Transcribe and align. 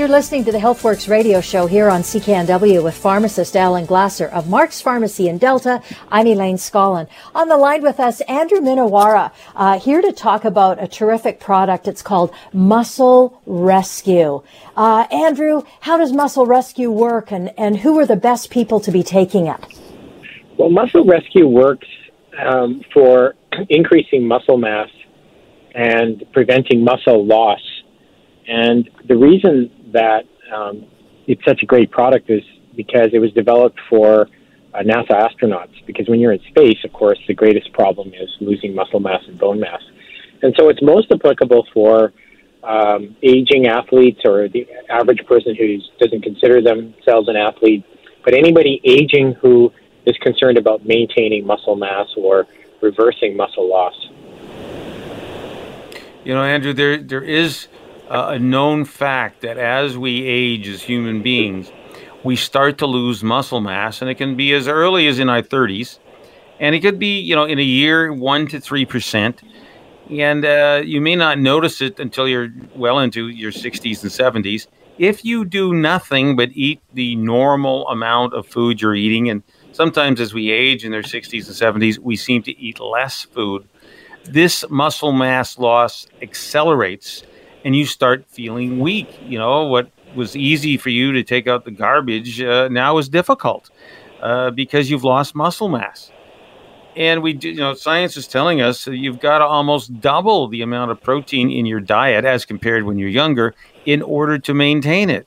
You're 0.00 0.08
listening 0.08 0.46
to 0.46 0.52
the 0.52 0.56
HealthWorks 0.56 1.10
radio 1.10 1.42
show 1.42 1.66
here 1.66 1.90
on 1.90 2.00
CKNW 2.00 2.82
with 2.82 2.96
pharmacist 2.96 3.54
Alan 3.54 3.84
Glasser 3.84 4.28
of 4.28 4.48
Mark's 4.48 4.80
Pharmacy 4.80 5.28
in 5.28 5.36
Delta. 5.36 5.82
I'm 6.10 6.26
Elaine 6.26 6.56
Scollin. 6.56 7.06
On 7.34 7.48
the 7.48 7.58
line 7.58 7.82
with 7.82 8.00
us, 8.00 8.22
Andrew 8.22 8.60
Minowara, 8.60 9.30
uh, 9.54 9.78
here 9.78 10.00
to 10.00 10.10
talk 10.10 10.46
about 10.46 10.82
a 10.82 10.88
terrific 10.88 11.38
product. 11.38 11.86
It's 11.86 12.00
called 12.00 12.32
Muscle 12.54 13.42
Rescue. 13.44 14.42
Uh, 14.74 15.06
Andrew, 15.12 15.64
how 15.80 15.98
does 15.98 16.14
Muscle 16.14 16.46
Rescue 16.46 16.90
work 16.90 17.30
and, 17.30 17.52
and 17.58 17.76
who 17.76 17.98
are 17.98 18.06
the 18.06 18.16
best 18.16 18.48
people 18.48 18.80
to 18.80 18.90
be 18.90 19.02
taking 19.02 19.48
it? 19.48 19.60
Well, 20.56 20.70
Muscle 20.70 21.04
Rescue 21.04 21.46
works 21.46 21.88
um, 22.38 22.80
for 22.94 23.34
increasing 23.68 24.26
muscle 24.26 24.56
mass 24.56 24.88
and 25.74 26.24
preventing 26.32 26.84
muscle 26.84 27.22
loss. 27.22 27.60
And 28.48 28.88
the 29.06 29.16
reason 29.16 29.70
that 29.92 30.24
um, 30.54 30.86
it's 31.26 31.44
such 31.46 31.62
a 31.62 31.66
great 31.66 31.90
product 31.90 32.30
is 32.30 32.42
because 32.76 33.10
it 33.12 33.18
was 33.18 33.32
developed 33.32 33.78
for 33.88 34.28
uh, 34.74 34.78
NASA 34.78 35.10
astronauts. 35.10 35.74
Because 35.86 36.08
when 36.08 36.20
you're 36.20 36.32
in 36.32 36.40
space, 36.48 36.78
of 36.84 36.92
course, 36.92 37.18
the 37.26 37.34
greatest 37.34 37.72
problem 37.72 38.08
is 38.08 38.28
losing 38.40 38.74
muscle 38.74 39.00
mass 39.00 39.22
and 39.26 39.38
bone 39.38 39.60
mass. 39.60 39.82
And 40.42 40.54
so 40.58 40.68
it's 40.68 40.82
most 40.82 41.10
applicable 41.12 41.66
for 41.74 42.12
um, 42.62 43.16
aging 43.22 43.66
athletes 43.66 44.20
or 44.24 44.48
the 44.48 44.66
average 44.88 45.24
person 45.26 45.54
who 45.54 45.78
doesn't 45.98 46.22
consider 46.22 46.62
themselves 46.62 47.28
an 47.28 47.36
athlete, 47.36 47.84
but 48.24 48.34
anybody 48.34 48.80
aging 48.84 49.34
who 49.40 49.72
is 50.06 50.16
concerned 50.18 50.58
about 50.58 50.86
maintaining 50.86 51.46
muscle 51.46 51.76
mass 51.76 52.06
or 52.16 52.46
reversing 52.80 53.36
muscle 53.36 53.68
loss. 53.68 53.94
You 56.24 56.34
know, 56.34 56.42
Andrew, 56.42 56.72
there 56.72 56.98
there 56.98 57.22
is 57.22 57.68
uh, 58.10 58.30
a 58.30 58.38
known 58.38 58.84
fact 58.84 59.40
that 59.42 59.56
as 59.56 59.96
we 59.96 60.22
age 60.26 60.68
as 60.68 60.82
human 60.82 61.22
beings, 61.22 61.70
we 62.24 62.36
start 62.36 62.76
to 62.78 62.86
lose 62.86 63.22
muscle 63.22 63.60
mass, 63.60 64.02
and 64.02 64.10
it 64.10 64.16
can 64.16 64.36
be 64.36 64.52
as 64.52 64.68
early 64.68 65.06
as 65.06 65.18
in 65.18 65.28
our 65.28 65.42
30s, 65.42 65.98
and 66.58 66.74
it 66.74 66.80
could 66.80 66.98
be, 66.98 67.20
you 67.20 67.34
know, 67.34 67.44
in 67.44 67.58
a 67.58 67.62
year, 67.62 68.12
one 68.12 68.46
to 68.48 68.60
three 68.60 68.84
percent, 68.84 69.42
and 70.10 70.44
uh, 70.44 70.82
you 70.84 71.00
may 71.00 71.14
not 71.14 71.38
notice 71.38 71.80
it 71.80 72.00
until 72.00 72.28
you're 72.28 72.48
well 72.74 72.98
into 72.98 73.28
your 73.28 73.52
60s 73.52 74.02
and 74.02 74.44
70s. 74.44 74.66
If 74.98 75.24
you 75.24 75.44
do 75.44 75.72
nothing 75.72 76.36
but 76.36 76.50
eat 76.52 76.80
the 76.92 77.14
normal 77.16 77.88
amount 77.88 78.34
of 78.34 78.46
food 78.46 78.82
you're 78.82 78.94
eating, 78.96 79.30
and 79.30 79.42
sometimes 79.72 80.20
as 80.20 80.34
we 80.34 80.50
age 80.50 80.84
in 80.84 80.90
their 80.90 81.02
60s 81.02 81.46
and 81.46 81.80
70s, 81.80 81.98
we 81.98 82.16
seem 82.16 82.42
to 82.42 82.58
eat 82.58 82.80
less 82.80 83.22
food. 83.22 83.66
This 84.24 84.64
muscle 84.68 85.12
mass 85.12 85.58
loss 85.58 86.06
accelerates 86.20 87.22
and 87.64 87.76
you 87.76 87.86
start 87.86 88.24
feeling 88.28 88.78
weak. 88.78 89.08
You 89.26 89.38
know, 89.38 89.66
what 89.66 89.90
was 90.14 90.36
easy 90.36 90.76
for 90.76 90.90
you 90.90 91.12
to 91.12 91.22
take 91.22 91.46
out 91.46 91.64
the 91.64 91.70
garbage 91.70 92.40
uh, 92.40 92.68
now 92.68 92.98
is 92.98 93.08
difficult 93.08 93.70
uh, 94.20 94.50
because 94.50 94.90
you've 94.90 95.04
lost 95.04 95.34
muscle 95.34 95.68
mass. 95.68 96.10
And 96.96 97.22
we, 97.22 97.34
do, 97.34 97.50
you 97.50 97.56
know, 97.56 97.74
science 97.74 98.16
is 98.16 98.26
telling 98.26 98.60
us 98.60 98.86
you've 98.86 99.20
got 99.20 99.38
to 99.38 99.44
almost 99.44 100.00
double 100.00 100.48
the 100.48 100.62
amount 100.62 100.90
of 100.90 101.00
protein 101.00 101.50
in 101.50 101.64
your 101.64 101.80
diet 101.80 102.24
as 102.24 102.44
compared 102.44 102.84
when 102.84 102.98
you're 102.98 103.08
younger 103.08 103.54
in 103.86 104.02
order 104.02 104.38
to 104.38 104.54
maintain 104.54 105.08
it. 105.08 105.26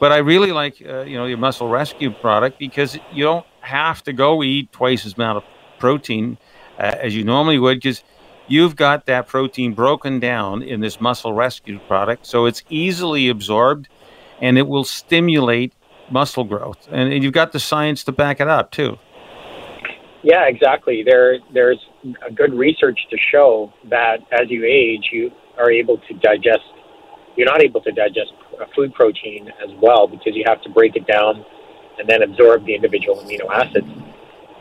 But 0.00 0.10
I 0.10 0.18
really 0.18 0.50
like, 0.50 0.82
uh, 0.84 1.02
you 1.02 1.16
know, 1.16 1.26
your 1.26 1.38
Muscle 1.38 1.68
Rescue 1.68 2.10
product 2.10 2.58
because 2.58 2.98
you 3.12 3.22
don't 3.22 3.46
have 3.60 4.02
to 4.04 4.12
go 4.12 4.42
eat 4.42 4.72
twice 4.72 5.06
as 5.06 5.14
amount 5.14 5.38
of 5.38 5.44
protein 5.78 6.36
uh, 6.78 6.96
as 7.00 7.14
you 7.14 7.22
normally 7.22 7.60
would 7.60 7.76
because 7.76 8.02
you've 8.48 8.76
got 8.76 9.06
that 9.06 9.26
protein 9.26 9.74
broken 9.74 10.20
down 10.20 10.62
in 10.62 10.80
this 10.80 11.00
muscle 11.00 11.32
rescue 11.32 11.78
product 11.86 12.26
so 12.26 12.46
it's 12.46 12.62
easily 12.68 13.28
absorbed 13.28 13.88
and 14.40 14.58
it 14.58 14.66
will 14.66 14.84
stimulate 14.84 15.72
muscle 16.10 16.44
growth. 16.44 16.88
And, 16.90 17.12
and 17.12 17.24
you've 17.24 17.32
got 17.32 17.52
the 17.52 17.60
science 17.60 18.04
to 18.04 18.12
back 18.12 18.40
it 18.40 18.48
up 18.48 18.70
too. 18.70 18.98
Yeah 20.22 20.46
exactly. 20.46 21.02
There 21.04 21.38
there's 21.54 21.78
good 22.34 22.52
research 22.54 22.98
to 23.10 23.16
show 23.30 23.72
that 23.88 24.18
as 24.32 24.50
you 24.50 24.64
age 24.64 25.08
you 25.12 25.30
are 25.56 25.70
able 25.70 25.98
to 25.98 26.14
digest 26.14 26.62
you're 27.36 27.46
not 27.46 27.62
able 27.62 27.80
to 27.80 27.92
digest 27.92 28.32
food 28.74 28.92
protein 28.94 29.48
as 29.62 29.70
well 29.80 30.06
because 30.06 30.34
you 30.34 30.44
have 30.46 30.60
to 30.62 30.68
break 30.68 30.96
it 30.96 31.06
down 31.06 31.44
and 31.98 32.08
then 32.08 32.22
absorb 32.22 32.64
the 32.66 32.74
individual 32.74 33.16
amino 33.16 33.50
acids. 33.50 33.86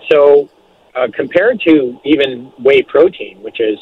So 0.09 0.49
uh, 0.95 1.07
compared 1.15 1.59
to 1.61 1.99
even 2.03 2.51
whey 2.59 2.81
protein, 2.83 3.41
which 3.41 3.59
is 3.59 3.77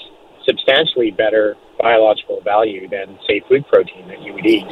substantially 0.45 1.11
better 1.11 1.55
biological 1.79 2.41
value 2.41 2.87
than, 2.89 3.17
say, 3.27 3.41
food 3.47 3.65
protein 3.67 4.07
that 4.07 4.21
you 4.21 4.33
would 4.33 4.45
eat, 4.45 4.65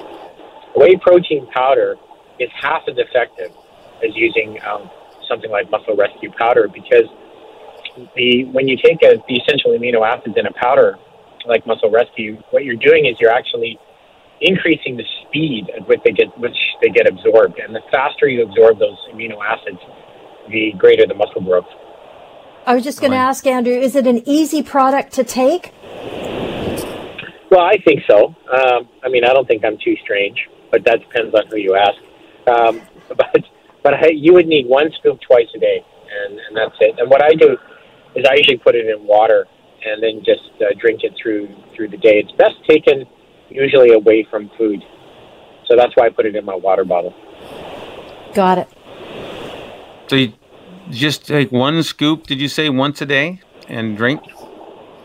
whey 0.75 0.95
protein 0.97 1.47
powder 1.53 1.95
is 2.39 2.49
half 2.61 2.83
as 2.87 2.95
effective 2.97 3.51
as 4.03 4.15
using 4.15 4.59
um, 4.65 4.89
something 5.27 5.49
like 5.49 5.69
muscle 5.71 5.95
rescue 5.95 6.31
powder 6.37 6.67
because 6.67 7.05
the 8.15 8.45
when 8.53 8.67
you 8.67 8.77
take 8.77 9.01
a, 9.01 9.17
the 9.27 9.35
essential 9.41 9.71
amino 9.71 10.05
acids 10.05 10.35
in 10.37 10.45
a 10.45 10.53
powder 10.53 10.97
like 11.47 11.65
muscle 11.65 11.89
rescue, 11.89 12.37
what 12.51 12.63
you're 12.63 12.75
doing 12.75 13.05
is 13.05 13.19
you're 13.19 13.31
actually 13.31 13.79
increasing 14.41 14.97
the 14.97 15.03
speed 15.23 15.65
at 15.75 15.87
which 15.87 15.99
they 16.03 16.11
get 16.11 16.27
which 16.37 16.57
they 16.81 16.89
get 16.89 17.07
absorbed, 17.07 17.57
and 17.59 17.73
the 17.73 17.81
faster 17.91 18.27
you 18.27 18.43
absorb 18.43 18.77
those 18.77 18.97
amino 19.13 19.37
acids, 19.43 19.79
the 20.49 20.73
greater 20.77 21.07
the 21.07 21.15
muscle 21.15 21.41
growth. 21.41 21.65
I 22.67 22.75
was 22.75 22.83
just 22.83 22.99
going 22.99 23.11
to 23.11 23.17
ask 23.17 23.47
Andrew, 23.47 23.71
is 23.71 23.95
it 23.95 24.05
an 24.07 24.27
easy 24.27 24.61
product 24.61 25.13
to 25.13 25.23
take? 25.23 25.71
Well, 27.49 27.61
I 27.61 27.77
think 27.85 28.01
so. 28.05 28.35
Um, 28.51 28.89
I 29.01 29.07
mean, 29.07 29.23
I 29.23 29.31
don't 29.31 29.47
think 29.47 29.63
I'm 29.63 29.77
too 29.77 29.95
strange, 30.03 30.37
but 30.69 30.83
that 30.83 30.99
depends 30.99 31.33
on 31.33 31.47
who 31.47 31.55
you 31.55 31.75
ask. 31.75 31.97
Um, 32.45 32.81
but 33.07 33.39
but 33.83 33.93
I, 33.93 34.07
you 34.09 34.33
would 34.33 34.47
need 34.47 34.67
one 34.67 34.91
scoop 34.99 35.17
twice 35.21 35.47
a 35.55 35.59
day, 35.59 35.81
and, 36.11 36.37
and 36.37 36.57
that's 36.57 36.75
it. 36.81 36.99
And 36.99 37.09
what 37.09 37.23
I 37.23 37.35
do 37.35 37.55
is 38.15 38.25
I 38.29 38.35
usually 38.35 38.57
put 38.57 38.75
it 38.75 38.85
in 38.85 39.07
water 39.07 39.47
and 39.85 40.03
then 40.03 40.21
just 40.25 40.51
uh, 40.59 40.75
drink 40.77 41.05
it 41.05 41.13
through 41.21 41.47
through 41.73 41.87
the 41.87 41.97
day. 41.97 42.19
It's 42.19 42.33
best 42.33 42.55
taken 42.67 43.05
usually 43.49 43.93
away 43.93 44.27
from 44.29 44.51
food, 44.57 44.83
so 45.69 45.77
that's 45.77 45.95
why 45.95 46.07
I 46.07 46.09
put 46.09 46.25
it 46.25 46.35
in 46.35 46.43
my 46.43 46.55
water 46.55 46.83
bottle. 46.83 47.15
Got 48.33 48.57
it. 48.57 48.67
So 50.09 50.17
you 50.17 50.33
just 50.89 51.25
take 51.25 51.51
one 51.51 51.83
scoop, 51.83 52.27
did 52.27 52.39
you 52.39 52.47
say 52.47 52.69
once 52.69 53.01
a 53.01 53.05
day 53.05 53.41
and 53.67 53.97
drink? 53.97 54.21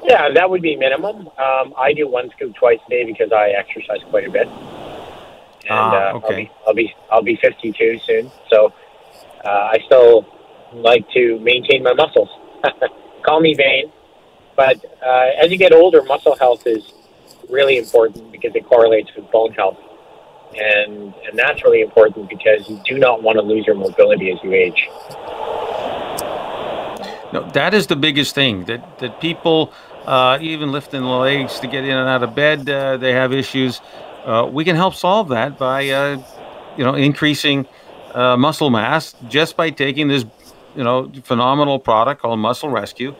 Yeah, 0.05 0.31
that 0.35 0.51
would 0.51 0.63
be 0.63 0.77
minimum. 0.77 1.29
Um, 1.39 1.75
I 1.79 1.93
do 1.95 2.09
one 2.09 2.31
scoop 2.31 2.55
twice 2.57 2.81
a 2.87 2.91
day 2.91 3.05
because 3.05 3.31
I 3.33 3.51
exercise 3.51 4.01
quite 4.11 4.27
a 4.27 4.31
bit. 4.31 4.49
And 4.49 5.71
ah, 5.71 6.13
okay. 6.15 6.51
uh, 6.67 6.67
I'll, 6.67 6.75
be, 6.75 6.95
I'll 7.11 7.23
be 7.23 7.37
I'll 7.37 7.37
be 7.37 7.37
52 7.37 8.01
soon, 8.05 8.33
so 8.51 8.73
uh, 9.45 9.49
I 9.49 9.79
still 9.87 10.27
like 10.73 11.09
to 11.11 11.39
maintain 11.39 11.85
my 11.85 11.93
muscles. 11.93 12.29
Call 13.25 13.41
me 13.41 13.55
vain, 13.55 13.93
but 14.57 14.85
uh, 15.01 15.31
as 15.41 15.53
you 15.53 15.57
get 15.57 15.73
older, 15.73 16.03
muscle 16.03 16.35
health 16.35 16.67
is 16.67 16.93
really 17.49 17.79
important 17.79 18.33
because 18.33 18.57
it 18.57 18.67
correlates 18.67 19.11
with 19.15 19.31
bone 19.31 19.53
health, 19.53 19.79
and 20.57 21.15
and 21.29 21.39
that's 21.39 21.63
really 21.63 21.83
important 21.83 22.29
because 22.29 22.69
you 22.69 22.81
do 22.85 22.99
not 22.99 23.23
want 23.23 23.37
to 23.37 23.43
lose 23.43 23.65
your 23.65 23.77
mobility 23.77 24.33
as 24.33 24.39
you 24.43 24.53
age. 24.53 24.89
No, 27.33 27.49
that 27.53 27.73
is 27.73 27.87
the 27.87 27.97
biggest 27.97 28.35
thing 28.35 28.65
that 28.67 28.99
that 28.99 29.21
people 29.21 29.73
uh, 30.05 30.39
even 30.41 30.71
lifting 30.73 31.03
legs 31.03 31.61
to 31.61 31.67
get 31.67 31.85
in 31.85 31.97
and 31.97 32.09
out 32.09 32.23
of 32.23 32.35
bed, 32.35 32.69
uh, 32.69 32.97
they 32.99 33.13
have 33.13 33.33
issues. 33.33 33.81
Uh, 34.25 34.49
we 34.53 34.65
can 34.65 34.77
help 34.77 34.95
solve 34.95 35.29
that 35.29 35.59
by 35.59 35.89
uh, 35.89 36.23
you 36.77 36.85
know 36.85 36.95
increasing 36.95 37.67
uh, 38.15 38.37
muscle 38.37 38.71
mass 38.71 39.15
just 39.29 39.57
by 39.57 39.71
taking 39.71 40.09
this 40.09 40.25
you 40.77 40.85
know 40.85 41.11
phenomenal 41.25 41.79
product 41.79 42.21
called 42.21 42.39
Muscle 42.39 42.69
Rescue. 42.69 43.17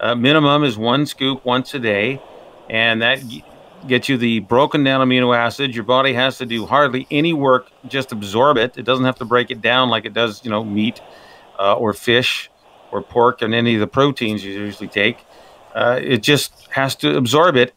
Uh, 0.00 0.14
minimum 0.14 0.64
is 0.64 0.78
one 0.78 1.04
scoop 1.04 1.44
once 1.44 1.74
a 1.74 1.78
day, 1.78 2.22
and 2.70 3.02
that 3.02 3.20
gets 3.86 4.08
you 4.08 4.16
the 4.16 4.40
broken 4.40 4.82
down 4.84 5.06
amino 5.06 5.36
acids. 5.36 5.74
Your 5.74 5.84
body 5.84 6.14
has 6.14 6.38
to 6.38 6.46
do 6.46 6.64
hardly 6.64 7.06
any 7.10 7.34
work, 7.34 7.70
just 7.86 8.10
absorb 8.10 8.56
it. 8.56 8.78
It 8.78 8.84
doesn't 8.84 9.04
have 9.04 9.16
to 9.18 9.26
break 9.26 9.50
it 9.50 9.60
down 9.60 9.90
like 9.90 10.06
it 10.06 10.14
does, 10.14 10.42
you 10.44 10.50
know, 10.50 10.64
meat 10.64 11.02
or 11.58 11.92
fish 11.92 12.50
or 12.92 13.02
pork 13.02 13.42
and 13.42 13.54
any 13.54 13.74
of 13.74 13.80
the 13.80 13.86
proteins 13.86 14.44
you 14.44 14.52
usually 14.52 14.88
take. 14.88 15.18
Uh, 15.74 16.00
it 16.02 16.22
just 16.22 16.68
has 16.70 16.96
to 16.96 17.16
absorb 17.16 17.56
it. 17.56 17.72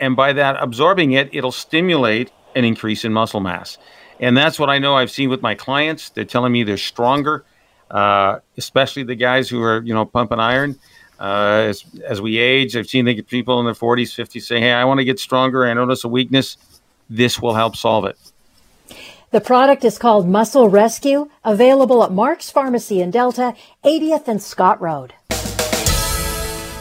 And 0.00 0.16
by 0.16 0.32
that 0.34 0.56
absorbing 0.60 1.12
it, 1.12 1.30
it'll 1.32 1.52
stimulate 1.52 2.30
an 2.54 2.64
increase 2.64 3.04
in 3.04 3.12
muscle 3.12 3.40
mass. 3.40 3.78
And 4.20 4.36
that's 4.36 4.58
what 4.58 4.70
I 4.70 4.78
know 4.78 4.96
I've 4.96 5.10
seen 5.10 5.28
with 5.28 5.42
my 5.42 5.54
clients. 5.54 6.10
They're 6.10 6.24
telling 6.24 6.52
me 6.52 6.64
they're 6.64 6.76
stronger, 6.76 7.44
uh, 7.90 8.40
especially 8.56 9.04
the 9.04 9.14
guys 9.14 9.48
who 9.48 9.62
are, 9.62 9.82
you 9.82 9.94
know, 9.94 10.04
pumping 10.04 10.40
iron. 10.40 10.78
Uh, 11.18 11.66
as, 11.68 11.84
as 12.04 12.20
we 12.20 12.38
age, 12.38 12.76
I've 12.76 12.88
seen 12.88 13.06
people 13.24 13.58
in 13.60 13.64
their 13.64 13.74
40s, 13.74 14.14
50s 14.14 14.42
say, 14.42 14.60
Hey, 14.60 14.72
I 14.72 14.84
want 14.84 14.98
to 14.98 15.04
get 15.04 15.18
stronger. 15.18 15.66
I 15.66 15.72
notice 15.72 16.04
a 16.04 16.08
weakness. 16.08 16.56
This 17.08 17.40
will 17.40 17.54
help 17.54 17.76
solve 17.76 18.04
it. 18.04 18.18
The 19.36 19.42
product 19.42 19.84
is 19.84 19.98
called 19.98 20.26
Muscle 20.26 20.70
Rescue, 20.70 21.28
available 21.44 22.02
at 22.02 22.10
Mark's 22.10 22.50
Pharmacy 22.50 23.02
in 23.02 23.10
Delta, 23.10 23.54
80th 23.84 24.28
and 24.28 24.42
Scott 24.42 24.80
Road. 24.80 25.12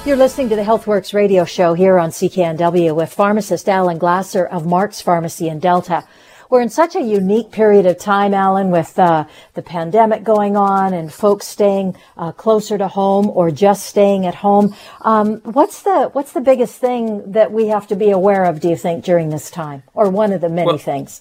You're 0.06 0.16
listening 0.16 0.48
to 0.48 0.56
the 0.56 0.62
HealthWorks 0.62 1.13
radio 1.13 1.44
show 1.44 1.74
here 1.74 2.00
on 2.00 2.12
CKNW 2.12 2.96
with 2.96 3.12
pharmacist 3.12 3.68
Alan 3.68 3.98
Glasser 3.98 4.46
of 4.46 4.66
Mark's 4.66 5.02
Pharmacy 5.02 5.50
in 5.50 5.60
Delta. 5.60 6.06
We're 6.50 6.62
in 6.62 6.69
such 6.69 6.96
a 6.96 7.02
unique 7.02 7.52
period 7.52 7.86
of 7.86 7.98
time, 7.98 8.34
Alan, 8.34 8.72
with 8.72 8.98
uh, 8.98 9.25
the 9.56 9.62
pandemic 9.62 10.24
going 10.24 10.56
on 10.56 10.94
and 10.94 11.12
folks 11.12 11.48
staying 11.48 11.98
uh, 12.16 12.31
closer 12.31 12.78
to 12.78 12.88
home 12.88 13.30
or 13.31 13.52
just 13.52 13.86
staying 13.86 14.25
at 14.25 14.36
home. 14.36 14.74
Um, 15.02 15.42
what's 15.42 15.81
the 15.81 16.10
what's 16.13 16.31
the 16.31 16.40
biggest 16.40 16.80
thing 16.80 17.34
that 17.34 17.52
we 17.52 17.68
have 17.68 17.88
to 17.88 17.98
be 17.98 18.12
aware 18.12 18.46
of? 18.46 18.62
Do 18.62 18.69
you 18.69 18.78
think 18.78 19.04
during 19.04 19.30
this 19.30 19.52
time, 19.52 19.84
or 19.94 20.10
one 20.10 20.31
of 20.31 20.40
the 20.40 20.48
many 20.48 20.68
well, 20.68 20.78
things? 20.78 21.19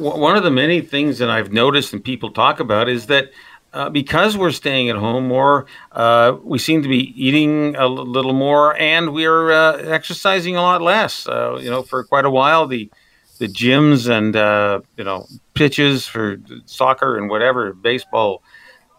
One 0.00 0.36
of 0.36 0.42
the 0.42 0.50
many 0.50 0.80
things 0.80 1.18
that 1.18 1.28
I've 1.28 1.52
noticed 1.52 1.92
and 1.92 2.02
people 2.02 2.30
talk 2.30 2.58
about 2.58 2.88
is 2.88 3.06
that 3.06 3.30
uh, 3.72 3.90
because 3.90 4.36
we're 4.36 4.50
staying 4.50 4.88
at 4.88 4.96
home 4.96 5.28
more, 5.28 5.66
uh, 5.92 6.36
we 6.42 6.58
seem 6.58 6.82
to 6.82 6.88
be 6.88 7.12
eating 7.22 7.76
a 7.76 7.86
little 7.86 8.32
more, 8.32 8.76
and 8.78 9.12
we're 9.12 9.52
uh, 9.52 9.76
exercising 9.76 10.56
a 10.56 10.62
lot 10.62 10.82
less. 10.82 11.28
Uh, 11.28 11.58
you 11.60 11.70
know, 11.70 11.82
for 11.82 12.02
quite 12.02 12.24
a 12.24 12.30
while, 12.30 12.66
the 12.66 12.90
the 13.40 13.48
gyms 13.48 14.08
and 14.08 14.36
uh, 14.36 14.80
you 14.96 15.04
know 15.04 15.26
pitches 15.54 16.06
for 16.06 16.38
soccer 16.66 17.16
and 17.16 17.28
whatever 17.28 17.72
baseball 17.72 18.42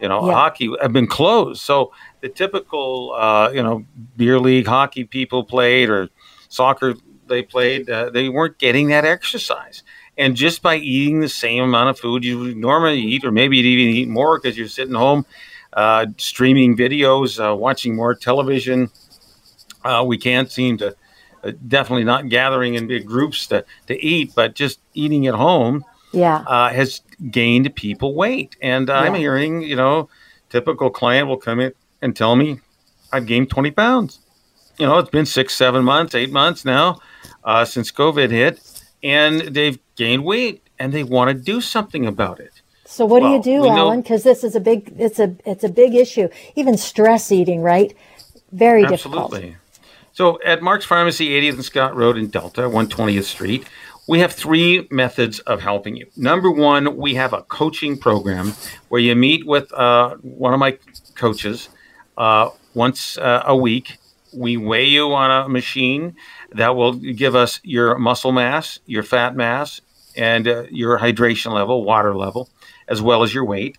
you 0.01 0.09
know 0.09 0.27
yeah. 0.27 0.33
hockey 0.33 0.69
have 0.81 0.91
been 0.91 1.07
closed 1.07 1.61
so 1.61 1.93
the 2.21 2.27
typical 2.27 3.13
uh, 3.13 3.49
you 3.51 3.61
know 3.61 3.85
beer 4.17 4.39
league 4.39 4.67
hockey 4.67 5.03
people 5.03 5.43
played 5.43 5.89
or 5.89 6.09
soccer 6.49 6.95
they 7.27 7.43
played 7.43 7.87
uh, 7.89 8.09
they 8.09 8.29
weren't 8.29 8.57
getting 8.57 8.87
that 8.87 9.05
exercise 9.05 9.83
and 10.21 10.35
just 10.35 10.61
by 10.61 10.75
eating 10.77 11.19
the 11.19 11.29
same 11.29 11.63
amount 11.63 11.89
of 11.89 11.99
food 11.99 12.23
you 12.23 12.55
normally 12.55 12.99
eat 12.99 13.25
or 13.25 13.31
maybe 13.31 13.57
you'd 13.57 13.65
even 13.65 13.93
eat 13.93 14.07
more 14.07 14.39
because 14.39 14.57
you're 14.57 14.67
sitting 14.67 14.95
home 14.95 15.25
uh, 15.73 16.05
streaming 16.17 16.75
videos 16.75 17.39
uh, 17.39 17.55
watching 17.55 17.95
more 17.95 18.13
television 18.15 18.89
uh, 19.83 20.03
we 20.05 20.17
can't 20.17 20.51
seem 20.51 20.77
to 20.77 20.95
uh, 21.43 21.51
definitely 21.67 22.03
not 22.03 22.29
gathering 22.29 22.75
in 22.75 22.87
big 22.87 23.05
groups 23.05 23.47
to, 23.47 23.65
to 23.87 23.99
eat, 24.03 24.33
but 24.35 24.53
just 24.53 24.79
eating 24.93 25.27
at 25.27 25.33
home 25.33 25.83
yeah. 26.13 26.43
Uh, 26.45 26.69
has 26.69 27.01
gained 27.29 27.73
people 27.75 28.13
weight. 28.13 28.55
And 28.61 28.89
yeah. 28.89 28.99
I'm 28.99 29.15
hearing, 29.15 29.61
you 29.61 29.75
know, 29.75 30.09
typical 30.49 30.89
client 30.89 31.27
will 31.27 31.37
come 31.37 31.59
in 31.59 31.73
and 32.01 32.15
tell 32.15 32.35
me 32.35 32.59
I've 33.11 33.25
gained 33.25 33.49
20 33.49 33.71
pounds. 33.71 34.19
You 34.77 34.85
know, 34.87 34.97
it's 34.99 35.09
been 35.09 35.25
six, 35.25 35.55
seven 35.55 35.83
months, 35.83 36.13
eight 36.13 36.31
months 36.31 36.65
now 36.65 36.99
uh, 37.43 37.65
since 37.65 37.91
COVID 37.91 38.29
hit, 38.29 38.59
and 39.03 39.41
they've 39.41 39.79
gained 39.95 40.23
weight 40.23 40.67
and 40.79 40.93
they 40.93 41.03
want 41.03 41.29
to 41.29 41.33
do 41.33 41.61
something 41.61 42.05
about 42.05 42.39
it. 42.39 42.61
So 42.85 43.05
what 43.05 43.21
well, 43.21 43.41
do 43.41 43.49
you 43.49 43.59
do, 43.61 43.67
Alan? 43.67 44.01
Because 44.01 44.23
this 44.23 44.43
is 44.43 44.55
a 44.55 44.59
big, 44.59 44.93
it's 44.97 45.19
a, 45.19 45.35
it's 45.45 45.63
a 45.63 45.69
big 45.69 45.95
issue. 45.95 46.27
Even 46.55 46.77
stress 46.77 47.31
eating, 47.31 47.61
right? 47.61 47.95
Very 48.51 48.81
difficult. 48.85 49.33
Absolutely. 49.33 49.39
difficult. 49.39 49.57
So 50.13 50.39
at 50.43 50.61
Mark's 50.61 50.85
Pharmacy, 50.85 51.29
80th 51.29 51.53
and 51.53 51.65
Scott 51.65 51.95
Road 51.95 52.17
in 52.17 52.27
Delta, 52.27 52.63
120th 52.63 53.23
Street, 53.23 53.65
we 54.07 54.19
have 54.19 54.33
three 54.33 54.87
methods 54.91 55.39
of 55.39 55.61
helping 55.61 55.95
you. 55.95 56.07
Number 56.17 56.51
one, 56.51 56.97
we 56.97 57.15
have 57.15 57.31
a 57.31 57.43
coaching 57.43 57.97
program 57.97 58.53
where 58.89 58.99
you 58.99 59.15
meet 59.15 59.45
with 59.45 59.71
uh, 59.73 60.15
one 60.17 60.53
of 60.53 60.59
my 60.59 60.77
coaches 61.15 61.69
uh, 62.17 62.49
once 62.73 63.17
uh, 63.17 63.43
a 63.45 63.55
week. 63.55 63.97
We 64.33 64.57
weigh 64.57 64.87
you 64.87 65.13
on 65.13 65.31
a 65.31 65.47
machine 65.47 66.15
that 66.53 66.75
will 66.75 66.93
give 66.93 67.35
us 67.35 67.59
your 67.63 67.97
muscle 67.97 68.31
mass, 68.31 68.79
your 68.85 69.03
fat 69.03 69.35
mass, 69.35 69.81
and 70.15 70.47
uh, 70.47 70.63
your 70.69 70.99
hydration 70.99 71.53
level, 71.53 71.83
water 71.83 72.15
level, 72.15 72.49
as 72.87 73.01
well 73.01 73.23
as 73.23 73.33
your 73.33 73.45
weight. 73.45 73.77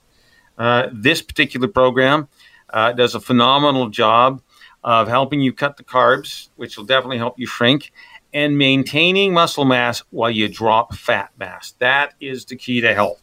Uh, 0.58 0.88
this 0.92 1.22
particular 1.22 1.68
program 1.68 2.28
uh, 2.70 2.92
does 2.92 3.14
a 3.14 3.20
phenomenal 3.20 3.88
job 3.88 4.42
of 4.84 5.08
helping 5.08 5.40
you 5.40 5.52
cut 5.52 5.76
the 5.76 5.84
carbs, 5.84 6.48
which 6.56 6.76
will 6.76 6.84
definitely 6.84 7.18
help 7.18 7.38
you 7.38 7.46
shrink, 7.46 7.92
and 8.34 8.56
maintaining 8.56 9.32
muscle 9.32 9.64
mass 9.64 10.02
while 10.10 10.30
you 10.30 10.48
drop 10.48 10.94
fat 10.94 11.30
mass. 11.38 11.74
That 11.78 12.14
is 12.20 12.44
the 12.46 12.56
key 12.56 12.80
to 12.80 12.94
health. 12.94 13.20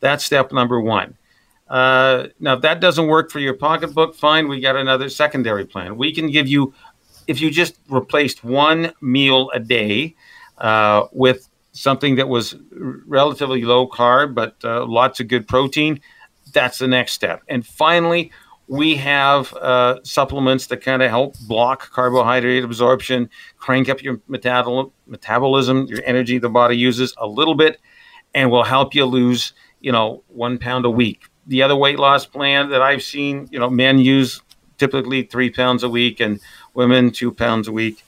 That's 0.00 0.24
step 0.24 0.52
number 0.52 0.80
one. 0.80 1.16
Uh, 1.68 2.26
now, 2.40 2.54
if 2.54 2.62
that 2.62 2.80
doesn't 2.80 3.06
work 3.06 3.30
for 3.30 3.38
your 3.38 3.54
pocketbook, 3.54 4.16
fine. 4.16 4.48
We 4.48 4.60
got 4.60 4.76
another 4.76 5.08
secondary 5.08 5.64
plan. 5.64 5.96
We 5.96 6.12
can 6.12 6.30
give 6.30 6.48
you, 6.48 6.74
if 7.30 7.40
you 7.40 7.48
just 7.48 7.78
replaced 7.88 8.42
one 8.42 8.92
meal 9.00 9.50
a 9.54 9.60
day 9.60 10.16
uh, 10.58 11.06
with 11.12 11.48
something 11.70 12.16
that 12.16 12.28
was 12.28 12.56
relatively 13.06 13.62
low 13.62 13.88
carb 13.88 14.34
but 14.34 14.56
uh, 14.64 14.84
lots 14.84 15.20
of 15.20 15.28
good 15.28 15.46
protein, 15.46 16.00
that's 16.52 16.78
the 16.78 16.88
next 16.88 17.12
step. 17.12 17.40
And 17.46 17.64
finally, 17.64 18.32
we 18.66 18.96
have 18.96 19.54
uh, 19.54 20.00
supplements 20.02 20.66
that 20.66 20.78
kind 20.78 21.02
of 21.02 21.10
help 21.10 21.36
block 21.46 21.92
carbohydrate 21.92 22.64
absorption, 22.64 23.30
crank 23.58 23.88
up 23.88 24.02
your 24.02 24.16
metabol- 24.28 24.90
metabolism, 25.06 25.86
your 25.86 26.02
energy 26.04 26.38
the 26.38 26.48
body 26.48 26.76
uses 26.76 27.14
a 27.16 27.28
little 27.28 27.54
bit, 27.54 27.80
and 28.34 28.50
will 28.50 28.64
help 28.64 28.92
you 28.92 29.04
lose, 29.04 29.52
you 29.80 29.92
know, 29.92 30.24
one 30.26 30.58
pound 30.58 30.84
a 30.84 30.90
week. 30.90 31.26
The 31.46 31.62
other 31.62 31.76
weight 31.76 32.00
loss 32.00 32.26
plan 32.26 32.70
that 32.70 32.82
I've 32.82 33.04
seen, 33.04 33.46
you 33.52 33.60
know, 33.60 33.70
men 33.70 34.00
use 34.00 34.42
typically 34.80 35.22
three 35.22 35.50
pounds 35.50 35.84
a 35.84 35.88
week 35.88 36.18
and 36.20 36.40
women 36.74 37.10
two 37.10 37.32
pounds 37.32 37.68
a 37.68 37.72
week. 37.72 38.04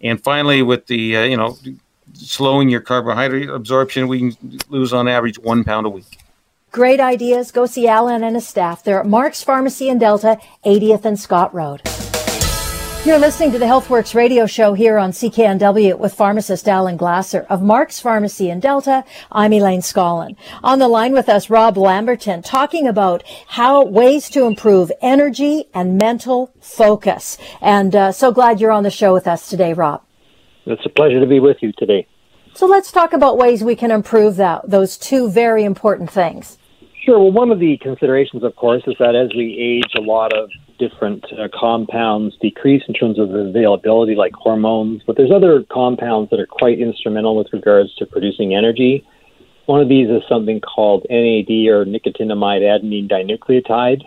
And 0.00 0.22
finally, 0.22 0.62
with 0.62 0.86
the, 0.86 1.16
uh, 1.16 1.22
you 1.24 1.36
know, 1.36 1.56
slowing 2.14 2.68
your 2.68 2.80
carbohydrate 2.80 3.48
absorption, 3.48 4.08
we 4.08 4.18
can 4.18 4.58
lose 4.68 4.92
on 4.92 5.08
average 5.08 5.38
one 5.38 5.64
pound 5.64 5.86
a 5.86 5.90
week. 5.90 6.18
Great 6.70 7.00
ideas. 7.00 7.52
Go 7.52 7.66
see 7.66 7.88
Alan 7.88 8.22
and 8.22 8.36
his 8.36 8.46
staff. 8.46 8.84
They're 8.84 9.00
at 9.00 9.06
Mark's 9.06 9.42
Pharmacy 9.42 9.88
in 9.88 9.98
Delta, 9.98 10.38
80th 10.64 11.04
and 11.04 11.18
Scott 11.18 11.54
Road. 11.54 11.80
You're 13.06 13.20
listening 13.20 13.52
to 13.52 13.58
the 13.60 13.66
HealthWorks 13.66 14.16
radio 14.16 14.46
show 14.46 14.74
here 14.74 14.98
on 14.98 15.12
CKNW 15.12 15.96
with 15.96 16.12
pharmacist 16.12 16.66
Alan 16.66 16.96
Glasser 16.96 17.46
of 17.48 17.62
Mark's 17.62 18.00
Pharmacy 18.00 18.50
in 18.50 18.58
Delta. 18.58 19.04
I'm 19.30 19.52
Elaine 19.52 19.80
Scollin. 19.80 20.34
On 20.64 20.80
the 20.80 20.88
line 20.88 21.12
with 21.12 21.28
us, 21.28 21.48
Rob 21.48 21.76
Lamberton, 21.76 22.42
talking 22.42 22.88
about 22.88 23.22
how 23.46 23.84
ways 23.84 24.28
to 24.30 24.44
improve 24.44 24.90
energy 25.00 25.66
and 25.72 25.96
mental 25.96 26.52
focus. 26.60 27.38
And 27.60 27.94
uh, 27.94 28.10
so 28.10 28.32
glad 28.32 28.60
you're 28.60 28.72
on 28.72 28.82
the 28.82 28.90
show 28.90 29.12
with 29.12 29.28
us 29.28 29.48
today, 29.48 29.72
Rob. 29.72 30.02
It's 30.64 30.84
a 30.84 30.88
pleasure 30.88 31.20
to 31.20 31.28
be 31.28 31.38
with 31.38 31.58
you 31.60 31.70
today. 31.78 32.08
So 32.54 32.66
let's 32.66 32.90
talk 32.90 33.12
about 33.12 33.38
ways 33.38 33.62
we 33.62 33.76
can 33.76 33.92
improve 33.92 34.34
that, 34.34 34.68
those 34.68 34.98
two 34.98 35.30
very 35.30 35.62
important 35.62 36.10
things. 36.10 36.58
Sure. 37.04 37.20
Well, 37.20 37.30
one 37.30 37.52
of 37.52 37.60
the 37.60 37.78
considerations, 37.80 38.42
of 38.42 38.56
course, 38.56 38.82
is 38.88 38.96
that 38.98 39.14
as 39.14 39.30
we 39.36 39.56
age, 39.56 39.92
a 39.96 40.02
lot 40.02 40.32
of 40.36 40.50
different 40.78 41.24
uh, 41.32 41.48
compounds 41.52 42.36
decrease 42.40 42.82
in 42.88 42.94
terms 42.94 43.18
of 43.18 43.34
availability, 43.34 44.14
like 44.14 44.32
hormones. 44.34 45.02
But 45.06 45.16
there's 45.16 45.30
other 45.30 45.64
compounds 45.70 46.30
that 46.30 46.40
are 46.40 46.46
quite 46.46 46.78
instrumental 46.78 47.36
with 47.36 47.52
regards 47.52 47.94
to 47.96 48.06
producing 48.06 48.54
energy. 48.54 49.06
One 49.66 49.80
of 49.80 49.88
these 49.88 50.08
is 50.08 50.22
something 50.28 50.60
called 50.60 51.06
NAD 51.10 51.50
or 51.68 51.84
nicotinamide 51.84 52.62
adenine 52.62 53.10
dinucleotide. 53.10 54.02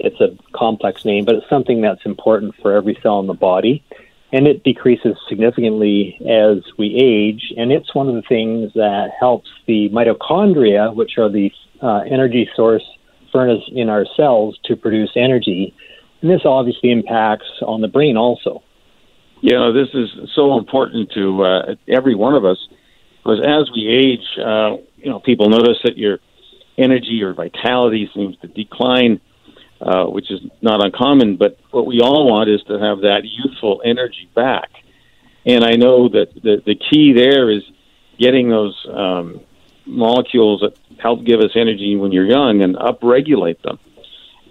It's 0.00 0.20
a 0.20 0.36
complex 0.52 1.04
name, 1.04 1.24
but 1.24 1.36
it's 1.36 1.48
something 1.48 1.80
that's 1.80 2.04
important 2.04 2.54
for 2.60 2.72
every 2.74 2.98
cell 3.02 3.20
in 3.20 3.26
the 3.26 3.34
body. 3.34 3.84
And 4.32 4.46
it 4.46 4.62
decreases 4.62 5.16
significantly 5.28 6.18
as 6.28 6.58
we 6.76 6.94
age. 6.94 7.52
And 7.56 7.72
it's 7.72 7.94
one 7.94 8.08
of 8.08 8.14
the 8.14 8.22
things 8.22 8.72
that 8.74 9.10
helps 9.18 9.48
the 9.66 9.88
mitochondria, 9.90 10.94
which 10.94 11.16
are 11.16 11.30
the 11.30 11.50
uh, 11.80 12.00
energy 12.00 12.48
source 12.54 12.84
furnace 13.32 13.62
in 13.72 13.88
our 13.88 14.06
cells 14.16 14.58
to 14.64 14.76
produce 14.76 15.10
energy. 15.16 15.74
And 16.20 16.30
this 16.30 16.42
obviously 16.44 16.90
impacts 16.90 17.46
on 17.62 17.80
the 17.80 17.88
brain 17.88 18.16
also. 18.16 18.62
Yeah, 19.40 19.70
this 19.72 19.88
is 19.94 20.30
so 20.34 20.58
important 20.58 21.12
to 21.12 21.44
uh, 21.44 21.74
every 21.86 22.16
one 22.16 22.34
of 22.34 22.44
us 22.44 22.58
because 23.28 23.40
as 23.44 23.70
we 23.70 23.86
age, 23.86 24.38
uh, 24.38 24.76
you 24.96 25.10
know, 25.10 25.20
people 25.20 25.48
notice 25.48 25.78
that 25.84 25.96
your 25.96 26.18
energy 26.76 27.22
or 27.22 27.34
vitality 27.34 28.10
seems 28.14 28.36
to 28.38 28.48
decline, 28.48 29.20
uh, 29.80 30.06
which 30.06 30.30
is 30.30 30.40
not 30.60 30.84
uncommon. 30.84 31.36
But 31.36 31.58
what 31.70 31.86
we 31.86 32.00
all 32.00 32.28
want 32.28 32.48
is 32.48 32.62
to 32.64 32.78
have 32.78 33.02
that 33.02 33.22
youthful 33.24 33.82
energy 33.84 34.28
back. 34.34 34.70
And 35.46 35.64
I 35.64 35.72
know 35.72 36.08
that 36.08 36.34
the, 36.34 36.62
the 36.64 36.74
key 36.74 37.12
there 37.12 37.50
is 37.50 37.62
getting 38.18 38.48
those 38.48 38.74
um, 38.92 39.40
molecules 39.86 40.60
that 40.62 40.76
help 41.00 41.24
give 41.24 41.40
us 41.40 41.50
energy 41.54 41.96
when 41.96 42.12
you're 42.12 42.26
young 42.26 42.62
and 42.62 42.76
upregulate 42.76 43.62
them. 43.62 43.78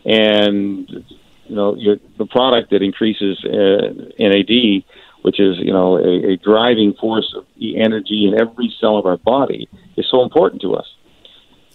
And 0.06 1.04
you 1.50 1.56
know, 1.56 1.76
the 2.18 2.26
product 2.26 2.72
that 2.72 2.82
increases 2.82 3.44
uh, 3.46 3.94
NAD, 4.20 4.84
which 5.22 5.40
is 5.40 5.58
you 5.58 5.74
know 5.74 5.98
a, 5.98 6.34
a 6.34 6.38
driving 6.38 6.94
force 7.00 7.34
of 7.36 7.46
the 7.60 7.80
energy 7.80 8.28
in 8.28 8.40
every 8.40 8.74
cell 8.80 8.98
of 8.98 9.06
our 9.06 9.18
body, 9.18 9.68
is 9.96 10.06
so 10.10 10.24
important 10.24 10.62
to 10.62 10.76
us. 10.76 10.88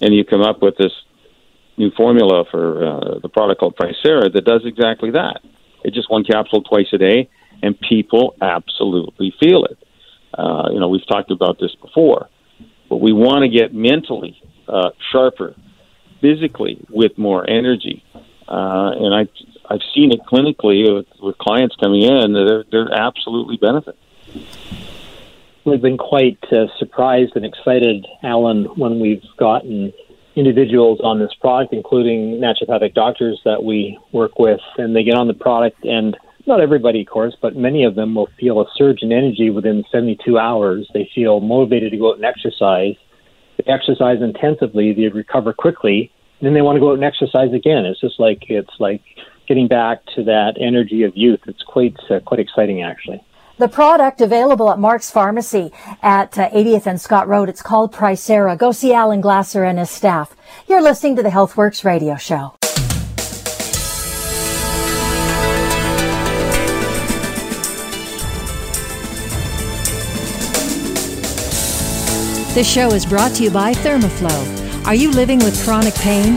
And 0.00 0.14
you 0.14 0.25
come 0.25 0.43
up 0.43 0.62
with 0.62 0.76
this 0.76 0.93
new 1.76 1.91
formula 1.97 2.45
for 2.50 2.85
uh, 2.85 3.19
the 3.21 3.29
product 3.29 3.61
called 3.61 3.76
Tricera 3.76 4.33
that 4.33 4.45
does 4.45 4.62
exactly 4.64 5.11
that. 5.12 5.41
It's 5.85 5.97
just 5.97 6.11
one 6.11 6.25
capsule 6.25 6.62
twice 6.62 6.87
a 6.93 6.99
day, 6.99 7.29
and 7.62 7.79
people 7.81 8.35
absolutely 8.41 9.35
feel 9.41 9.64
it. 9.64 9.79
Uh, 10.35 10.69
you 10.73 10.81
know, 10.81 10.88
we've 10.88 11.07
talked 11.07 11.31
about 11.31 11.59
this 11.61 11.75
before, 11.81 12.29
but 12.88 12.97
we 12.97 13.12
want 13.12 13.43
to 13.43 13.49
get 13.49 13.75
mentally 13.75 14.41
uh, 14.69 14.91
sharper, 15.11 15.55
physically 16.21 16.85
with 16.88 17.19
more 17.19 17.49
energy. 17.49 18.05
Uh, 18.49 18.93
and 18.99 19.14
I, 19.14 19.29
I've 19.73 19.81
seen 19.95 20.12
it 20.12 20.21
clinically 20.31 20.95
with, 20.95 21.07
with 21.21 21.38
clients 21.38 21.76
coming 21.76 22.02
in; 22.02 22.33
they're, 22.35 22.64
they're 22.71 22.93
absolutely 22.93 23.57
benefiting. 23.57 24.00
We've 25.64 25.81
been 25.81 25.99
quite 25.99 26.38
uh, 26.52 26.67
surprised 26.79 27.33
and 27.37 27.45
excited, 27.45 28.07
Alan, 28.23 28.64
when 28.76 29.00
we've 29.00 29.23
gotten 29.38 29.93
individuals 30.35 31.00
on 31.02 31.19
this 31.19 31.33
product, 31.41 31.73
including 31.73 32.41
naturopathic 32.41 32.95
doctors 32.95 33.41
that 33.45 33.62
we 33.62 33.99
work 34.12 34.38
with, 34.38 34.61
and 34.76 34.95
they 34.95 35.05
get 35.05 35.14
on 35.14 35.29
the 35.29 35.35
product 35.35 35.85
and 35.85 36.17
not 36.47 36.61
everybody, 36.61 37.02
of 37.02 37.07
course, 37.07 37.37
but 37.41 37.55
many 37.55 37.85
of 37.85 37.95
them 37.95 38.14
will 38.14 38.29
feel 38.38 38.61
a 38.61 38.64
surge 38.75 39.02
in 39.02 39.12
energy 39.12 39.50
within 39.50 39.85
72 39.93 40.38
hours. 40.38 40.91
They 40.93 41.09
feel 41.14 41.41
motivated 41.41 41.93
to 41.93 41.99
go 41.99 42.11
out 42.11 42.17
and 42.17 42.25
exercise. 42.25 42.97
They 43.59 43.73
exercise 43.73 44.19
intensively, 44.21 44.93
they 44.93 45.09
recover 45.09 45.52
quickly, 45.52 46.11
and 46.41 46.47
then 46.47 46.55
they 46.55 46.62
want 46.62 46.76
to 46.76 46.81
go 46.81 46.91
out 46.91 46.95
and 46.95 47.05
exercise 47.05 47.52
again. 47.52 47.85
It's 47.87 48.00
just 48.00 48.19
like 48.19 48.43
it's 48.49 48.75
like 48.81 49.02
getting 49.47 49.69
back 49.69 50.05
to 50.15 50.25
that 50.25 50.57
energy 50.61 51.03
of 51.03 51.17
youth. 51.17 51.41
It's 51.47 51.63
quite 51.63 51.97
uh, 52.11 52.21
quite 52.21 52.41
exciting, 52.41 52.83
actually. 52.83 53.23
The 53.59 53.69
product 53.69 54.21
available 54.21 54.71
at 54.71 54.79
Mark's 54.79 55.11
Pharmacy 55.11 55.71
at 56.03 56.37
uh, 56.39 56.49
80th 56.51 56.87
and 56.87 57.01
Scott 57.01 57.29
Road. 57.29 57.49
It's 57.49 57.63
called 57.63 57.93
Pricera. 57.93 58.57
Go 58.59 58.73
see 58.73 58.93
Alan 58.93 59.21
Glasser 59.21 59.65
and 59.65 59.79
his 59.79 59.91
staff. 59.91 60.35
You're 60.67 60.83
listening 60.83 61.17
to 61.17 61.23
the 61.23 61.29
HealthWorks 61.29 61.85
radio 61.85 62.17
show. 62.17 62.55
This 72.55 72.71
show 72.71 72.93
is 72.93 73.07
brought 73.07 73.35
to 73.37 73.45
you 73.45 73.51
by 73.51 73.73
Thermoflow. 73.73 74.87
Are 74.87 74.95
you 74.95 75.11
living 75.11 75.39
with 75.39 75.63
chronic 75.65 75.95
pain, 75.95 76.37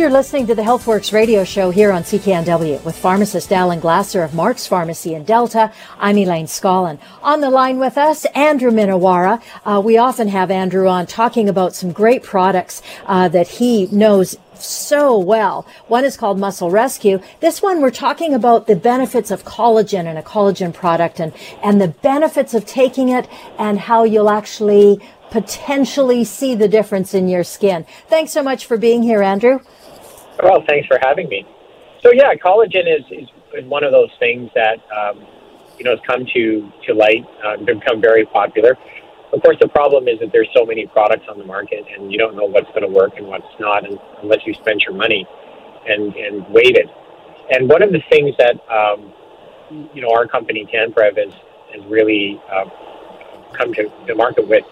You're 0.00 0.08
listening 0.08 0.46
to 0.46 0.54
the 0.54 0.62
HealthWorks 0.62 1.12
radio 1.12 1.44
show 1.44 1.70
here 1.70 1.92
on 1.92 2.04
CKNW 2.04 2.82
with 2.84 2.96
pharmacist 2.96 3.52
Alan 3.52 3.80
Glasser 3.80 4.22
of 4.22 4.32
Mark's 4.32 4.66
Pharmacy 4.66 5.12
in 5.12 5.24
Delta. 5.24 5.70
I'm 5.98 6.16
Elaine 6.16 6.46
Scollin. 6.46 6.98
On 7.22 7.42
the 7.42 7.50
line 7.50 7.78
with 7.78 7.98
us, 7.98 8.24
Andrew 8.34 8.70
Minowara. 8.70 9.42
Uh, 9.62 9.82
we 9.84 9.98
often 9.98 10.28
have 10.28 10.50
Andrew 10.50 10.88
on 10.88 11.06
talking 11.06 11.50
about 11.50 11.74
some 11.74 11.92
great 11.92 12.22
products 12.22 12.80
uh, 13.04 13.28
that 13.28 13.46
he 13.46 13.88
knows 13.88 14.38
so 14.54 15.18
well. 15.18 15.66
One 15.88 16.06
is 16.06 16.16
called 16.16 16.38
Muscle 16.38 16.70
Rescue. 16.70 17.20
This 17.40 17.60
one, 17.60 17.82
we're 17.82 17.90
talking 17.90 18.32
about 18.32 18.68
the 18.68 18.76
benefits 18.76 19.30
of 19.30 19.44
collagen 19.44 20.06
and 20.06 20.16
a 20.16 20.22
collagen 20.22 20.72
product 20.72 21.20
and, 21.20 21.34
and 21.62 21.78
the 21.78 21.88
benefits 21.88 22.54
of 22.54 22.64
taking 22.64 23.10
it 23.10 23.28
and 23.58 23.78
how 23.78 24.04
you'll 24.04 24.30
actually 24.30 24.98
potentially 25.30 26.24
see 26.24 26.54
the 26.54 26.68
difference 26.68 27.14
in 27.14 27.28
your 27.28 27.44
skin. 27.44 27.86
Thanks 28.08 28.32
so 28.32 28.42
much 28.42 28.66
for 28.66 28.76
being 28.76 29.02
here, 29.02 29.22
Andrew. 29.22 29.60
Well, 30.42 30.64
thanks 30.66 30.86
for 30.86 30.98
having 31.02 31.28
me. 31.28 31.46
So 32.02 32.12
yeah, 32.12 32.34
collagen 32.34 32.86
is, 32.86 33.04
is 33.10 33.28
one 33.66 33.84
of 33.84 33.92
those 33.92 34.10
things 34.18 34.50
that 34.54 34.78
um, 34.90 35.26
you 35.78 35.84
know 35.84 35.92
has 35.92 36.00
come 36.06 36.24
to 36.34 36.72
to 36.86 36.94
light, 36.94 37.24
uh, 37.44 37.56
become 37.58 38.00
very 38.00 38.24
popular. 38.26 38.76
Of 39.32 39.42
course, 39.42 39.58
the 39.60 39.68
problem 39.68 40.08
is 40.08 40.18
that 40.20 40.32
there's 40.32 40.48
so 40.56 40.64
many 40.64 40.86
products 40.86 41.26
on 41.28 41.38
the 41.38 41.44
market, 41.44 41.84
and 41.94 42.10
you 42.10 42.18
don't 42.18 42.36
know 42.36 42.46
what's 42.46 42.68
going 42.68 42.82
to 42.82 42.88
work 42.88 43.12
and 43.16 43.28
what's 43.28 43.46
not, 43.60 43.86
and, 43.86 43.98
unless 44.22 44.40
you 44.46 44.54
spend 44.54 44.80
your 44.80 44.94
money 44.94 45.26
and 45.86 46.14
and 46.14 46.46
waited. 46.48 46.88
And 47.50 47.68
one 47.68 47.82
of 47.82 47.92
the 47.92 48.00
things 48.10 48.34
that 48.38 48.56
um, 48.70 49.12
you 49.94 50.02
know 50.02 50.12
our 50.12 50.26
company 50.26 50.66
Tanprev 50.72 51.16
has 51.16 51.32
has 51.74 51.84
really 51.86 52.40
uh, 52.50 52.64
come 53.52 53.74
to 53.74 53.90
the 54.06 54.14
market 54.14 54.48
with 54.48 54.64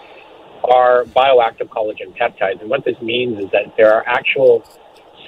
are 0.63 1.05
bioactive 1.05 1.69
collagen 1.69 2.15
peptides. 2.17 2.61
And 2.61 2.69
what 2.69 2.83
this 2.83 2.99
means 3.01 3.39
is 3.39 3.49
that 3.51 3.75
there 3.77 3.93
are 3.93 4.03
actual 4.05 4.63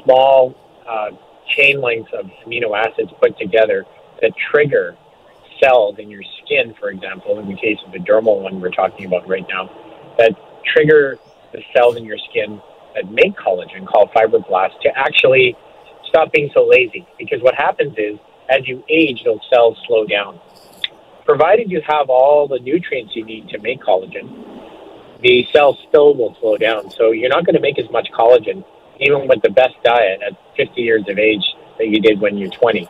small 0.03 0.55
uh, 0.88 1.12
chain 1.48 1.81
lengths 1.81 2.12
of 2.13 2.25
amino 2.46 2.77
acids 2.77 3.12
put 3.22 3.38
together 3.38 3.86
that 4.22 4.31
trigger 4.51 4.96
cells 5.62 5.98
in 6.00 6.10
your 6.10 6.24
skin, 6.43 6.74
for 6.79 6.89
example, 6.89 7.39
in 7.39 7.48
the 7.48 7.55
case 7.55 7.77
of 7.86 7.91
the 7.91 8.00
dermal 8.00 8.41
one 8.41 8.60
we're 8.60 8.70
talking 8.70 9.05
about 9.05 9.27
right 9.27 9.46
now, 9.50 9.70
that 10.17 10.31
trigger 10.65 11.17
the 11.53 11.62
cells 11.75 11.96
in 11.96 12.05
your 12.05 12.17
skin 12.29 12.62
that 12.96 13.10
make 13.12 13.36
collagen 13.38 13.86
called 13.86 14.10
fibroblasts 14.12 14.79
to 14.81 14.89
actually 14.96 15.55
stop 16.08 16.31
being 16.31 16.50
so 16.53 16.67
lazy. 16.67 17.08
Because 17.17 17.41
what 17.41 17.55
happens 17.55 17.93
is, 17.98 18.17
as 18.50 18.67
you 18.67 18.84
age, 18.89 19.24
those 19.24 19.39
cells 19.50 19.77
slow 19.88 20.05
down. 20.05 20.39
Provided 21.25 21.72
you 21.72 21.81
have 21.88 22.10
all 22.10 22.48
the 22.48 22.60
nutrients 22.60 23.15
you 23.15 23.24
need 23.24 23.48
to 23.50 23.60
make 23.60 23.81
collagen, 23.81 24.27
the 25.22 25.48
cells 25.53 25.77
still 25.88 26.15
will 26.15 26.36
slow 26.41 26.58
down. 26.58 26.89
So 26.91 27.12
you're 27.12 27.29
not 27.29 27.46
going 27.46 27.55
to 27.55 27.62
make 27.62 27.79
as 27.79 27.89
much 27.91 28.10
collagen 28.12 28.65
even 29.01 29.27
with 29.27 29.41
the 29.41 29.50
best 29.50 29.75
diet 29.84 30.22
at 30.22 30.34
50 30.55 30.79
years 30.81 31.03
of 31.10 31.17
age 31.17 31.43
that 31.77 31.88
you 31.88 32.00
did 32.00 32.22
when 32.22 32.38
you're 32.38 32.51
20. 32.51 32.88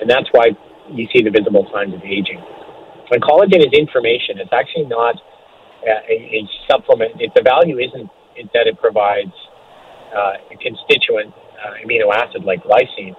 And 0.00 0.08
that's 0.08 0.28
why 0.32 0.50
you 0.90 1.08
see 1.12 1.22
the 1.22 1.30
visible 1.30 1.66
signs 1.72 1.94
of 1.94 2.02
aging. 2.04 2.38
When 3.08 3.20
collagen 3.20 3.60
is 3.60 3.72
information, 3.72 4.38
it's 4.38 4.52
actually 4.52 4.86
not 4.86 5.16
a, 5.86 6.12
a 6.12 6.48
supplement. 6.68 7.20
It, 7.20 7.32
the 7.34 7.42
value 7.42 7.78
isn't 7.78 8.10
that 8.52 8.66
it 8.66 8.78
provides 8.78 9.32
uh, 10.14 10.34
a 10.50 10.56
constituent 10.60 11.32
uh, 11.64 11.74
amino 11.84 12.12
acid 12.14 12.44
like 12.44 12.62
glycine, 12.62 13.16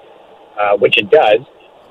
uh, 0.60 0.77
which 0.77 0.98
it 0.98 1.10
does, 1.10 1.39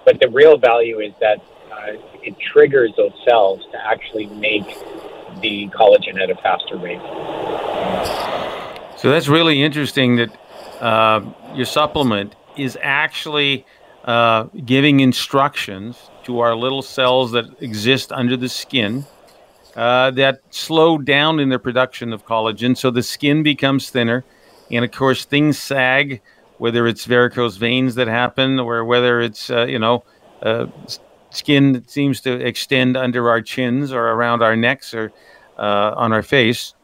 but 0.04 0.20
the 0.20 0.28
real 0.28 0.58
value 0.58 1.00
is 1.00 1.12
that 1.20 1.38
uh, 1.72 1.92
it 2.22 2.36
triggers 2.52 2.92
those 2.96 3.12
cells 3.26 3.60
to 3.72 3.78
actually 3.84 4.26
make 4.26 4.66
the 5.42 5.68
collagen 5.74 6.20
at 6.22 6.30
a 6.30 6.36
faster 6.36 6.76
rate. 6.76 8.25
So 9.06 9.12
that's 9.12 9.28
really 9.28 9.62
interesting 9.62 10.16
that 10.16 10.36
uh, 10.80 11.20
your 11.54 11.64
supplement 11.64 12.34
is 12.56 12.76
actually 12.82 13.64
uh, 14.04 14.48
giving 14.64 14.98
instructions 14.98 16.10
to 16.24 16.40
our 16.40 16.56
little 16.56 16.82
cells 16.82 17.30
that 17.30 17.44
exist 17.62 18.10
under 18.10 18.36
the 18.36 18.48
skin 18.48 19.06
uh, 19.76 20.10
that 20.10 20.40
slow 20.50 20.98
down 20.98 21.38
in 21.38 21.50
their 21.50 21.60
production 21.60 22.12
of 22.12 22.26
collagen. 22.26 22.76
So 22.76 22.90
the 22.90 23.04
skin 23.04 23.44
becomes 23.44 23.90
thinner. 23.90 24.24
And 24.72 24.84
of 24.84 24.90
course, 24.90 25.24
things 25.24 25.56
sag, 25.56 26.20
whether 26.58 26.84
it's 26.88 27.04
varicose 27.04 27.58
veins 27.58 27.94
that 27.94 28.08
happen 28.08 28.58
or 28.58 28.84
whether 28.84 29.20
it's, 29.20 29.50
uh, 29.50 29.66
you 29.66 29.78
know, 29.78 30.02
uh, 30.42 30.66
skin 31.30 31.74
that 31.74 31.88
seems 31.88 32.20
to 32.22 32.44
extend 32.44 32.96
under 32.96 33.30
our 33.30 33.40
chins 33.40 33.92
or 33.92 34.02
around 34.02 34.42
our 34.42 34.56
necks 34.56 34.92
or 34.92 35.12
uh, 35.58 35.94
on 35.96 36.12
our 36.12 36.24
face 36.24 36.74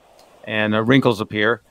and 0.45 0.87
wrinkles 0.87 1.21
appear 1.21 1.63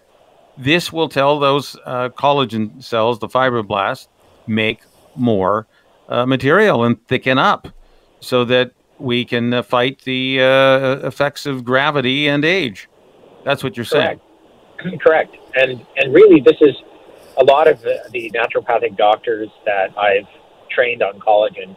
this 0.58 0.92
will 0.92 1.10
tell 1.10 1.40
those 1.40 1.78
uh, 1.86 2.10
collagen 2.10 2.84
cells, 2.84 3.20
the 3.20 3.28
fibroblasts, 3.28 4.08
make 4.48 4.82
more 5.16 5.68
uh, 6.10 6.26
material 6.26 6.84
and 6.84 7.06
thicken 7.08 7.38
up 7.38 7.68
so 8.20 8.46
that 8.46 8.72
we 9.00 9.26
can 9.26 9.54
uh, 9.54 9.64
fight 9.64 10.02
the 10.02 10.40
uh, 10.42 11.08
effects 11.08 11.46
of 11.46 11.64
gravity 11.64 12.28
and 12.28 12.46
age. 12.46 12.88
That's 13.44 13.64
what 13.64 13.76
you're 13.76 13.86
Correct. 13.86 14.22
saying. 14.80 15.00
Correct. 15.00 15.36
And, 15.56 15.86
and 15.98 16.14
really, 16.14 16.42
this 16.42 16.58
is 16.62 16.76
a 17.38 17.44
lot 17.44 17.68
of 17.68 17.82
the, 17.82 18.08
the 18.12 18.32
naturopathic 18.32 18.98
doctors 18.98 19.50
that 19.66 19.98
I've 19.98 20.28
trained 20.70 21.02
on 21.02 21.20
collagen. 21.20 21.76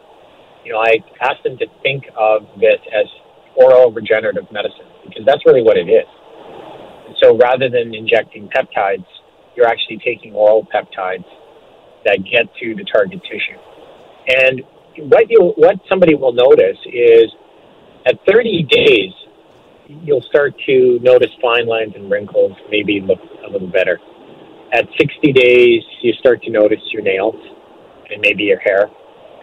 You 0.63 0.73
know, 0.73 0.79
I 0.79 0.97
ask 1.21 1.41
them 1.43 1.57
to 1.57 1.67
think 1.81 2.05
of 2.17 2.47
this 2.59 2.79
as 2.93 3.05
oral 3.55 3.91
regenerative 3.91 4.51
medicine 4.51 4.87
because 5.07 5.25
that's 5.25 5.45
really 5.45 5.61
what 5.61 5.77
it 5.77 5.87
is. 5.87 6.07
So 7.21 7.37
rather 7.37 7.69
than 7.69 7.93
injecting 7.93 8.49
peptides, 8.49 9.05
you're 9.55 9.67
actually 9.67 9.97
taking 10.03 10.33
oral 10.33 10.67
peptides 10.73 11.25
that 12.05 12.19
get 12.23 12.53
to 12.61 12.75
the 12.75 12.83
target 12.83 13.21
tissue. 13.23 13.59
And 14.27 14.61
what 15.09 15.29
you 15.29 15.53
what 15.57 15.77
somebody 15.89 16.15
will 16.15 16.33
notice 16.33 16.77
is 16.85 17.31
at 18.05 18.19
30 18.27 18.63
days 18.69 19.11
you'll 19.87 20.21
start 20.21 20.53
to 20.65 20.99
notice 21.01 21.29
fine 21.41 21.67
lines 21.67 21.93
and 21.95 22.09
wrinkles 22.09 22.53
maybe 22.69 23.01
look 23.01 23.19
a 23.47 23.51
little 23.51 23.67
better. 23.67 23.99
At 24.73 24.85
60 24.99 25.33
days 25.33 25.83
you 26.01 26.13
start 26.13 26.41
to 26.43 26.49
notice 26.49 26.81
your 26.91 27.03
nails 27.03 27.35
and 28.09 28.21
maybe 28.21 28.43
your 28.43 28.59
hair. 28.59 28.89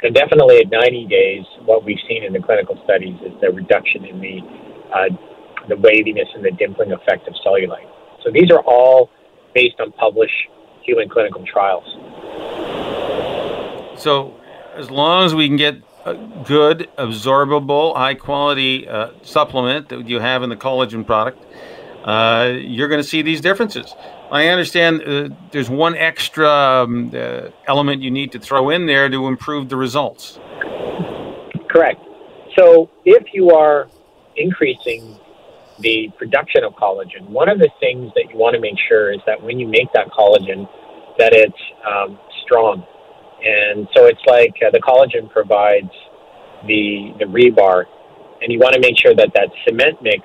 And 0.02 0.14
definitely 0.14 0.58
at 0.58 0.70
90 0.70 1.06
days, 1.06 1.44
what 1.64 1.84
we've 1.84 2.00
seen 2.08 2.24
in 2.24 2.32
the 2.32 2.40
clinical 2.40 2.76
studies 2.84 3.14
is 3.24 3.32
the 3.40 3.50
reduction 3.50 4.04
in 4.04 4.20
the 4.20 4.40
uh, 4.92 5.31
the 5.68 5.76
waviness 5.76 6.28
and 6.34 6.44
the 6.44 6.50
dimpling 6.50 6.92
effect 6.92 7.26
of 7.28 7.34
cellulite. 7.44 7.88
So 8.22 8.30
these 8.30 8.50
are 8.50 8.60
all 8.60 9.10
based 9.54 9.80
on 9.80 9.92
published 9.92 10.48
human 10.82 11.08
clinical 11.08 11.44
trials. 11.44 11.84
So 14.00 14.34
as 14.74 14.90
long 14.90 15.24
as 15.24 15.34
we 15.34 15.46
can 15.48 15.56
get 15.56 15.76
a 16.04 16.14
good, 16.44 16.88
absorbable, 16.98 17.96
high 17.96 18.14
quality 18.14 18.88
uh, 18.88 19.10
supplement 19.22 19.88
that 19.90 20.08
you 20.08 20.18
have 20.18 20.42
in 20.42 20.50
the 20.50 20.56
collagen 20.56 21.06
product, 21.06 21.44
uh, 22.04 22.52
you're 22.60 22.88
going 22.88 23.00
to 23.00 23.08
see 23.08 23.22
these 23.22 23.40
differences. 23.40 23.94
I 24.30 24.48
understand 24.48 25.02
uh, 25.02 25.28
there's 25.52 25.70
one 25.70 25.94
extra 25.94 26.48
um, 26.48 27.12
uh, 27.14 27.50
element 27.68 28.02
you 28.02 28.10
need 28.10 28.32
to 28.32 28.40
throw 28.40 28.70
in 28.70 28.86
there 28.86 29.08
to 29.08 29.28
improve 29.28 29.68
the 29.68 29.76
results. 29.76 30.40
Correct. 31.68 32.00
So 32.58 32.90
if 33.04 33.32
you 33.32 33.50
are 33.50 33.88
increasing 34.36 35.18
the 35.82 36.10
production 36.16 36.64
of 36.64 36.72
collagen, 36.74 37.28
one 37.28 37.48
of 37.48 37.58
the 37.58 37.70
things 37.80 38.12
that 38.14 38.30
you 38.30 38.38
want 38.38 38.54
to 38.54 38.60
make 38.60 38.78
sure 38.88 39.12
is 39.12 39.20
that 39.26 39.42
when 39.42 39.58
you 39.58 39.66
make 39.68 39.92
that 39.92 40.08
collagen, 40.08 40.68
that 41.18 41.32
it's 41.32 41.62
um, 41.86 42.18
strong. 42.44 42.86
And 43.44 43.88
so 43.94 44.06
it's 44.06 44.22
like 44.26 44.54
uh, 44.64 44.70
the 44.70 44.80
collagen 44.80 45.30
provides 45.30 45.90
the 46.66 47.12
the 47.18 47.26
rebar, 47.26 47.84
and 48.40 48.52
you 48.52 48.58
want 48.58 48.74
to 48.74 48.80
make 48.80 48.96
sure 48.98 49.14
that 49.14 49.30
that 49.34 49.50
cement 49.66 50.00
mix 50.00 50.22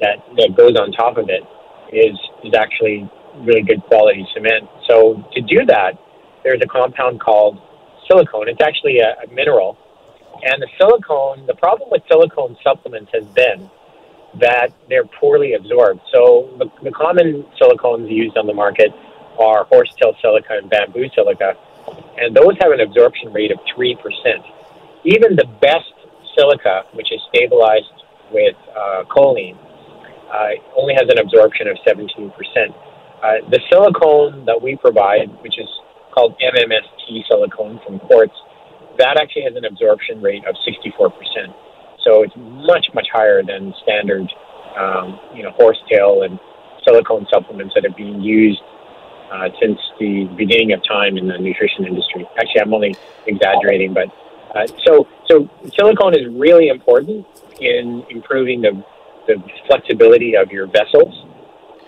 that, 0.00 0.24
that 0.36 0.56
goes 0.56 0.76
on 0.76 0.92
top 0.92 1.18
of 1.18 1.28
it 1.28 1.44
is 1.92 2.16
is 2.44 2.54
actually 2.54 3.08
really 3.40 3.62
good 3.62 3.82
quality 3.84 4.26
cement. 4.34 4.68
So 4.88 5.22
to 5.34 5.40
do 5.42 5.66
that, 5.66 5.92
there's 6.44 6.60
a 6.62 6.66
compound 6.66 7.20
called 7.20 7.58
silicone. 8.08 8.48
It's 8.48 8.62
actually 8.62 9.00
a, 9.00 9.12
a 9.22 9.26
mineral, 9.32 9.76
and 10.42 10.62
the 10.62 10.68
silicone. 10.78 11.44
The 11.46 11.54
problem 11.54 11.90
with 11.90 12.02
silicone 12.08 12.56
supplements 12.64 13.10
has 13.12 13.24
been 13.26 13.70
that 14.40 14.68
they're 14.88 15.06
poorly 15.20 15.54
absorbed. 15.54 16.00
So 16.12 16.50
the, 16.58 16.66
the 16.82 16.90
common 16.90 17.44
silicones 17.60 18.10
used 18.10 18.36
on 18.36 18.46
the 18.46 18.54
market 18.54 18.92
are 19.38 19.64
horsetail 19.64 20.14
silica 20.20 20.58
and 20.60 20.70
bamboo 20.70 21.08
silica, 21.14 21.54
and 22.18 22.34
those 22.34 22.56
have 22.60 22.72
an 22.72 22.80
absorption 22.80 23.32
rate 23.32 23.50
of 23.50 23.58
3%. 23.76 23.96
Even 25.04 25.36
the 25.36 25.46
best 25.60 25.92
silica, 26.36 26.82
which 26.92 27.12
is 27.12 27.20
stabilized 27.28 27.92
with 28.32 28.56
uh, 28.74 29.04
choline, 29.08 29.56
uh, 30.32 30.58
only 30.76 30.94
has 30.94 31.08
an 31.08 31.18
absorption 31.18 31.68
of 31.68 31.76
17%. 31.86 32.32
Uh, 33.22 33.40
the 33.50 33.60
silicone 33.70 34.44
that 34.44 34.60
we 34.60 34.76
provide, 34.76 35.30
which 35.42 35.58
is 35.58 35.68
called 36.12 36.34
MMST 36.40 37.28
silicone 37.28 37.80
from 37.84 37.98
Quartz, 38.00 38.34
that 38.98 39.18
actually 39.20 39.42
has 39.42 39.54
an 39.56 39.64
absorption 39.64 40.20
rate 40.20 40.44
of 40.46 40.54
64%. 40.66 41.12
So 42.06 42.22
it's 42.22 42.34
much, 42.36 42.86
much 42.94 43.08
higher 43.12 43.42
than 43.42 43.74
standard, 43.82 44.30
um, 44.78 45.18
you 45.34 45.42
know, 45.42 45.50
horsetail 45.50 46.22
and 46.22 46.38
silicone 46.86 47.26
supplements 47.28 47.74
that 47.74 47.84
are 47.84 47.96
being 47.96 48.20
used 48.22 48.62
uh, 49.32 49.48
since 49.60 49.78
the 49.98 50.30
beginning 50.36 50.72
of 50.72 50.80
time 50.86 51.16
in 51.18 51.26
the 51.26 51.36
nutrition 51.36 51.84
industry. 51.84 52.24
Actually, 52.38 52.60
I'm 52.60 52.72
only 52.72 52.96
exaggerating, 53.26 53.92
but 53.92 54.06
uh, 54.54 54.66
so 54.86 55.08
so 55.28 55.50
silicone 55.76 56.14
is 56.14 56.32
really 56.32 56.68
important 56.68 57.26
in 57.60 58.04
improving 58.10 58.60
the, 58.60 58.84
the 59.26 59.42
flexibility 59.66 60.36
of 60.36 60.52
your 60.52 60.66
vessels, 60.68 61.26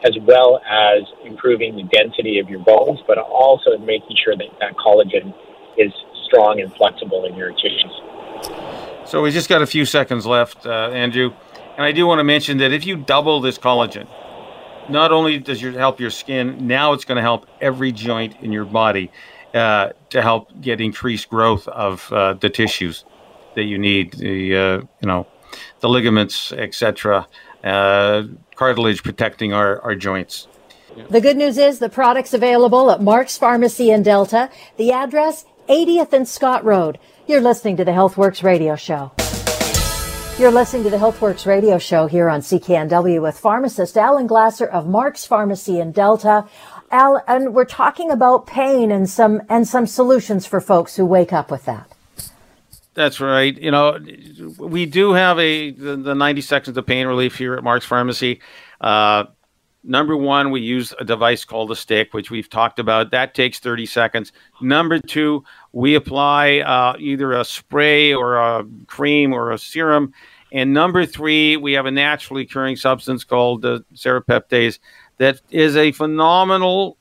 as 0.04 0.16
well 0.26 0.60
as 0.68 1.04
improving 1.24 1.76
the 1.76 1.84
density 1.84 2.40
of 2.40 2.50
your 2.50 2.58
bones, 2.60 2.98
but 3.06 3.18
also 3.18 3.78
making 3.78 4.16
sure 4.24 4.36
that 4.36 4.48
that 4.58 4.74
collagen 4.76 5.32
is 5.76 5.92
strong 6.26 6.60
and 6.60 6.74
flexible 6.74 7.24
in 7.24 7.36
your 7.36 7.52
tissues. 7.52 8.02
So 9.08 9.22
we 9.22 9.30
just 9.30 9.48
got 9.48 9.62
a 9.62 9.66
few 9.66 9.86
seconds 9.86 10.26
left, 10.26 10.66
uh, 10.66 10.90
Andrew, 10.90 11.32
and 11.78 11.86
I 11.86 11.92
do 11.92 12.06
want 12.06 12.18
to 12.18 12.24
mention 12.24 12.58
that 12.58 12.74
if 12.74 12.84
you 12.84 12.94
double 12.94 13.40
this 13.40 13.56
collagen, 13.56 14.06
not 14.90 15.12
only 15.12 15.38
does 15.38 15.62
it 15.64 15.72
help 15.72 15.98
your 15.98 16.10
skin, 16.10 16.66
now 16.66 16.92
it's 16.92 17.06
going 17.06 17.16
to 17.16 17.22
help 17.22 17.46
every 17.62 17.90
joint 17.90 18.36
in 18.42 18.52
your 18.52 18.66
body 18.66 19.10
uh, 19.54 19.92
to 20.10 20.20
help 20.20 20.50
get 20.60 20.82
increased 20.82 21.30
growth 21.30 21.66
of 21.68 22.12
uh, 22.12 22.34
the 22.34 22.50
tissues 22.50 23.06
that 23.54 23.64
you 23.64 23.78
need, 23.78 24.12
the 24.12 24.54
uh, 24.54 24.76
you 25.00 25.06
know, 25.06 25.26
the 25.80 25.88
ligaments, 25.88 26.52
etc., 26.52 27.26
uh, 27.64 28.24
cartilage 28.56 29.02
protecting 29.02 29.54
our, 29.54 29.80
our 29.80 29.94
joints. 29.94 30.48
The 31.08 31.22
good 31.22 31.38
news 31.38 31.56
is 31.56 31.78
the 31.78 31.88
product's 31.88 32.34
available 32.34 32.90
at 32.90 33.00
Mark's 33.00 33.38
Pharmacy 33.38 33.90
in 33.90 34.02
Delta. 34.02 34.50
The 34.76 34.92
address 34.92 35.46
80th 35.68 36.12
and 36.12 36.26
Scott 36.26 36.64
Road. 36.64 36.98
You're 37.26 37.40
listening 37.40 37.76
to 37.76 37.84
the 37.84 37.90
HealthWorks 37.90 38.42
radio 38.42 38.74
show. 38.74 39.12
You're 40.38 40.50
listening 40.50 40.84
to 40.84 40.90
the 40.90 40.96
HealthWorks 40.96 41.46
radio 41.46 41.78
show 41.78 42.06
here 42.06 42.28
on 42.28 42.40
CKNW 42.40 43.20
with 43.20 43.38
pharmacist 43.38 43.96
Alan 43.98 44.26
Glasser 44.26 44.66
of 44.66 44.86
Mark's 44.86 45.26
Pharmacy 45.26 45.78
in 45.78 45.92
Delta. 45.92 46.46
Al, 46.90 47.22
and 47.28 47.54
we're 47.54 47.64
talking 47.64 48.10
about 48.10 48.46
pain 48.46 48.90
and 48.90 49.10
some 49.10 49.42
and 49.48 49.68
some 49.68 49.86
solutions 49.86 50.46
for 50.46 50.60
folks 50.60 50.96
who 50.96 51.04
wake 51.04 51.32
up 51.32 51.50
with 51.50 51.64
that. 51.66 51.92
That's 52.94 53.20
right. 53.20 53.56
You 53.60 53.70
know, 53.70 53.98
we 54.58 54.86
do 54.86 55.12
have 55.12 55.38
a 55.38 55.70
the, 55.72 55.96
the 55.96 56.14
90 56.14 56.40
seconds 56.40 56.76
of 56.78 56.86
pain 56.86 57.06
relief 57.06 57.36
here 57.36 57.54
at 57.54 57.62
Mark's 57.62 57.84
Pharmacy. 57.84 58.40
Uh, 58.80 59.24
number 59.88 60.16
one, 60.16 60.50
we 60.50 60.60
use 60.60 60.94
a 61.00 61.04
device 61.04 61.44
called 61.44 61.70
a 61.70 61.76
stick, 61.76 62.12
which 62.14 62.30
we've 62.30 62.48
talked 62.48 62.78
about. 62.78 63.10
That 63.10 63.34
takes 63.34 63.58
30 63.58 63.86
seconds. 63.86 64.32
Number 64.60 64.98
two, 64.98 65.44
we 65.72 65.94
apply 65.94 66.58
uh, 66.58 66.94
either 66.98 67.32
a 67.32 67.44
spray 67.44 68.14
or 68.14 68.36
a 68.36 68.64
cream 68.86 69.32
or 69.32 69.50
a 69.50 69.58
serum. 69.58 70.12
And 70.52 70.72
number 70.72 71.04
three, 71.04 71.56
we 71.56 71.72
have 71.72 71.86
a 71.86 71.90
naturally 71.90 72.42
occurring 72.42 72.76
substance 72.76 73.24
called 73.24 73.62
the 73.62 73.84
serrapeptase 73.94 74.78
that 75.18 75.40
is 75.50 75.76
a 75.76 75.92
phenomenal 75.92 76.96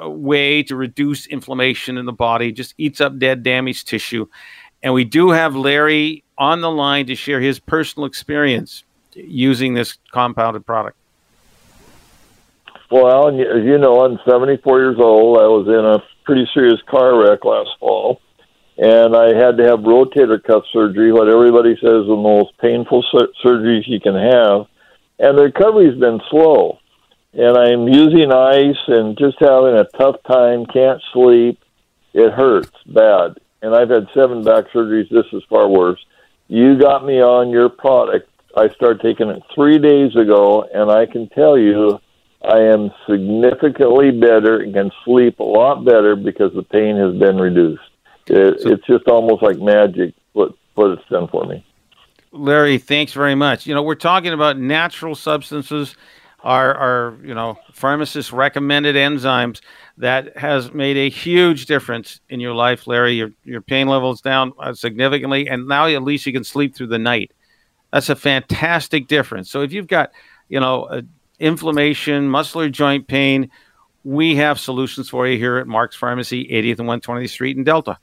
uh, 0.00 0.08
way 0.08 0.62
to 0.64 0.76
reduce 0.76 1.26
inflammation 1.26 1.96
in 1.96 2.06
the 2.06 2.12
body, 2.12 2.52
just 2.52 2.74
eats 2.78 3.00
up 3.00 3.18
dead, 3.18 3.42
damaged 3.42 3.88
tissue. 3.88 4.26
And 4.82 4.92
we 4.92 5.04
do 5.04 5.30
have 5.30 5.56
Larry 5.56 6.24
on 6.36 6.60
the 6.60 6.70
line 6.70 7.06
to 7.06 7.14
share 7.14 7.40
his 7.40 7.58
personal 7.58 8.06
experience 8.06 8.84
using 9.14 9.74
this 9.74 9.98
compounded 10.12 10.66
product. 10.66 10.98
Well, 12.94 13.10
Alan, 13.10 13.40
as 13.40 13.64
you 13.64 13.76
know, 13.78 14.04
I'm 14.04 14.20
74 14.24 14.78
years 14.78 15.00
old. 15.00 15.38
I 15.38 15.48
was 15.48 15.66
in 15.66 15.84
a 15.84 15.98
pretty 16.22 16.48
serious 16.54 16.80
car 16.88 17.18
wreck 17.18 17.44
last 17.44 17.70
fall, 17.80 18.20
and 18.78 19.16
I 19.16 19.34
had 19.34 19.56
to 19.56 19.64
have 19.64 19.80
rotator 19.80 20.40
cuff 20.40 20.62
surgery, 20.72 21.10
what 21.10 21.28
everybody 21.28 21.74
says 21.74 22.02
is 22.02 22.06
the 22.06 22.14
most 22.14 22.56
painful 22.58 23.04
sur- 23.10 23.32
surgeries 23.44 23.88
you 23.88 23.98
can 23.98 24.14
have. 24.14 24.66
And 25.18 25.36
the 25.36 25.42
recovery's 25.42 25.98
been 25.98 26.20
slow. 26.30 26.78
And 27.32 27.58
I'm 27.58 27.88
using 27.88 28.30
ice 28.30 28.78
and 28.86 29.18
just 29.18 29.40
having 29.40 29.74
a 29.74 29.90
tough 29.98 30.22
time, 30.30 30.64
can't 30.66 31.02
sleep. 31.12 31.58
It 32.12 32.32
hurts 32.32 32.70
bad. 32.86 33.40
And 33.60 33.74
I've 33.74 33.90
had 33.90 34.06
seven 34.14 34.44
back 34.44 34.66
surgeries. 34.72 35.10
This 35.10 35.26
is 35.32 35.42
far 35.50 35.66
worse. 35.66 35.98
You 36.46 36.78
got 36.78 37.04
me 37.04 37.20
on 37.20 37.50
your 37.50 37.70
product. 37.70 38.30
I 38.56 38.68
started 38.68 39.02
taking 39.02 39.30
it 39.30 39.42
three 39.52 39.80
days 39.80 40.14
ago, 40.14 40.62
and 40.72 40.92
I 40.92 41.06
can 41.06 41.28
tell 41.30 41.58
you 41.58 41.98
I 42.44 42.60
am 42.60 42.90
significantly 43.08 44.10
better 44.10 44.60
and 44.60 44.74
can 44.74 44.90
sleep 45.04 45.40
a 45.40 45.44
lot 45.44 45.84
better 45.84 46.16
because 46.16 46.52
the 46.54 46.62
pain 46.62 46.96
has 46.96 47.14
been 47.18 47.36
reduced. 47.38 47.82
It, 48.26 48.60
so, 48.60 48.70
it's 48.70 48.86
just 48.86 49.06
almost 49.08 49.42
like 49.42 49.58
magic 49.58 50.14
what 50.32 50.54
what 50.74 50.90
it's 50.92 51.08
done 51.08 51.28
for 51.28 51.44
me. 51.44 51.64
Larry, 52.32 52.78
thanks 52.78 53.12
very 53.12 53.34
much. 53.34 53.66
You 53.66 53.74
know, 53.74 53.82
we're 53.82 53.94
talking 53.94 54.32
about 54.32 54.58
natural 54.58 55.14
substances, 55.14 55.94
our 56.42 56.74
our 56.74 57.16
you 57.22 57.34
know 57.34 57.58
pharmacist 57.72 58.32
recommended 58.32 58.96
enzymes 58.96 59.60
that 59.98 60.36
has 60.36 60.72
made 60.72 60.96
a 60.96 61.08
huge 61.08 61.66
difference 61.66 62.20
in 62.28 62.40
your 62.40 62.54
life, 62.54 62.86
Larry. 62.86 63.14
Your 63.14 63.30
your 63.44 63.60
pain 63.60 63.88
levels 63.88 64.20
down 64.20 64.52
uh, 64.58 64.74
significantly, 64.74 65.48
and 65.48 65.68
now 65.68 65.86
at 65.86 66.02
least 66.02 66.26
you 66.26 66.32
can 66.32 66.44
sleep 66.44 66.74
through 66.74 66.88
the 66.88 66.98
night. 66.98 67.32
That's 67.92 68.08
a 68.08 68.16
fantastic 68.16 69.06
difference. 69.06 69.50
So 69.50 69.62
if 69.62 69.72
you've 69.72 69.86
got 69.86 70.10
you 70.48 70.60
know 70.60 70.86
a 70.90 71.02
inflammation, 71.38 72.28
muscular 72.28 72.68
joint 72.68 73.06
pain, 73.06 73.50
we 74.04 74.36
have 74.36 74.60
solutions 74.60 75.08
for 75.08 75.26
you 75.26 75.38
here 75.38 75.56
at 75.56 75.66
Mark's 75.66 75.96
Pharmacy, 75.96 76.46
80th 76.48 76.78
and 76.78 76.88
120th 76.88 77.30
Street 77.30 77.56
in 77.56 77.64
Delta. 77.64 77.98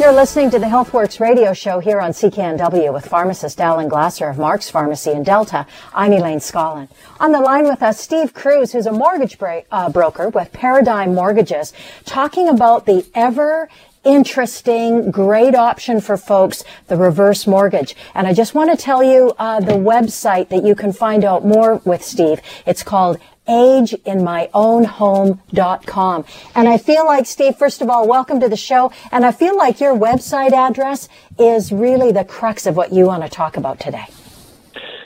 You're 0.00 0.12
listening 0.12 0.50
to 0.50 0.58
the 0.58 0.66
HealthWorks 0.66 1.20
radio 1.20 1.52
show 1.52 1.78
here 1.78 2.00
on 2.00 2.10
CKNW 2.10 2.92
with 2.92 3.06
pharmacist 3.06 3.60
Alan 3.60 3.88
Glasser 3.88 4.28
of 4.28 4.38
Mark's 4.38 4.68
Pharmacy 4.68 5.12
in 5.12 5.22
Delta. 5.22 5.68
I'm 5.94 6.12
Elaine 6.12 6.40
Scollin. 6.40 6.88
On 7.20 7.30
the 7.30 7.38
line 7.38 7.64
with 7.68 7.80
us, 7.80 8.00
Steve 8.00 8.34
Cruz, 8.34 8.72
who's 8.72 8.86
a 8.86 8.92
mortgage 8.92 9.38
bra- 9.38 9.62
uh, 9.70 9.88
broker 9.88 10.30
with 10.30 10.52
Paradigm 10.52 11.14
Mortgages, 11.14 11.72
talking 12.04 12.48
about 12.48 12.86
the 12.86 13.06
ever 13.14 13.68
interesting, 14.04 15.10
great 15.10 15.54
option 15.54 16.00
for 16.00 16.16
folks, 16.16 16.64
the 16.88 16.96
reverse 16.96 17.46
mortgage. 17.46 17.94
And 18.14 18.26
I 18.26 18.32
just 18.32 18.54
want 18.54 18.70
to 18.70 18.76
tell 18.76 19.02
you 19.02 19.32
uh, 19.38 19.60
the 19.60 19.72
website 19.72 20.48
that 20.50 20.64
you 20.64 20.74
can 20.74 20.92
find 20.92 21.24
out 21.24 21.44
more 21.44 21.76
with 21.84 22.04
Steve. 22.04 22.40
It's 22.66 22.82
called 22.82 23.18
ageinmyownhome.com. 23.48 26.24
And 26.54 26.68
I 26.68 26.78
feel 26.78 27.04
like, 27.04 27.26
Steve, 27.26 27.56
first 27.56 27.82
of 27.82 27.90
all, 27.90 28.08
welcome 28.08 28.40
to 28.40 28.48
the 28.48 28.56
show. 28.56 28.90
And 29.12 29.26
I 29.26 29.32
feel 29.32 29.56
like 29.56 29.80
your 29.80 29.94
website 29.94 30.52
address 30.52 31.08
is 31.38 31.72
really 31.72 32.12
the 32.12 32.24
crux 32.24 32.66
of 32.66 32.76
what 32.76 32.92
you 32.92 33.06
want 33.06 33.22
to 33.22 33.28
talk 33.28 33.56
about 33.56 33.80
today. 33.80 34.04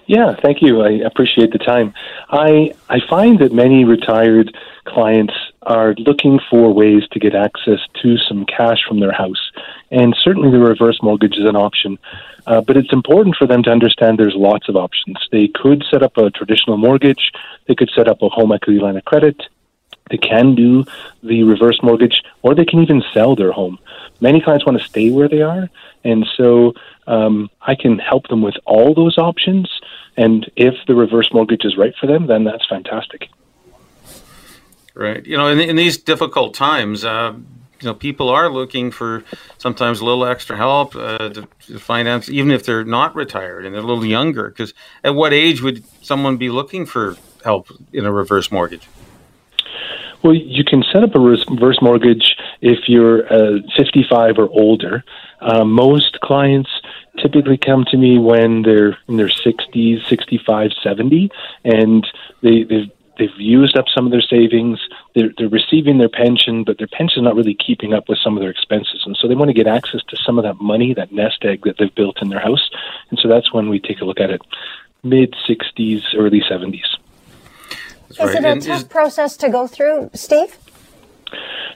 Yeah, 0.07 0.35
thank 0.43 0.63
you. 0.63 0.81
I 0.81 0.93
appreciate 1.07 1.53
the 1.53 1.59
time. 1.59 1.93
I 2.31 2.73
I 2.89 2.99
find 3.11 3.39
that 3.41 3.53
many 3.53 3.85
retired 3.85 4.57
clients 4.87 5.35
are 5.69 5.95
looking 5.99 6.41
for 6.51 6.73
ways 6.73 7.03
to 7.13 7.19
get 7.19 7.35
access 7.35 7.79
to 8.03 8.17
some 8.17 8.47
cash 8.47 8.79
from 8.89 9.01
their 9.01 9.13
house. 9.13 9.53
And 9.91 10.17
certainly 10.25 10.51
the 10.51 10.59
reverse 10.59 10.99
mortgage 11.03 11.37
is 11.37 11.45
an 11.45 11.57
option. 11.57 11.99
Uh, 12.47 12.63
but 12.63 12.79
it's 12.79 12.93
important 12.93 13.37
for 13.37 13.47
them 13.47 13.63
to 13.63 13.71
understand 13.71 14.19
there's 14.19 14.35
lots 14.35 14.69
of 14.71 14.77
options. 14.77 15.19
They 15.31 15.49
could 15.49 15.85
set 15.91 16.03
up 16.03 16.17
a 16.17 16.31
traditional 16.31 16.79
mortgage, 16.79 17.33
they 17.67 17.75
could 17.75 17.91
set 17.95 18.09
up 18.09 18.23
a 18.23 18.31
home 18.31 18.51
equity 18.51 18.81
line 18.81 18.97
of 18.97 19.05
credit, 19.05 19.43
they 20.11 20.17
can 20.17 20.55
do 20.55 20.85
the 21.23 21.43
reverse 21.43 21.81
mortgage, 21.83 22.23
or 22.41 22.55
they 22.55 22.65
can 22.65 22.83
even 22.83 23.03
sell 23.13 23.37
their 23.37 23.53
home. 23.53 23.79
Many 24.23 24.41
clients 24.41 24.65
want 24.65 24.79
to 24.79 24.89
stay 24.89 25.11
where 25.11 25.29
they 25.29 25.43
are, 25.43 25.69
and 26.03 26.27
so 26.37 26.73
um, 27.07 27.51
I 27.61 27.75
can 27.75 27.99
help 27.99 28.29
them 28.29 28.41
with 28.41 28.55
all 28.65 28.95
those 28.95 29.19
options. 29.19 29.71
And 30.17 30.51
if 30.57 30.75
the 30.87 30.95
reverse 30.95 31.31
mortgage 31.33 31.67
is 31.67 31.77
right 31.77 31.95
for 32.01 32.07
them, 32.07 32.27
then 32.27 32.45
that's 32.45 32.67
fantastic. 32.67 33.29
Right. 34.99 35.25
You 35.25 35.37
know, 35.37 35.47
in, 35.47 35.61
in 35.61 35.77
these 35.77 35.97
difficult 35.97 36.55
times, 36.55 37.05
uh, 37.05 37.33
you 37.81 37.87
know, 37.87 37.95
people 37.95 38.31
are 38.31 38.51
looking 38.51 38.91
for 38.91 39.23
sometimes 39.57 40.01
a 40.01 40.05
little 40.05 40.25
extra 40.25 40.57
help 40.57 40.97
uh, 40.97 41.29
to, 41.29 41.49
to, 41.69 41.79
finance, 41.79 42.29
even 42.29 42.51
if 42.51 42.65
they're 42.65 42.83
not 42.83 43.15
retired 43.15 43.65
and 43.65 43.73
they're 43.73 43.83
a 43.83 43.87
little 43.87 44.05
younger. 44.05 44.49
Because 44.49 44.75
at 45.05 45.15
what 45.15 45.33
age 45.33 45.63
would 45.63 45.85
someone 46.05 46.37
be 46.37 46.51
looking 46.51 46.85
for 46.85 47.17
help 47.45 47.69
in 47.93 48.07
a 48.07 48.13
reverse 48.13 48.51
mortgage? 48.51 48.89
Well, 50.25 50.35
you 50.35 50.65
can 50.65 50.83
set 50.93 51.05
up 51.05 51.15
a 51.15 51.21
reverse 51.21 51.81
mortgage 51.81 52.35
if 52.61 52.89
you're 52.89 53.33
uh, 53.33 53.61
55 53.77 54.37
or 54.37 54.49
older. 54.49 55.05
Uh, 55.41 55.65
most 55.65 56.19
clients 56.23 56.71
typically 57.23 57.57
come 57.57 57.85
to 57.93 57.97
me 57.97 58.19
when 58.19 58.63
they're 58.63 58.99
in 59.07 59.17
their 59.17 59.29
60s, 59.29 60.09
65, 60.09 60.73
70, 60.83 61.31
and 61.65 62.05
they, 62.43 62.65
they've 62.65 62.91
they've 63.19 63.29
used 63.37 63.77
up 63.77 63.87
some 63.95 64.07
of 64.07 64.13
their 64.13 64.23
savings. 64.23 64.79
They're, 65.15 65.31
they're 65.37 65.49
receiving 65.49 65.99
their 65.99 66.09
pension, 66.09 66.65
but 66.65 66.79
their 66.79 66.87
pension 66.87 67.21
is 67.21 67.25
not 67.25 67.37
really 67.37 67.55
keeping 67.55 67.93
up 67.93 68.09
with 68.09 68.19
some 68.23 68.37
of 68.37 68.41
their 68.41 68.51
expenses. 68.51 69.03
And 69.05 69.17
so 69.17 69.29
they 69.29 69.35
want 69.35 69.49
to 69.49 69.55
get 69.55 69.67
access 69.67 70.01
to 70.09 70.17
some 70.25 70.39
of 70.39 70.45
that 70.45 70.61
money, 70.61 70.95
that 70.95 71.13
nest 71.13 71.45
egg 71.45 71.63
that 71.65 71.77
they've 71.79 71.95
built 71.95 72.23
in 72.23 72.29
their 72.29 72.41
house. 72.41 72.71
And 73.11 73.19
so 73.19 73.29
that's 73.29 73.53
when 73.53 73.69
we 73.69 73.81
take 73.81 74.01
a 74.01 74.05
look 74.05 74.21
at 74.21 74.31
it 74.31 74.41
mid 75.03 75.35
60s, 75.49 76.03
early 76.17 76.41
70s. 76.41 76.81
Is 78.11 78.19
right. 78.19 78.35
it 78.35 78.45
a 78.45 78.49
and 78.49 78.63
tough 78.63 78.83
is, 78.83 78.85
process 78.85 79.37
to 79.39 79.49
go 79.49 79.67
through, 79.67 80.11
Steve? 80.15 80.57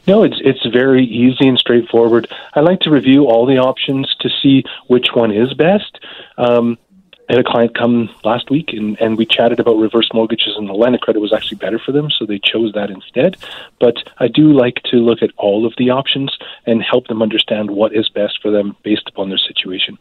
No, 0.07 0.25
it's 0.25 0.41
it's 0.43 0.67
very 0.67 1.05
easy 1.05 1.47
and 1.47 1.59
straightforward. 1.59 2.27
I 2.55 2.61
like 2.61 2.81
to 2.81 2.91
review 2.91 3.27
all 3.27 3.47
the 3.47 3.59
options 3.59 4.13
to 4.21 4.31
see 4.43 4.65
which 4.89 5.09
one 5.15 5.31
is 5.31 5.55
best. 5.55 6.01
Um, 6.39 6.79
I 7.29 7.35
had 7.35 7.47
a 7.47 7.49
client 7.49 7.77
come 7.77 8.11
last 8.25 8.51
week 8.51 8.73
and, 8.73 9.01
and 9.01 9.17
we 9.17 9.25
chatted 9.25 9.61
about 9.61 9.77
reverse 9.77 10.09
mortgages 10.13 10.55
and 10.57 10.69
the 10.69 10.73
line 10.73 10.95
of 10.95 11.01
credit 11.01 11.21
was 11.21 11.33
actually 11.33 11.59
better 11.59 11.79
for 11.79 11.93
them, 11.93 12.11
so 12.11 12.27
they 12.27 12.39
chose 12.39 12.73
that 12.73 12.91
instead. 12.91 13.37
But 13.79 13.97
I 14.19 14.29
do 14.29 14.53
like 14.53 14.83
to 14.91 14.97
look 14.97 15.23
at 15.23 15.31
all 15.37 15.65
of 15.65 15.75
the 15.79 15.91
options 15.91 16.37
and 16.67 16.83
help 16.83 17.07
them 17.07 17.23
understand 17.23 17.71
what 17.71 17.95
is 17.95 18.09
best 18.09 18.43
for 18.43 18.51
them 18.51 18.77
based 18.83 19.09
upon 19.09 19.29
their 19.29 19.39
situation. 19.39 19.99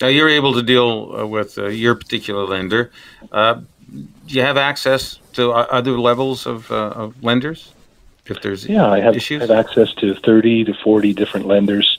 Now 0.00 0.08
you're 0.08 0.28
able 0.28 0.52
to 0.54 0.62
deal 0.62 1.16
uh, 1.16 1.26
with 1.26 1.56
uh, 1.58 1.68
your 1.68 1.94
particular 1.94 2.44
lender. 2.44 2.92
Uh, 3.32 3.60
do 3.90 4.34
you 4.34 4.42
have 4.42 4.56
access 4.56 5.18
to 5.32 5.52
other 5.52 5.98
levels 5.98 6.46
of, 6.46 6.70
uh, 6.70 6.90
of 6.94 7.22
lenders? 7.22 7.72
If 8.26 8.42
there's 8.42 8.68
yeah, 8.68 8.90
I 8.90 9.00
have, 9.00 9.16
issues? 9.16 9.40
have 9.40 9.52
access 9.52 9.92
to 9.94 10.14
30 10.16 10.64
to 10.64 10.74
40 10.74 11.14
different 11.14 11.46
lenders, 11.46 11.98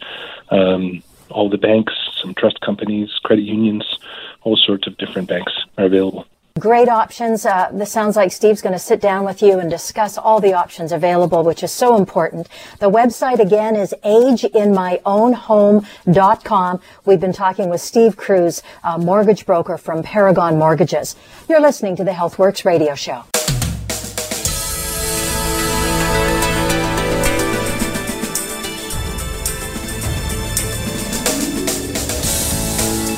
um, 0.50 1.02
all 1.30 1.50
the 1.50 1.58
banks, 1.58 1.94
some 2.22 2.34
trust 2.34 2.60
companies, 2.62 3.10
credit 3.24 3.44
unions, 3.44 3.86
all 4.42 4.58
sorts 4.58 4.88
of 4.88 4.98
different 4.98 5.28
banks 5.28 5.54
are 5.78 5.86
available. 5.86 6.26
Great 6.60 6.90
options. 6.90 7.46
Uh, 7.46 7.70
this 7.72 7.92
sounds 7.92 8.16
like 8.16 8.32
Steve's 8.32 8.64
going 8.64 8.74
to 8.74 8.80
sit 8.80 9.00
down 9.00 9.24
with 9.24 9.44
you 9.44 9.60
and 9.60 9.70
discuss 9.70 10.18
all 10.18 10.42
the 10.42 10.54
options 10.54 10.92
available, 10.92 11.44
which 11.44 11.62
is 11.62 11.72
so 11.72 11.96
important. 11.96 12.50
The 12.80 12.90
website 12.90 13.38
again 13.38 13.76
is 13.76 13.94
ageinmyownhome.com. 14.04 16.82
We've 17.06 17.20
been 17.20 17.34
talking 17.34 17.70
with 17.70 17.82
Steve 17.82 18.18
Cruz, 18.18 18.64
mortgage 18.98 19.46
broker 19.46 19.78
from 19.78 20.02
Paragon 20.02 20.58
Mortgages. 20.58 21.16
You're 21.48 21.62
listening 21.62 21.96
to 21.98 22.04
the 22.04 22.10
HealthWorks 22.12 22.66
radio 22.66 22.96
show. 22.96 23.26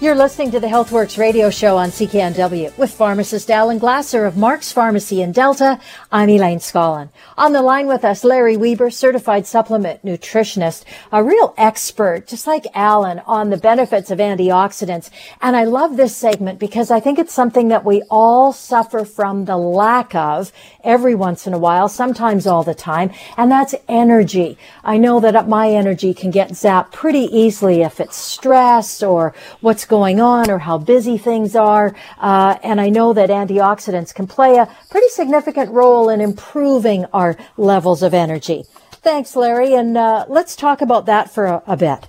You're 0.00 0.14
listening 0.14 0.50
to 0.52 0.60
the 0.60 0.66
HealthWorks 0.66 1.18
radio 1.18 1.50
show 1.50 1.76
on 1.76 1.90
CKNW 1.90 2.78
with 2.78 2.90
pharmacist 2.90 3.50
Alan 3.50 3.76
Glasser 3.76 4.24
of 4.24 4.34
Mark's 4.34 4.72
Pharmacy 4.72 5.20
in 5.20 5.30
Delta. 5.30 5.78
I'm 6.10 6.30
Elaine 6.30 6.58
Scollin. 6.58 7.10
On 7.36 7.52
the 7.52 7.60
line 7.60 7.86
with 7.86 8.02
us, 8.02 8.24
Larry 8.24 8.56
Weber, 8.56 8.88
certified 8.88 9.46
supplement 9.46 10.02
nutritionist, 10.02 10.84
a 11.12 11.22
real 11.22 11.52
expert, 11.58 12.26
just 12.26 12.46
like 12.46 12.66
Alan, 12.74 13.18
on 13.26 13.50
the 13.50 13.58
benefits 13.58 14.10
of 14.10 14.20
antioxidants. 14.20 15.10
And 15.42 15.54
I 15.54 15.64
love 15.64 15.98
this 15.98 16.16
segment 16.16 16.58
because 16.58 16.90
I 16.90 16.98
think 16.98 17.18
it's 17.18 17.34
something 17.34 17.68
that 17.68 17.84
we 17.84 18.02
all 18.08 18.54
suffer 18.54 19.04
from 19.04 19.44
the 19.44 19.58
lack 19.58 20.14
of 20.14 20.50
every 20.82 21.14
once 21.14 21.46
in 21.46 21.52
a 21.52 21.58
while, 21.58 21.90
sometimes 21.90 22.46
all 22.46 22.62
the 22.62 22.74
time. 22.74 23.10
And 23.36 23.52
that's 23.52 23.74
energy. 23.86 24.56
I 24.82 24.96
know 24.96 25.20
that 25.20 25.46
my 25.46 25.68
energy 25.68 26.14
can 26.14 26.30
get 26.30 26.52
zapped 26.52 26.92
pretty 26.92 27.24
easily 27.36 27.82
if 27.82 28.00
it's 28.00 28.16
stress 28.16 29.02
or 29.02 29.34
what's 29.60 29.89
going 29.90 30.20
on 30.20 30.50
or 30.50 30.60
how 30.60 30.78
busy 30.78 31.18
things 31.18 31.54
are. 31.54 31.94
Uh, 32.18 32.56
and 32.62 32.80
I 32.80 32.88
know 32.88 33.12
that 33.12 33.28
antioxidants 33.28 34.14
can 34.14 34.26
play 34.26 34.56
a 34.56 34.66
pretty 34.88 35.08
significant 35.08 35.70
role 35.72 36.08
in 36.08 36.22
improving 36.22 37.04
our 37.12 37.36
levels 37.58 38.02
of 38.02 38.14
energy. 38.14 38.64
Thanks, 39.02 39.36
Larry. 39.36 39.74
And 39.74 39.98
uh, 39.98 40.24
let's 40.28 40.56
talk 40.56 40.80
about 40.80 41.04
that 41.06 41.30
for 41.30 41.44
a, 41.46 41.62
a, 41.66 41.76
bit. 41.76 42.06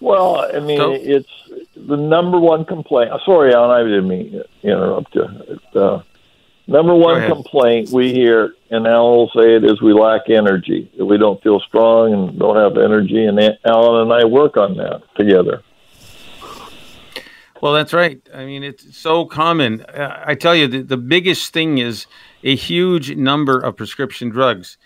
Well, 0.00 0.48
I 0.54 0.60
mean, 0.60 0.78
so, 0.78 0.92
it's 0.92 1.28
the 1.76 1.96
number 1.96 2.38
one 2.38 2.64
complaint. 2.64 3.10
Sorry, 3.24 3.54
Alan, 3.54 3.70
I 3.70 3.82
didn't 3.82 4.08
mean 4.08 4.32
to 4.32 4.44
interrupt 4.62 5.14
you. 5.14 5.60
Uh, 5.74 6.02
number 6.66 6.94
one 6.94 7.26
complaint 7.26 7.90
we 7.90 8.12
hear, 8.12 8.54
and 8.70 8.86
Alan 8.86 9.16
will 9.16 9.30
say 9.34 9.56
it, 9.56 9.64
is 9.64 9.80
we 9.80 9.92
lack 9.92 10.28
energy. 10.28 10.90
We 10.98 11.18
don't 11.18 11.42
feel 11.42 11.60
strong 11.60 12.12
and 12.12 12.38
don't 12.38 12.56
have 12.56 12.76
energy. 12.76 13.24
And 13.24 13.38
Alan 13.64 14.02
and 14.02 14.12
I 14.12 14.24
work 14.24 14.56
on 14.56 14.76
that 14.76 15.02
together. 15.16 15.62
Well, 17.62 17.72
that's 17.72 17.94
right. 17.94 18.20
I 18.34 18.44
mean, 18.44 18.62
it's 18.62 18.96
so 18.96 19.24
common. 19.24 19.84
I 19.94 20.34
tell 20.34 20.54
you, 20.54 20.68
the, 20.68 20.82
the 20.82 20.96
biggest 20.96 21.52
thing 21.52 21.78
is 21.78 22.06
a 22.44 22.54
huge 22.54 23.16
number 23.16 23.58
of 23.58 23.76
prescription 23.76 24.28
drugs 24.28 24.76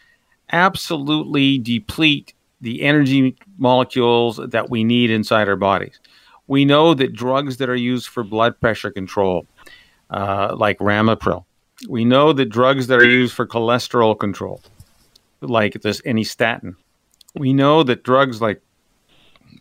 absolutely 0.53 1.59
deplete 1.59 2.35
the 2.61 2.83
energy 2.83 3.37
molecules 3.59 4.41
that 4.49 4.71
we 4.71 4.85
need 4.85 5.11
inside 5.11 5.49
our 5.49 5.57
bodies. 5.57 5.99
We 6.47 6.65
know 6.65 6.95
that 6.95 7.13
drugs 7.13 7.57
that 7.59 7.69
are 7.69 7.77
used 7.77 8.09
for 8.09 8.23
blood 8.23 8.61
pressure 8.61 8.91
control, 8.91 9.47
uh, 10.11 10.55
like 10.57 10.79
Ramipril, 10.79 11.45
we 11.89 12.05
know 12.05 12.33
that 12.33 12.47
drugs 12.47 12.87
that 12.89 12.99
are 12.99 13.09
used 13.09 13.35
for 13.35 13.47
cholesterol 13.47 14.19
control, 14.19 14.61
like 15.41 15.81
this 15.83 16.03
any 16.05 16.25
statin, 16.25 16.77
we 17.35 17.53
know 17.53 17.83
that 17.83 18.03
drugs 18.03 18.41
like 18.41 18.63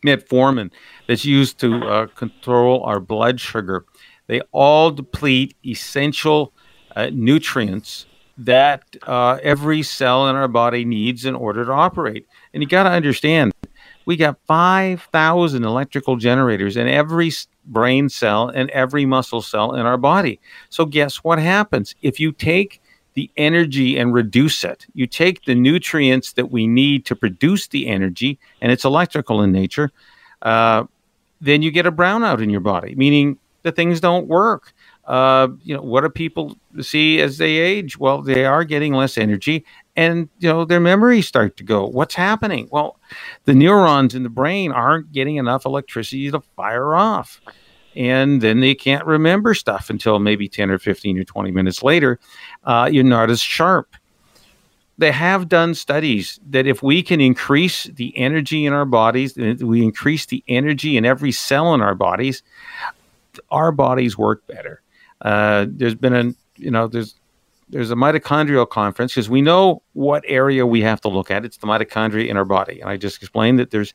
metformin 0.05 0.71
that's 1.07 1.25
used 1.25 1.59
to 1.59 1.75
uh, 1.85 2.07
control 2.07 2.83
our 2.83 2.99
blood 2.99 3.39
sugar. 3.39 3.85
They 4.27 4.41
all 4.51 4.91
deplete 4.91 5.55
essential 5.65 6.53
uh, 6.95 7.09
nutrients 7.11 8.05
that 8.37 8.83
uh, 9.03 9.39
every 9.43 9.83
cell 9.83 10.29
in 10.29 10.35
our 10.35 10.47
body 10.47 10.85
needs 10.85 11.25
in 11.25 11.35
order 11.35 11.65
to 11.65 11.71
operate. 11.71 12.27
And 12.53 12.63
you 12.63 12.69
got 12.69 12.83
to 12.83 12.89
understand, 12.89 13.51
we 14.09 14.17
got 14.17 14.39
5,000 14.47 15.63
electrical 15.63 16.15
generators 16.15 16.75
in 16.77 16.87
every 16.87 17.31
brain 17.65 18.09
cell 18.09 18.49
and 18.49 18.67
every 18.71 19.05
muscle 19.05 19.43
cell 19.43 19.75
in 19.75 19.85
our 19.85 19.97
body. 19.97 20.39
So, 20.71 20.85
guess 20.85 21.17
what 21.17 21.37
happens? 21.37 21.93
If 22.01 22.19
you 22.19 22.31
take 22.31 22.81
the 23.13 23.29
energy 23.37 23.99
and 23.99 24.11
reduce 24.11 24.63
it, 24.63 24.87
you 24.95 25.05
take 25.05 25.45
the 25.45 25.53
nutrients 25.53 26.33
that 26.33 26.49
we 26.49 26.65
need 26.65 27.05
to 27.05 27.15
produce 27.15 27.67
the 27.67 27.85
energy, 27.85 28.39
and 28.61 28.71
it's 28.71 28.83
electrical 28.83 29.43
in 29.43 29.51
nature, 29.51 29.91
uh, 30.41 30.85
then 31.39 31.61
you 31.61 31.69
get 31.69 31.85
a 31.85 31.91
brownout 31.91 32.41
in 32.41 32.49
your 32.49 32.61
body, 32.61 32.95
meaning 32.95 33.37
the 33.61 33.71
things 33.71 33.99
don't 33.99 34.25
work. 34.25 34.73
Uh, 35.05 35.49
you 35.63 35.75
know, 35.75 35.83
what 35.83 36.01
do 36.01 36.09
people 36.09 36.57
see 36.81 37.21
as 37.21 37.37
they 37.37 37.57
age? 37.57 37.99
Well, 37.99 38.23
they 38.23 38.43
are 38.45 38.63
getting 38.63 38.93
less 38.93 39.19
energy, 39.19 39.65
and 39.99 40.29
you 40.39 40.47
know 40.47 40.63
their 40.63 40.79
memories 40.79 41.27
start 41.27 41.57
to 41.57 41.63
go. 41.63 41.85
What's 41.85 42.15
happening? 42.15 42.69
Well, 42.71 42.97
the 43.43 43.53
neurons 43.53 44.15
in 44.15 44.23
the 44.23 44.29
brain 44.29 44.71
aren't 44.71 45.11
getting 45.11 45.35
enough 45.35 45.65
electricity 45.65 46.31
to 46.31 46.39
fire 46.55 46.95
off, 46.95 47.41
and 47.97 48.39
then 48.39 48.61
they 48.61 48.75
can't 48.75 49.05
remember 49.05 49.53
stuff 49.53 49.89
until 49.89 50.17
maybe 50.19 50.47
10 50.47 50.71
or 50.71 50.79
15 50.79 51.19
or 51.19 51.25
20 51.25 51.51
minutes 51.51 51.83
later. 51.83 52.17
Uh, 52.63 52.89
you're 52.89 53.03
not 53.03 53.29
as 53.29 53.41
sharp. 53.41 53.93
They 54.97 55.11
have 55.11 55.49
done 55.49 55.75
studies 55.75 56.39
that 56.49 56.65
if 56.65 56.81
we 56.81 57.03
can 57.03 57.19
increase 57.19 57.83
the 57.83 58.17
energy 58.17 58.65
in 58.65 58.71
our 58.71 58.85
bodies, 58.85 59.35
we 59.35 59.83
increase 59.83 60.25
the 60.27 60.41
energy 60.47 60.95
in 60.95 61.05
every 61.05 61.33
cell 61.33 61.73
in 61.73 61.81
our 61.81 61.95
bodies, 61.95 62.41
our 63.51 63.73
bodies 63.73 64.17
work 64.17 64.47
better. 64.47 64.81
Uh, 65.19 65.65
there's 65.67 65.95
been 65.95 66.15
a, 66.15 66.33
you 66.55 66.71
know, 66.71 66.87
there's 66.87 67.18
there's 67.69 67.91
a 67.91 67.95
mitochondrial 67.95 68.67
conference 68.67 69.13
because 69.13 69.29
we 69.29 69.41
know 69.41 69.81
what 69.93 70.23
area 70.27 70.65
we 70.65 70.81
have 70.81 70.99
to 71.01 71.07
look 71.07 71.31
at. 71.31 71.45
It's 71.45 71.57
the 71.57 71.67
mitochondria 71.67 72.27
in 72.27 72.37
our 72.37 72.45
body. 72.45 72.81
And 72.81 72.89
I 72.89 72.97
just 72.97 73.17
explained 73.17 73.59
that 73.59 73.71
there's 73.71 73.93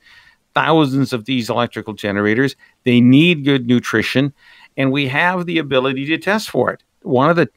thousands 0.55 1.13
of 1.13 1.25
these 1.25 1.51
electrical 1.51 1.93
generators. 1.95 2.55
They 2.85 3.01
need 3.01 3.45
good 3.45 3.67
nutrition, 3.67 4.33
and 4.77 4.93
we 4.93 5.09
have 5.09 5.47
the 5.47 5.59
ability 5.59 6.07
to 6.07 6.19
test 6.19 6.49
for 6.49 6.71
it. 6.71 6.83
One 7.03 7.29
of 7.29 7.37
the 7.37 7.49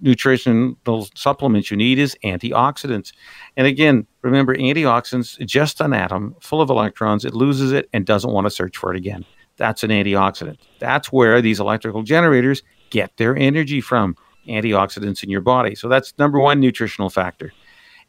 nutritional 0.00 0.76
supplements 1.14 1.70
you 1.70 1.76
need 1.76 1.98
is 1.98 2.16
antioxidants. 2.24 3.12
And 3.56 3.66
again, 3.66 4.06
remember, 4.22 4.54
antioxidants, 4.54 5.38
just 5.46 5.80
an 5.80 5.92
atom 5.92 6.34
full 6.40 6.60
of 6.60 6.68
electrons, 6.68 7.24
it 7.24 7.34
loses 7.34 7.72
it 7.72 7.88
and 7.92 8.04
doesn't 8.04 8.32
want 8.32 8.46
to 8.46 8.50
search 8.50 8.76
for 8.76 8.92
it 8.92 8.96
again. 8.96 9.24
That's 9.56 9.82
an 9.82 9.90
antioxidant. 9.90 10.58
That's 10.80 11.12
where 11.12 11.40
these 11.40 11.60
electrical 11.60 12.02
generators 12.02 12.62
get 12.90 13.16
their 13.16 13.36
energy 13.36 13.80
from 13.80 14.16
antioxidants 14.48 15.22
in 15.22 15.30
your 15.30 15.40
body. 15.40 15.74
So 15.74 15.88
that's 15.88 16.14
number 16.18 16.38
one 16.38 16.60
nutritional 16.60 17.10
factor. 17.10 17.52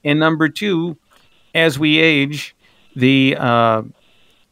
And 0.03 0.19
number 0.19 0.49
two, 0.49 0.97
as 1.53 1.77
we 1.77 1.99
age, 1.99 2.55
the 2.95 3.35
uh, 3.37 3.83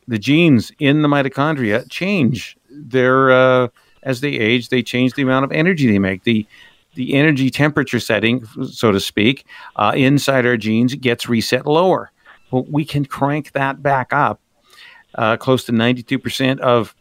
the 0.08 0.20
genes 0.20 0.72
in 0.80 1.02
the 1.02 1.08
mitochondria 1.08 1.90
change. 1.90 2.58
They're 2.70 3.32
uh, 3.32 3.68
as 4.04 4.22
they 4.22 4.32
age, 4.32 4.70
they 4.70 4.82
change 4.82 5.14
the 5.14 5.22
amount 5.22 5.46
of 5.46 5.52
energy 5.52 5.90
they 5.90 6.00
make. 6.00 6.24
The 6.24 6.46
the 6.96 7.14
energy 7.14 7.50
temperature 7.50 8.00
setting, 8.00 8.46
so 8.66 8.92
to 8.92 9.00
speak, 9.00 9.46
uh, 9.76 9.94
inside 9.96 10.46
our 10.46 10.58
genes 10.58 10.96
gets 10.96 11.30
reset 11.30 11.66
lower. 11.66 12.12
Well, 12.52 12.66
we 12.70 12.84
can 12.84 13.06
crank 13.06 13.52
that 13.52 13.84
back 13.84 14.12
up 14.12 14.42
uh, 15.16 15.38
close 15.38 15.64
to 15.66 15.72
92% 15.72 16.60
of 16.60 16.96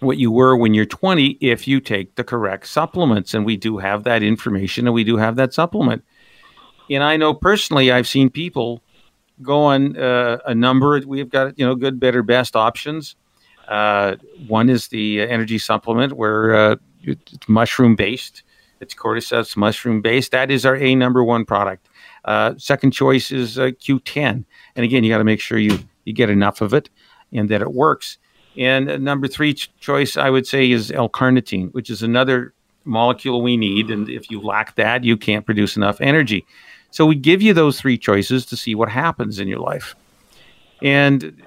what 0.00 0.18
you 0.18 0.30
were 0.30 0.56
when 0.56 0.74
you're 0.74 0.86
20 0.86 1.38
if 1.40 1.68
you 1.68 1.80
take 1.80 2.14
the 2.16 2.24
correct 2.24 2.66
supplements. 2.66 3.34
And 3.34 3.44
we 3.44 3.56
do 3.56 3.78
have 3.78 4.04
that 4.04 4.22
information 4.22 4.86
and 4.86 4.94
we 4.94 5.04
do 5.04 5.16
have 5.16 5.36
that 5.36 5.54
supplement. 5.54 6.04
And 6.90 7.02
I 7.02 7.16
know 7.16 7.34
personally, 7.34 7.92
I've 7.92 8.08
seen 8.08 8.30
people 8.30 8.82
go 9.42 9.62
on 9.62 9.96
uh, 9.96 10.38
a 10.46 10.54
number. 10.54 11.00
We've 11.06 11.28
got, 11.28 11.58
you 11.58 11.64
know, 11.64 11.74
good, 11.74 12.00
better, 12.00 12.22
best 12.22 12.56
options. 12.56 13.16
Uh, 13.68 14.16
one 14.48 14.68
is 14.68 14.88
the 14.88 15.20
energy 15.20 15.58
supplement 15.58 16.14
where 16.14 16.54
uh, 16.54 16.76
it's 17.02 17.48
mushroom 17.48 17.94
based. 17.94 18.42
It's 18.80 18.94
cordyceps 18.94 19.56
mushroom 19.56 20.00
based. 20.00 20.32
That 20.32 20.50
is 20.50 20.66
our 20.66 20.76
A 20.76 20.94
number 20.94 21.22
one 21.22 21.44
product. 21.44 21.88
Uh, 22.24 22.54
second 22.56 22.90
choice 22.90 23.30
is 23.30 23.58
uh, 23.58 23.66
Q10. 23.66 24.44
And 24.76 24.84
again, 24.84 25.04
you 25.04 25.10
got 25.10 25.18
to 25.18 25.24
make 25.24 25.40
sure 25.40 25.58
you, 25.58 25.78
you 26.04 26.12
get 26.12 26.30
enough 26.30 26.60
of 26.60 26.74
it 26.74 26.90
and 27.32 27.48
that 27.50 27.62
it 27.62 27.72
works. 27.72 28.18
And 28.56 29.02
number 29.04 29.28
three 29.28 29.54
ch- 29.54 29.70
choice, 29.78 30.16
I 30.16 30.30
would 30.30 30.46
say, 30.46 30.70
is 30.70 30.90
L-carnitine, 30.90 31.72
which 31.72 31.90
is 31.90 32.02
another 32.02 32.52
molecule 32.84 33.42
we 33.42 33.56
need. 33.56 33.90
And 33.90 34.08
if 34.08 34.30
you 34.30 34.40
lack 34.40 34.74
that, 34.76 35.04
you 35.04 35.16
can't 35.16 35.46
produce 35.46 35.76
enough 35.76 36.00
energy. 36.00 36.44
So 36.90 37.06
we 37.06 37.14
give 37.14 37.40
you 37.40 37.54
those 37.54 37.80
three 37.80 37.96
choices 37.96 38.44
to 38.46 38.56
see 38.56 38.74
what 38.74 38.88
happens 38.88 39.38
in 39.38 39.46
your 39.46 39.60
life. 39.60 39.94
And, 40.82 41.42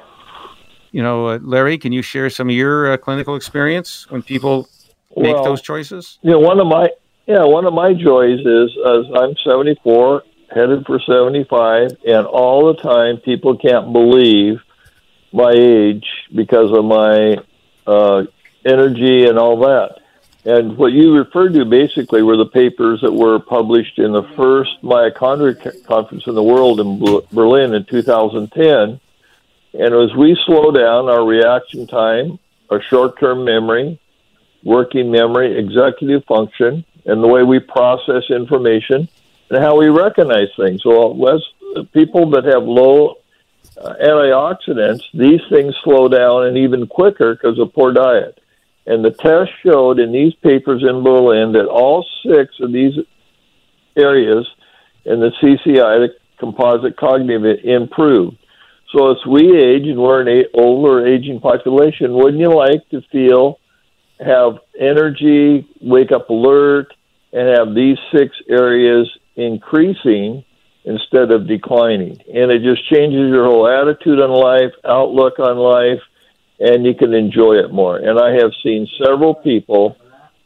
you 0.92 1.04
know, 1.04 1.28
uh, 1.28 1.40
Larry, 1.42 1.78
can 1.78 1.92
you 1.92 2.02
share 2.02 2.30
some 2.30 2.50
of 2.50 2.56
your 2.56 2.94
uh, 2.94 2.98
clinical 2.98 3.36
experience 3.36 4.10
when 4.10 4.22
people 4.22 4.70
make 5.18 5.36
well, 5.36 5.44
those 5.44 5.62
choices? 5.62 6.20
Yeah, 6.22 6.32
you 6.32 6.40
know, 6.40 6.48
one 6.48 6.60
of 6.60 6.68
my 6.68 6.90
yeah 7.26 7.44
one 7.46 7.66
of 7.66 7.74
my 7.74 7.94
joys 7.94 8.40
is 8.40 8.78
as 8.86 9.06
I'm 9.16 9.36
74, 9.44 10.24
headed 10.54 10.86
for 10.86 11.00
75, 11.00 11.98
and 12.06 12.26
all 12.28 12.74
the 12.74 12.82
time 12.82 13.18
people 13.18 13.58
can't 13.58 13.92
believe 13.92 14.62
my 15.34 15.52
age 15.52 16.06
because 16.34 16.72
of 16.72 16.86
my 16.86 17.38
uh, 17.88 18.24
energy 18.66 19.26
and 19.26 19.38
all 19.38 19.60
that. 19.62 20.00
And 20.46 20.78
what 20.78 20.92
you 20.92 21.16
referred 21.16 21.54
to 21.54 21.66
basically 21.66 22.22
were 22.22 22.38
the 22.38 22.46
papers 22.46 23.02
that 23.02 23.14
were 23.14 23.40
published 23.40 23.98
in 23.98 24.12
the 24.12 24.24
first 24.36 24.82
mitochondria 24.84 25.86
conference 25.86 26.28
in 26.28 26.36
the 26.36 26.44
world 26.44 26.80
in 26.80 27.00
Berlin 27.32 27.74
in 27.74 27.86
2010. 27.86 29.00
And 29.74 29.96
as 29.96 30.16
we 30.16 30.38
slow 30.46 30.72
down 30.72 31.10
our 31.10 31.26
reaction 31.26 31.88
time, 31.88 32.40
our 32.70 32.82
short 32.82 33.20
term 33.20 33.46
memory, 33.46 34.00
working 34.64 35.12
memory, 35.12 35.58
executive 35.58 36.26
function, 36.26 36.86
and 37.06 37.24
the 37.24 37.28
way 37.28 37.44
we 37.44 37.60
process 37.60 38.24
information 38.30 39.08
and 39.50 39.64
how 39.64 39.78
we 39.78 39.88
recognize 39.88 40.50
things. 40.58 40.84
So, 40.84 41.28
as 41.28 41.42
people 41.94 42.30
that 42.32 42.46
have 42.46 42.64
low 42.64 43.18
uh, 43.78 43.94
antioxidants, 44.02 45.04
these 45.14 45.42
things 45.50 45.76
slow 45.84 46.08
down 46.08 46.46
and 46.46 46.58
even 46.58 46.88
quicker 46.88 47.36
because 47.36 47.60
of 47.60 47.74
poor 47.74 47.94
diet. 47.94 48.40
And 48.86 49.04
the 49.04 49.12
test 49.12 49.52
showed 49.66 50.00
in 50.00 50.12
these 50.12 50.34
papers 50.36 50.84
in 50.84 51.04
Berlin 51.04 51.54
that 51.54 51.68
all 51.68 52.06
six 52.26 52.56
of 52.60 52.72
these 52.72 52.94
areas 53.98 54.48
in 55.06 55.20
the 55.20 55.32
CCI, 55.42 56.08
the 56.08 56.10
composite 56.40 56.98
cognitive, 56.98 57.60
improved. 57.64 58.38
So 58.92 59.12
as 59.12 59.18
we 59.26 59.58
age 59.58 59.88
and 59.88 59.98
we're 59.98 60.28
an 60.28 60.46
older 60.54 61.08
aging 61.08 61.40
population, 61.40 62.14
wouldn't 62.14 62.40
you 62.40 62.54
like 62.54 62.88
to 62.90 63.02
feel, 63.12 63.60
have 64.20 64.60
energy, 64.80 65.68
wake 65.82 66.12
up 66.12 66.30
alert, 66.30 66.94
and 67.32 67.58
have 67.58 67.74
these 67.74 67.98
six 68.16 68.36
areas 68.48 69.10
increasing 69.36 70.46
instead 70.86 71.32
of 71.32 71.48
declining? 71.48 72.18
And 72.34 72.52
it 72.52 72.62
just 72.64 72.88
changes 72.90 73.30
your 73.30 73.46
whole 73.46 73.68
attitude 73.68 74.20
on 74.20 74.30
life, 74.30 74.74
outlook 74.86 75.40
on 75.40 75.58
life, 75.58 76.02
and 76.60 76.86
you 76.86 76.94
can 76.94 77.14
enjoy 77.14 77.56
it 77.56 77.72
more. 77.72 77.98
And 77.98 78.20
I 78.20 78.34
have 78.42 78.52
seen 78.64 78.88
several 79.04 79.36
people. 79.36 79.98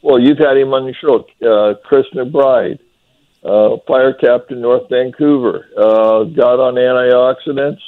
Well, 0.02 0.20
you've 0.20 0.38
had 0.38 0.56
him 0.56 0.72
on 0.72 0.84
your 0.84 0.94
show, 0.94 1.26
uh, 1.46 1.74
Chris 1.84 2.06
McBride, 2.14 2.78
uh, 3.44 3.76
fire 3.86 4.14
captain 4.14 4.60
North 4.60 4.88
Vancouver, 4.88 5.66
uh, 5.76 6.24
got 6.24 6.60
on 6.60 6.74
antioxidants, 6.74 7.80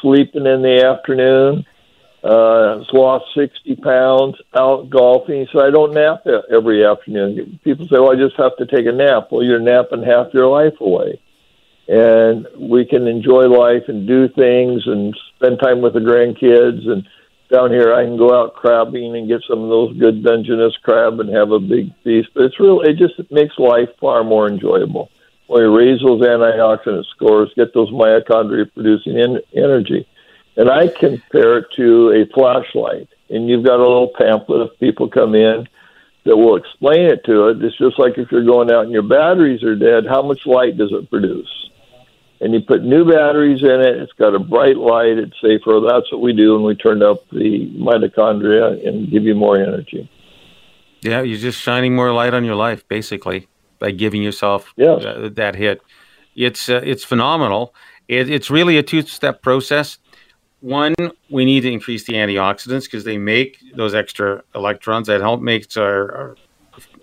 sleeping 0.00 0.46
in 0.46 0.62
the 0.62 0.84
afternoon, 0.84 1.64
uh, 2.24 2.84
lost 2.92 3.26
60 3.34 3.76
pounds, 3.76 4.36
out 4.54 4.90
golfing. 4.90 5.46
So 5.52 5.60
I 5.60 5.70
don't 5.70 5.94
nap 5.94 6.24
every 6.50 6.84
afternoon. 6.84 7.58
People 7.64 7.86
say, 7.86 7.98
well, 7.98 8.12
I 8.12 8.16
just 8.16 8.36
have 8.36 8.56
to 8.58 8.66
take 8.66 8.86
a 8.86 8.92
nap. 8.92 9.28
Well, 9.30 9.42
you're 9.42 9.60
napping 9.60 10.02
half 10.02 10.32
your 10.32 10.46
life 10.46 10.80
away. 10.80 11.20
And 11.88 12.46
we 12.58 12.84
can 12.84 13.06
enjoy 13.06 13.42
life 13.42 13.84
and 13.88 14.06
do 14.06 14.28
things 14.28 14.82
and 14.86 15.16
spend 15.36 15.58
time 15.60 15.82
with 15.82 15.94
the 15.94 16.00
grandkids 16.00 16.88
and 16.88 17.06
down 17.52 17.70
here 17.70 17.92
I 17.92 18.04
can 18.04 18.16
go 18.16 18.34
out 18.34 18.54
crabbing 18.54 19.14
and 19.14 19.28
get 19.28 19.42
some 19.46 19.62
of 19.62 19.68
those 19.68 19.96
good 19.98 20.24
Dungeness 20.24 20.74
crab 20.82 21.20
and 21.20 21.28
have 21.36 21.52
a 21.52 21.60
big 21.60 21.92
feast. 22.02 22.30
But 22.34 22.44
it's 22.44 22.58
real. 22.58 22.80
It 22.80 22.96
just 22.96 23.14
makes 23.30 23.58
life 23.58 23.90
far 24.00 24.24
more 24.24 24.48
enjoyable. 24.48 25.10
When 25.48 25.62
you 25.62 25.76
raise 25.76 26.00
those 26.00 26.22
antioxidant 26.22 27.04
scores, 27.14 27.52
get 27.54 27.74
those 27.74 27.90
mitochondria 27.90 28.72
producing 28.72 29.18
en- 29.18 29.42
energy, 29.54 30.08
and 30.56 30.70
I 30.70 30.88
compare 30.88 31.58
it 31.58 31.66
to 31.76 32.10
a 32.10 32.32
flashlight. 32.32 33.08
And 33.28 33.48
you've 33.48 33.64
got 33.64 33.80
a 33.80 33.82
little 33.82 34.12
pamphlet 34.16 34.70
if 34.70 34.80
people 34.80 35.08
come 35.08 35.34
in 35.34 35.68
that 36.24 36.36
will 36.36 36.56
explain 36.56 37.06
it 37.06 37.24
to 37.26 37.48
it. 37.48 37.62
It's 37.62 37.76
just 37.76 37.98
like 37.98 38.16
if 38.16 38.32
you're 38.32 38.44
going 38.44 38.70
out 38.70 38.84
and 38.84 38.92
your 38.92 39.02
batteries 39.02 39.62
are 39.62 39.76
dead, 39.76 40.06
how 40.08 40.22
much 40.22 40.46
light 40.46 40.78
does 40.78 40.92
it 40.92 41.10
produce? 41.10 41.70
And 42.42 42.52
you 42.52 42.60
put 42.60 42.82
new 42.82 43.04
batteries 43.04 43.62
in 43.62 43.80
it. 43.80 43.96
It's 43.98 44.12
got 44.14 44.34
a 44.34 44.40
bright 44.40 44.76
light. 44.76 45.16
It's 45.16 45.40
safer. 45.40 45.80
That's 45.80 46.10
what 46.10 46.20
we 46.20 46.32
do 46.32 46.54
when 46.54 46.64
we 46.64 46.74
turn 46.74 47.00
up 47.00 47.26
the 47.30 47.70
mitochondria 47.76 48.86
and 48.86 49.08
give 49.08 49.22
you 49.22 49.36
more 49.36 49.56
energy. 49.56 50.10
Yeah, 51.02 51.22
you're 51.22 51.38
just 51.38 51.60
shining 51.60 51.94
more 51.94 52.12
light 52.12 52.34
on 52.34 52.44
your 52.44 52.56
life, 52.56 52.86
basically, 52.88 53.48
by 53.78 53.92
giving 53.92 54.22
yourself 54.22 54.74
yes. 54.76 55.04
uh, 55.04 55.30
that 55.34 55.54
hit. 55.54 55.82
It's 56.34 56.68
uh, 56.68 56.80
it's 56.82 57.04
phenomenal. 57.04 57.74
It, 58.08 58.28
it's 58.28 58.50
really 58.50 58.76
a 58.76 58.82
two-step 58.82 59.42
process. 59.42 59.98
One, 60.60 60.94
we 61.30 61.44
need 61.44 61.60
to 61.60 61.72
increase 61.72 62.04
the 62.04 62.14
antioxidants 62.14 62.84
because 62.84 63.04
they 63.04 63.18
make 63.18 63.58
those 63.76 63.94
extra 63.94 64.42
electrons 64.54 65.06
that 65.06 65.20
help 65.20 65.40
make 65.40 65.76
our, 65.76 66.12
our 66.14 66.36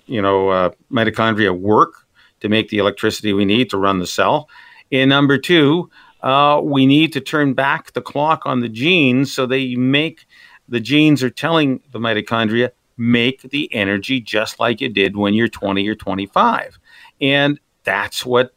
you 0.06 0.21
know, 0.21 0.49
uh, 0.49 0.71
mitochondria 0.91 1.58
work 1.58 2.06
to 2.41 2.49
make 2.49 2.69
the 2.69 2.78
electricity 2.78 3.32
we 3.32 3.45
need 3.45 3.69
to 3.69 3.78
run 3.78 3.99
the 3.99 4.08
cell 4.08 4.49
and 4.91 5.10
number 5.10 5.38
two, 5.38 5.89
uh, 6.21 6.60
we 6.63 6.86
need 6.86 7.13
to 7.13 7.21
turn 7.21 7.54
back 7.54 7.93
the 7.93 8.02
clock 8.02 8.45
on 8.45 8.60
the 8.60 8.69
genes 8.69 9.34
so 9.34 9.45
they 9.45 9.75
make 9.75 10.25
the 10.67 10.80
genes 10.80 11.23
are 11.23 11.30
telling 11.30 11.82
the 11.91 11.99
mitochondria 11.99 12.71
make 12.97 13.41
the 13.43 13.73
energy 13.73 14.19
just 14.19 14.60
like 14.60 14.82
it 14.82 14.93
did 14.93 15.15
when 15.15 15.34
you're 15.34 15.47
20 15.47 15.88
or 15.88 15.95
25. 15.95 16.78
And 17.21 17.60
that's 17.84 18.25
what 18.25 18.54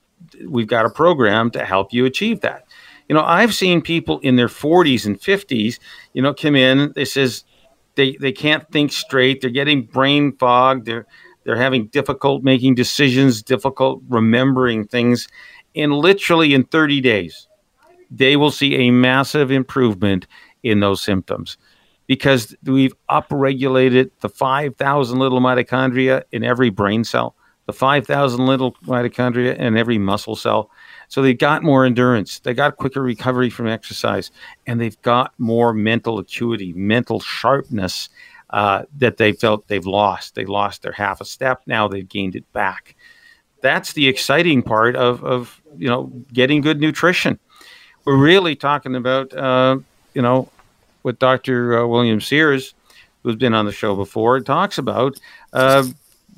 we've 0.47 0.67
got 0.67 0.85
a 0.85 0.91
program 0.91 1.51
to 1.53 1.65
help 1.65 1.93
you 1.93 2.05
achieve 2.05 2.41
that. 2.41 2.67
You 3.09 3.15
know, 3.15 3.23
I've 3.23 3.55
seen 3.55 3.81
people 3.81 4.19
in 4.21 4.37
their 4.37 4.49
40s 4.49 5.07
and 5.07 5.21
50s, 5.21 5.79
you 6.13 6.23
know, 6.23 6.35
come 6.35 6.57
in, 6.57 6.93
they 6.95 7.05
says, 7.05 7.45
they 7.95 8.17
they 8.21 8.33
can't 8.33 8.69
think 8.71 8.93
straight. 8.93 9.41
They're 9.41 9.51
getting 9.51 9.83
brain 9.83 10.37
fog. 10.37 10.85
They're 10.85 11.07
they're 11.45 11.57
having 11.57 11.89
difficult 11.89 12.43
making 12.43 12.75
decisions, 12.75 13.43
difficult 13.43 14.03
remembering 14.09 14.87
things. 14.87 15.29
And 15.75 15.93
literally 15.93 16.55
in 16.55 16.65
30 16.65 17.01
days, 17.01 17.49
they 18.11 18.37
will 18.37 18.51
see 18.51 18.75
a 18.77 18.91
massive 18.91 19.51
improvement 19.51 20.27
in 20.63 20.81
those 20.81 21.03
symptoms 21.03 21.57
because 22.07 22.55
we've 22.65 22.95
upregulated 23.09 24.11
the 24.21 24.29
5,000 24.29 25.19
little 25.19 25.41
mitochondria 25.41 26.25
in 26.31 26.45
every 26.45 26.71
brain 26.71 27.05
cell, 27.05 27.35
the 27.67 27.73
5,000 27.73 28.45
little 28.45 28.73
mitochondria 28.85 29.57
in 29.57 29.77
every 29.77 29.99
muscle 29.99 30.37
cell. 30.37 30.71
So 31.09 31.23
they've 31.23 31.39
got 31.39 31.63
more 31.63 31.85
endurance, 31.85 32.41
they 32.41 32.55
got 32.55 32.77
quicker 32.77 33.03
recovery 33.03 33.51
from 33.51 33.67
exercise, 33.67 34.31
and 34.67 34.81
they've 34.81 35.01
got 35.03 35.33
more 35.39 35.73
mental 35.73 36.19
acuity, 36.19 36.73
mental 36.75 37.21
sharpness 37.21 38.09
uh, 38.51 38.83
that 38.99 39.17
they 39.17 39.33
felt 39.33 39.69
they've 39.69 39.87
lost. 39.87 40.35
They 40.35 40.45
lost 40.45 40.83
their 40.83 40.93
half 40.93 41.21
a 41.21 41.25
step. 41.25 41.63
Now 41.67 41.89
they've 41.89 42.09
gained 42.09 42.37
it 42.37 42.51
back. 42.53 42.95
That's 43.63 43.95
the 43.95 44.09
exciting 44.09 44.63
part 44.63 44.97
of, 44.97 45.25
of 45.25 45.61
you 45.79 45.89
know 45.89 46.13
getting 46.33 46.61
good 46.61 46.81
nutrition. 46.81 47.39
We're 48.05 48.17
really 48.17 48.57
talking 48.57 48.95
about 48.95 49.33
uh, 49.33 49.79
you 50.15 50.23
know 50.23 50.49
what 51.03 51.19
Dr. 51.19 51.79
Uh, 51.79 51.87
William 51.87 52.21
Sears, 52.21 52.75
who's 53.23 53.37
been 53.37 53.55
on 53.55 53.65
the 53.67 53.73
show 53.73 53.97
before, 53.97 54.41
talks 54.41 54.79
about 54.79 55.19
uh, 55.53 55.85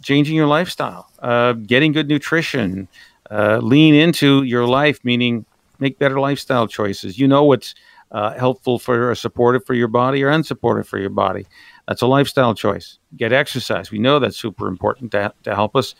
changing 0.02 0.36
your 0.36 0.46
lifestyle, 0.46 1.10
uh, 1.20 1.54
getting 1.54 1.92
good 1.92 2.08
nutrition, 2.08 2.88
uh, 3.30 3.58
lean 3.58 3.94
into 3.94 4.42
your 4.42 4.66
life, 4.66 5.00
meaning 5.04 5.44
make 5.78 5.98
better 5.98 6.20
lifestyle 6.20 6.68
choices. 6.68 7.18
You 7.18 7.26
know 7.26 7.44
what's 7.44 7.74
helpful 8.12 8.78
for 8.78 9.10
or 9.10 9.14
supportive 9.14 9.64
for 9.66 9.74
your 9.74 9.88
body 9.88 10.22
or 10.22 10.30
unsupportive 10.30 10.86
for 10.86 10.98
your 10.98 11.10
body. 11.10 11.46
That's 11.88 12.02
a 12.02 12.06
lifestyle 12.06 12.54
choice. 12.54 12.98
Get 13.16 13.32
exercise. 13.32 13.90
We 13.90 13.98
know 13.98 14.18
that's 14.18 14.36
super 14.36 14.68
important 14.68 15.12
to, 15.12 15.32
to 15.42 15.54
help 15.54 15.74
us. 15.76 15.94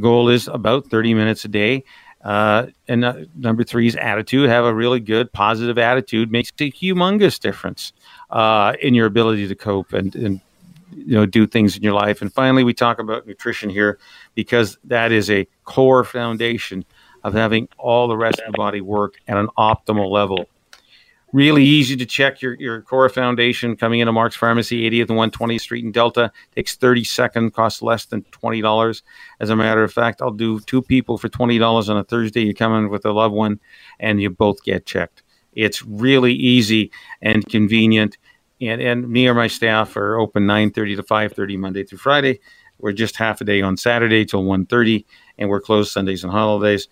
Goal 0.00 0.28
is 0.28 0.48
about 0.48 0.86
30 0.88 1.14
minutes 1.14 1.44
a 1.44 1.48
day. 1.48 1.84
Uh, 2.22 2.68
and 2.88 3.04
uh, 3.04 3.14
number 3.36 3.64
three 3.64 3.86
is 3.86 3.96
attitude. 3.96 4.48
Have 4.48 4.64
a 4.64 4.72
really 4.72 4.98
good, 4.98 5.30
positive 5.32 5.76
attitude 5.76 6.32
makes 6.32 6.50
a 6.58 6.70
humongous 6.70 7.38
difference 7.38 7.92
uh, 8.30 8.72
in 8.80 8.94
your 8.94 9.06
ability 9.06 9.46
to 9.46 9.54
cope 9.54 9.92
and, 9.92 10.14
and 10.16 10.40
you 10.96 11.14
know 11.14 11.26
do 11.26 11.46
things 11.46 11.76
in 11.76 11.82
your 11.82 11.92
life. 11.92 12.22
And 12.22 12.32
finally, 12.32 12.64
we 12.64 12.72
talk 12.72 12.98
about 12.98 13.26
nutrition 13.26 13.68
here 13.68 13.98
because 14.34 14.78
that 14.84 15.12
is 15.12 15.30
a 15.30 15.46
core 15.64 16.02
foundation 16.02 16.84
of 17.24 17.34
having 17.34 17.68
all 17.78 18.08
the 18.08 18.16
rest 18.16 18.38
of 18.40 18.52
the 18.52 18.56
body 18.56 18.80
work 18.80 19.16
at 19.28 19.36
an 19.36 19.48
optimal 19.58 20.10
level 20.10 20.48
really 21.34 21.64
easy 21.64 21.96
to 21.96 22.06
check 22.06 22.40
your, 22.40 22.54
your 22.60 22.80
core 22.80 23.08
foundation 23.08 23.76
coming 23.76 23.98
into 23.98 24.12
Mark's 24.12 24.36
Pharmacy, 24.36 24.88
80th 24.88 25.10
and 25.10 25.32
120th 25.32 25.60
Street 25.60 25.84
in 25.84 25.90
Delta. 25.90 26.30
Takes 26.54 26.76
30 26.76 27.02
seconds, 27.02 27.52
costs 27.52 27.82
less 27.82 28.04
than 28.04 28.22
$20. 28.22 29.02
As 29.40 29.50
a 29.50 29.56
matter 29.56 29.82
of 29.82 29.92
fact, 29.92 30.22
I'll 30.22 30.30
do 30.30 30.60
two 30.60 30.80
people 30.80 31.18
for 31.18 31.28
$20 31.28 31.88
on 31.90 31.96
a 31.96 32.04
Thursday. 32.04 32.44
You 32.44 32.54
come 32.54 32.72
in 32.74 32.88
with 32.88 33.04
a 33.04 33.10
loved 33.10 33.34
one 33.34 33.58
and 33.98 34.22
you 34.22 34.30
both 34.30 34.62
get 34.62 34.86
checked. 34.86 35.24
It's 35.54 35.84
really 35.84 36.32
easy 36.32 36.92
and 37.20 37.44
convenient. 37.48 38.16
And, 38.60 38.80
and 38.80 39.08
me 39.08 39.26
or 39.26 39.34
my 39.34 39.48
staff 39.48 39.96
are 39.96 40.20
open 40.20 40.44
9.30 40.44 40.96
to 40.96 41.02
5.30 41.02 41.58
Monday 41.58 41.82
through 41.82 41.98
Friday. 41.98 42.38
We're 42.78 42.92
just 42.92 43.16
half 43.16 43.40
a 43.40 43.44
day 43.44 43.60
on 43.60 43.76
Saturday 43.76 44.24
till 44.24 44.44
1.30 44.44 45.04
and 45.38 45.48
we're 45.48 45.60
closed 45.60 45.90
Sundays 45.90 46.22
and 46.22 46.32
holidays. 46.32 46.86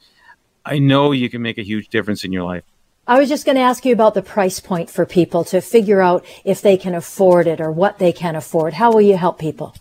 I 0.65 0.81
know 0.81 1.13
you 1.13 1.31
can 1.31 1.43
make 1.43 1.59
a 1.59 1.63
huge 1.63 1.89
difference 1.89 2.25
in 2.25 2.33
your 2.33 2.43
life. 2.43 2.65
I 3.07 3.19
was 3.19 3.29
just 3.29 3.45
going 3.45 3.57
to 3.57 3.63
ask 3.63 3.85
you 3.85 3.93
about 3.93 4.15
the 4.15 4.23
price 4.23 4.61
point 4.61 4.89
for 4.89 5.05
people 5.05 5.43
to 5.47 5.61
figure 5.61 6.01
out 6.01 6.25
if 6.45 6.63
they 6.63 6.77
can 6.77 6.95
afford 6.95 7.49
it 7.49 7.61
or 7.61 7.73
what 7.73 7.99
they 7.99 8.13
can 8.13 8.37
afford. 8.37 8.75
How 8.75 8.93
will 8.93 9.01
you 9.01 9.17
help 9.17 9.41
people? 9.41 9.75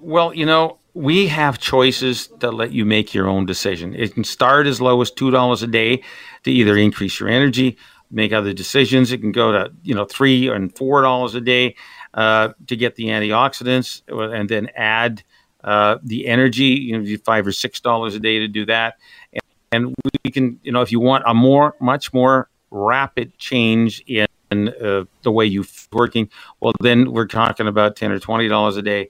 Well, 0.00 0.34
you 0.34 0.44
know, 0.44 0.78
we 0.92 1.28
have 1.28 1.58
choices 1.58 2.28
that 2.40 2.50
let 2.52 2.72
you 2.72 2.84
make 2.84 3.14
your 3.14 3.28
own 3.28 3.46
decision. 3.46 3.94
It 3.94 4.14
can 4.14 4.24
start 4.24 4.66
as 4.66 4.80
low 4.80 5.00
as 5.00 5.12
$2 5.12 5.62
a 5.62 5.66
day 5.68 6.02
to 6.42 6.50
either 6.50 6.76
increase 6.76 7.20
your 7.20 7.28
energy, 7.28 7.76
make 8.10 8.32
other 8.32 8.52
decisions. 8.52 9.12
It 9.12 9.18
can 9.18 9.30
go 9.30 9.52
to, 9.52 9.72
you 9.84 9.94
know, 9.94 10.04
3 10.04 10.48
and 10.48 10.74
$4 10.74 11.34
a 11.34 11.40
day 11.40 11.76
uh, 12.14 12.50
to 12.66 12.76
get 12.76 12.96
the 12.96 13.04
antioxidants 13.04 14.02
and 14.08 14.48
then 14.48 14.68
add 14.74 15.22
uh, 15.62 15.98
the 16.02 16.26
energy, 16.26 16.64
you 16.64 16.98
know, 16.98 17.16
5 17.24 17.46
or 17.46 17.50
$6 17.50 18.14
a 18.14 18.18
day 18.18 18.40
to 18.40 18.48
do 18.48 18.66
that. 18.66 18.98
And, 19.32 19.42
and 19.70 19.94
we 20.24 20.32
can, 20.32 20.58
you 20.64 20.72
know, 20.72 20.82
if 20.82 20.90
you 20.90 20.98
want 20.98 21.22
a 21.24 21.34
more, 21.34 21.76
much 21.80 22.12
more 22.12 22.48
rapid 22.74 23.36
change 23.38 24.02
in 24.06 24.26
uh, 24.52 25.04
the 25.22 25.32
way 25.32 25.46
you're 25.46 25.64
working, 25.92 26.28
well, 26.60 26.72
then 26.80 27.12
we're 27.12 27.26
talking 27.26 27.66
about 27.66 27.96
ten 27.96 28.10
or 28.10 28.18
twenty 28.18 28.48
dollars 28.48 28.76
a 28.76 28.82
day 28.82 29.08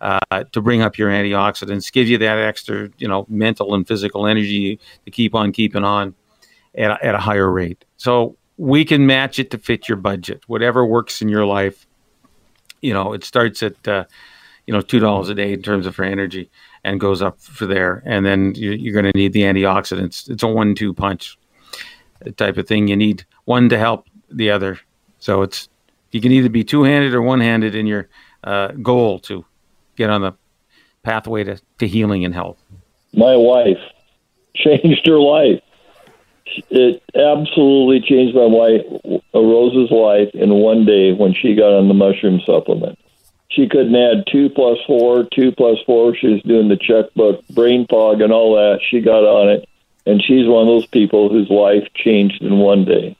uh, 0.00 0.44
to 0.52 0.60
bring 0.60 0.82
up 0.82 0.98
your 0.98 1.10
antioxidants, 1.10 1.90
give 1.90 2.08
you 2.08 2.18
that 2.18 2.38
extra, 2.38 2.90
you 2.98 3.08
know, 3.08 3.26
mental 3.28 3.74
and 3.74 3.88
physical 3.88 4.26
energy 4.26 4.78
to 5.04 5.10
keep 5.10 5.34
on 5.34 5.52
keeping 5.52 5.84
on 5.84 6.14
at 6.76 6.90
a, 6.90 7.04
at 7.04 7.14
a 7.14 7.18
higher 7.18 7.50
rate. 7.50 7.84
So 7.96 8.36
we 8.58 8.84
can 8.84 9.06
match 9.06 9.38
it 9.38 9.50
to 9.50 9.58
fit 9.58 9.88
your 9.88 9.96
budget, 9.96 10.42
whatever 10.46 10.84
works 10.86 11.22
in 11.22 11.28
your 11.28 11.46
life. 11.46 11.86
You 12.82 12.92
know, 12.92 13.12
it 13.12 13.24
starts 13.24 13.62
at 13.62 13.88
uh, 13.88 14.04
you 14.66 14.74
know 14.74 14.80
two 14.80 15.00
dollars 15.00 15.28
a 15.28 15.34
day 15.34 15.52
in 15.52 15.62
terms 15.62 15.86
of 15.86 15.94
for 15.94 16.04
energy 16.04 16.50
and 16.84 17.00
goes 17.00 17.22
up 17.22 17.40
for 17.40 17.66
there, 17.66 18.02
and 18.06 18.24
then 18.24 18.52
you're 18.54 18.92
going 18.92 19.10
to 19.10 19.18
need 19.18 19.32
the 19.32 19.42
antioxidants. 19.42 20.30
It's 20.30 20.42
a 20.42 20.46
one-two 20.46 20.94
punch 20.94 21.36
type 22.36 22.56
of 22.56 22.66
thing. 22.66 22.88
You 22.88 22.96
need 22.96 23.24
one 23.44 23.68
to 23.68 23.78
help 23.78 24.06
the 24.30 24.50
other. 24.50 24.78
So 25.18 25.42
it's 25.42 25.68
you 26.10 26.20
can 26.20 26.32
either 26.32 26.48
be 26.48 26.64
two 26.64 26.82
handed 26.82 27.14
or 27.14 27.22
one 27.22 27.40
handed 27.40 27.74
in 27.74 27.86
your 27.86 28.08
uh, 28.44 28.68
goal 28.68 29.18
to 29.20 29.44
get 29.96 30.10
on 30.10 30.22
the 30.22 30.34
pathway 31.02 31.44
to, 31.44 31.60
to 31.78 31.86
healing 31.86 32.24
and 32.24 32.34
health. 32.34 32.62
My 33.12 33.36
wife 33.36 33.78
changed 34.54 35.06
her 35.06 35.18
life. 35.18 35.62
It 36.70 37.02
absolutely 37.14 38.00
changed 38.00 38.34
my 38.34 38.46
wife, 38.46 38.80
Rose's 39.34 39.90
life 39.90 40.30
in 40.34 40.50
one 40.54 40.86
day 40.86 41.12
when 41.12 41.34
she 41.34 41.54
got 41.54 41.76
on 41.76 41.88
the 41.88 41.94
mushroom 41.94 42.40
supplement. 42.46 42.98
She 43.50 43.68
couldn't 43.68 43.94
add 43.94 44.24
two 44.30 44.48
plus 44.50 44.78
four, 44.86 45.24
two 45.34 45.52
plus 45.52 45.78
four. 45.86 46.14
She 46.16 46.28
was 46.28 46.42
doing 46.42 46.68
the 46.68 46.76
checkbook, 46.76 47.46
brain 47.48 47.86
fog, 47.88 48.20
and 48.20 48.32
all 48.32 48.54
that. 48.54 48.80
She 48.88 49.00
got 49.00 49.24
on 49.24 49.48
it 49.50 49.68
and 50.06 50.22
she's 50.22 50.46
one 50.46 50.62
of 50.62 50.68
those 50.68 50.86
people 50.86 51.28
whose 51.28 51.50
life 51.50 51.88
changed 51.94 52.40
in 52.42 52.58
one 52.58 52.84
day. 52.84 53.16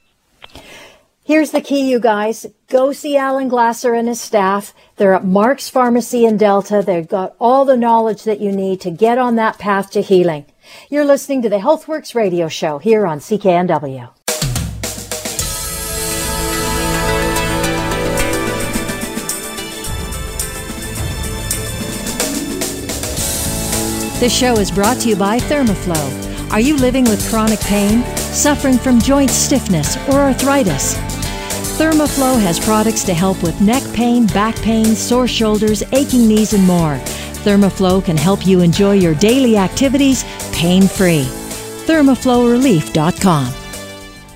Here's 1.24 1.50
the 1.50 1.60
key, 1.60 1.90
you 1.90 1.98
guys. 1.98 2.46
Go 2.68 2.92
see 2.92 3.16
Alan 3.16 3.48
Glasser 3.48 3.94
and 3.94 4.06
his 4.06 4.20
staff. 4.20 4.72
They're 4.94 5.14
at 5.14 5.24
Mark's 5.24 5.68
Pharmacy 5.68 6.24
in 6.24 6.36
Delta. 6.36 6.84
They've 6.86 7.08
got 7.08 7.34
all 7.40 7.64
the 7.64 7.76
knowledge 7.76 8.22
that 8.22 8.40
you 8.40 8.52
need 8.52 8.80
to 8.82 8.92
get 8.92 9.18
on 9.18 9.34
that 9.34 9.58
path 9.58 9.90
to 9.90 10.02
healing. 10.02 10.46
You're 10.88 11.04
listening 11.04 11.42
to 11.42 11.48
the 11.48 11.58
HealthWorks 11.58 12.14
radio 12.14 12.46
show 12.46 12.78
here 12.78 13.04
on 13.06 13.18
CKNW. 13.18 14.10
This 24.20 24.32
show 24.32 24.54
is 24.58 24.70
brought 24.70 24.98
to 25.00 25.08
you 25.08 25.16
by 25.16 25.38
Thermoflow 25.40 26.25
are 26.50 26.60
you 26.60 26.76
living 26.76 27.04
with 27.04 27.28
chronic 27.28 27.60
pain, 27.60 28.02
suffering 28.16 28.78
from 28.78 29.00
joint 29.00 29.30
stiffness, 29.30 29.96
or 30.08 30.20
arthritis? 30.20 30.94
Thermoflow 31.78 32.40
has 32.40 32.58
products 32.58 33.04
to 33.04 33.12
help 33.12 33.42
with 33.42 33.60
neck 33.60 33.82
pain, 33.92 34.26
back 34.28 34.56
pain, 34.56 34.86
sore 34.86 35.28
shoulders, 35.28 35.82
aching 35.92 36.26
knees, 36.26 36.54
and 36.54 36.64
more. 36.64 36.96
Thermoflow 37.44 38.04
can 38.04 38.16
help 38.16 38.46
you 38.46 38.60
enjoy 38.60 38.92
your 38.92 39.14
daily 39.14 39.56
activities 39.56 40.24
pain 40.52 40.88
free. 40.88 41.24
ThermoflowRelief.com. 41.86 43.52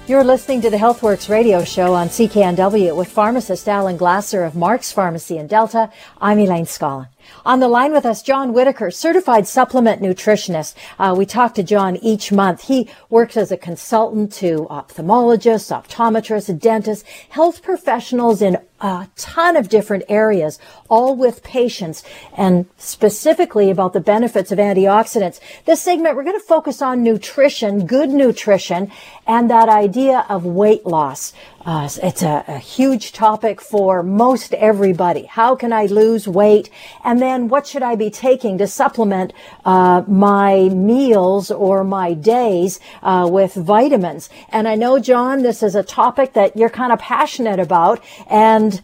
You're 0.07 0.25
listening 0.25 0.61
to 0.63 0.71
the 0.71 0.77
HealthWorks 0.77 1.29
radio 1.29 1.63
show 1.65 1.95
on 1.95 2.09
CKNW 2.09 2.97
with 2.97 3.09
pharmacist 3.09 3.69
Alan 3.69 3.97
Glasser 3.97 4.45
of 4.45 4.57
Mark's 4.57 4.91
Pharmacy 4.93 5.39
in 5.39 5.47
Delta. 5.47 5.91
I'm 6.21 6.39
Elaine 6.41 6.67
Scollin. 6.67 7.07
On 7.45 7.61
the 7.61 7.69
line 7.69 7.93
with 7.93 8.05
us, 8.05 8.23
John 8.23 8.53
Whitaker, 8.53 8.91
certified 8.91 9.47
supplement 9.47 10.03
nutritionist. 10.03 10.75
Uh, 10.99 11.15
we 11.17 11.27
talk 11.27 11.55
to 11.55 11.63
John 11.63 11.97
each 11.97 12.33
month. 12.33 12.63
He 12.63 12.89
works 13.09 13.37
as 13.37 13.51
a 13.51 13.57
consultant 13.57 14.33
to 14.35 14.67
ophthalmologists, 14.71 15.71
optometrists, 15.71 16.59
dentists, 16.59 17.09
health 17.31 17.63
professionals 17.63 18.43
in 18.43 18.59
a 18.81 19.09
ton 19.17 19.57
of 19.57 19.69
different 19.69 20.05
areas, 20.09 20.59
all 20.89 21.15
with 21.15 21.43
patients 21.43 22.03
and 22.37 22.67
specifically 22.79 23.71
about 23.71 23.93
the 23.93 24.01
benefits 24.01 24.51
of 24.51 24.59
antioxidants. 24.59 25.39
This 25.67 25.83
segment, 25.83 26.17
we're 26.17 26.25
going 26.25 26.39
to 26.39 26.47
focus 26.47 26.81
on 26.81 27.03
nutrition, 27.03 27.87
good 27.87 28.11
nutrition, 28.11 28.91
and 29.27 29.51
that 29.51 29.69
idea 29.69 30.25
of 30.29 30.45
weight 30.45 30.87
loss. 30.87 31.33
Uh, 31.65 31.89
it's 32.03 32.23
a, 32.23 32.43
a, 32.49 32.59
huge 32.59 33.13
topic 33.13 33.61
for 33.61 34.03
most 34.03 34.55
everybody. 34.55 35.25
How 35.25 35.55
can 35.55 35.75
I 35.75 35.85
lose 35.85 36.27
weight? 36.27 36.71
And 37.05 37.20
then 37.21 37.49
what 37.49 37.67
should 37.67 37.83
I 37.83 37.97
be 37.97 38.11
taking 38.11 38.59
to 38.59 38.67
supplement 38.67 39.33
uh, 39.65 40.03
my 40.07 40.69
meals 40.69 41.51
or 41.51 41.85
my 41.85 42.15
days 42.15 42.81
uh, 43.03 43.29
with 43.31 43.55
vitamins? 43.55 44.31
And 44.51 44.69
I 44.69 44.75
know, 44.75 44.99
John, 44.99 45.43
this 45.43 45.63
is 45.63 45.75
a 45.75 45.83
topic 45.83 46.33
that 46.35 46.57
you're 46.57 46.71
kind 46.71 46.93
of 46.93 46.99
passionate 46.99 47.61
about. 47.61 48.03
And 48.29 48.81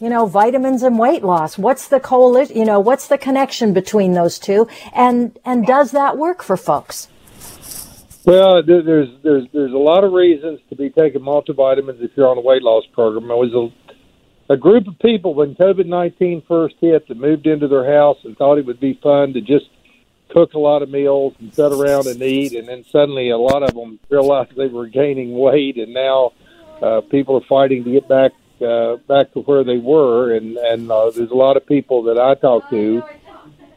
you 0.00 0.08
know, 0.10 0.26
vitamins 0.26 0.82
and 0.82 0.98
weight 0.98 1.22
loss? 1.22 1.56
What's 1.56 1.88
the 1.88 2.00
coalition, 2.00 2.56
you 2.56 2.64
know, 2.64 2.80
what's 2.80 3.06
the 3.08 3.16
connection 3.16 3.72
between 3.72 4.12
those 4.12 4.38
two? 4.38 4.68
And, 4.92 5.38
and 5.44 5.64
does 5.64 5.92
that 5.92 6.18
work 6.18 6.42
for 6.42 6.56
folks? 6.56 7.08
Well, 8.26 8.62
there's 8.62 9.08
there's 9.22 9.46
there's 9.52 9.72
a 9.72 9.78
lot 9.78 10.02
of 10.02 10.12
reasons 10.12 10.58
to 10.70 10.76
be 10.76 10.88
taking 10.88 11.20
multivitamins 11.20 12.02
if 12.02 12.12
you're 12.16 12.28
on 12.28 12.38
a 12.38 12.40
weight 12.40 12.62
loss 12.62 12.84
program. 12.92 13.30
It 13.30 13.34
was 13.34 13.52
a, 13.52 13.83
a 14.48 14.56
group 14.56 14.86
of 14.86 14.98
people 14.98 15.34
when 15.34 15.54
COVID 15.54 15.86
nineteen 15.86 16.42
first 16.46 16.76
hit 16.80 17.08
that 17.08 17.16
moved 17.16 17.46
into 17.46 17.68
their 17.68 17.90
house 17.92 18.18
and 18.24 18.36
thought 18.36 18.58
it 18.58 18.66
would 18.66 18.80
be 18.80 18.98
fun 19.02 19.32
to 19.34 19.40
just 19.40 19.66
cook 20.30 20.54
a 20.54 20.58
lot 20.58 20.82
of 20.82 20.90
meals 20.90 21.34
and 21.38 21.54
sit 21.54 21.72
around 21.72 22.06
and 22.06 22.20
eat, 22.22 22.54
and 22.54 22.68
then 22.68 22.84
suddenly 22.84 23.30
a 23.30 23.38
lot 23.38 23.62
of 23.62 23.74
them 23.74 23.98
realized 24.10 24.54
they 24.56 24.66
were 24.66 24.86
gaining 24.86 25.32
weight, 25.32 25.76
and 25.76 25.94
now 25.94 26.32
uh, 26.82 27.00
people 27.02 27.36
are 27.36 27.46
fighting 27.48 27.84
to 27.84 27.92
get 27.92 28.08
back 28.08 28.32
uh, 28.60 28.96
back 29.08 29.32
to 29.32 29.40
where 29.40 29.64
they 29.64 29.78
were, 29.78 30.34
and 30.34 30.56
and 30.56 30.90
uh, 30.90 31.10
there's 31.10 31.30
a 31.30 31.34
lot 31.34 31.56
of 31.56 31.66
people 31.66 32.02
that 32.04 32.18
I 32.18 32.34
talk 32.34 32.68
to, 32.70 33.02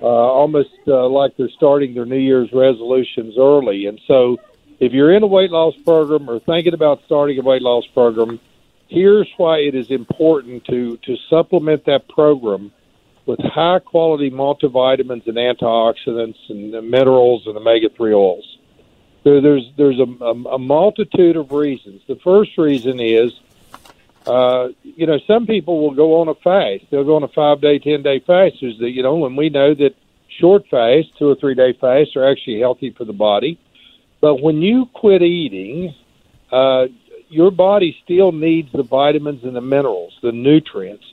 uh, 0.02 0.06
almost 0.06 0.70
uh, 0.88 1.08
like 1.08 1.38
they're 1.38 1.50
starting 1.50 1.94
their 1.94 2.06
New 2.06 2.18
Year's 2.18 2.52
resolutions 2.52 3.36
early, 3.38 3.86
and 3.86 4.00
so 4.08 4.38
if 4.80 4.92
you're 4.94 5.14
in 5.14 5.24
a 5.24 5.28
weight 5.28 5.52
loss 5.52 5.76
program 5.78 6.30
or 6.30 6.40
thinking 6.40 6.74
about 6.74 7.02
starting 7.06 7.40
a 7.40 7.42
weight 7.42 7.62
loss 7.62 7.86
program, 7.94 8.40
here's 8.88 9.30
why 9.38 9.60
it 9.60 9.76
is 9.76 9.90
important 9.92 10.66
to 10.66 10.98
to 10.98 11.16
supplement 11.30 11.86
that 11.86 12.08
program 12.10 12.72
with 13.26 13.40
high 13.40 13.80
quality 13.80 14.32
multivitamins 14.32 15.28
and 15.28 15.38
antioxidants 15.38 16.38
and 16.50 16.72
minerals 16.90 17.46
and 17.46 17.58
omega 17.58 17.90
three 17.90 18.14
oils. 18.14 18.58
There, 19.24 19.42
there's 19.42 19.72
there's 19.78 20.00
a, 20.00 20.24
a, 20.24 20.56
a 20.56 20.60
multitude 20.60 21.36
of 21.36 21.52
reasons. 21.52 22.02
The 22.08 22.16
first 22.18 22.58
reason 22.58 23.00
is 23.00 23.34
uh, 24.28 24.70
you 24.84 25.08
know, 25.08 25.20
some 25.26 25.48
people 25.48 25.80
will 25.82 25.96
go 25.96 26.20
on 26.20 26.28
a 26.28 26.36
fast. 26.36 26.84
They'll 26.92 27.06
go 27.06 27.16
on 27.16 27.24
a 27.24 27.30
five 27.30 27.62
day, 27.62 27.80
ten 27.80 28.04
day 28.04 28.20
fast. 28.20 28.62
Is 28.62 28.78
that 28.80 28.92
you 28.92 29.02
know, 29.02 29.26
and 29.26 29.38
we 29.38 29.50
know 29.50 29.74
that 29.74 29.96
short 30.40 30.68
fasts, 30.70 31.12
two 31.18 31.30
or 31.30 31.36
three 31.36 31.56
day 31.56 31.74
fasts, 31.80 32.16
are 32.18 32.30
actually 32.30 32.60
healthy 32.60 32.92
for 32.92 33.06
the 33.06 33.14
body. 33.14 33.58
But 34.20 34.42
when 34.42 34.62
you 34.62 34.88
quit 34.94 35.22
eating, 35.22 35.96
uh, 36.52 36.88
your 37.30 37.52
body 37.52 37.98
still 38.04 38.32
needs 38.32 38.72
the 38.72 38.84
vitamins 38.84 39.44
and 39.44 39.56
the 39.56 39.62
minerals, 39.62 40.14
the 40.22 40.32
nutrients. 40.32 41.06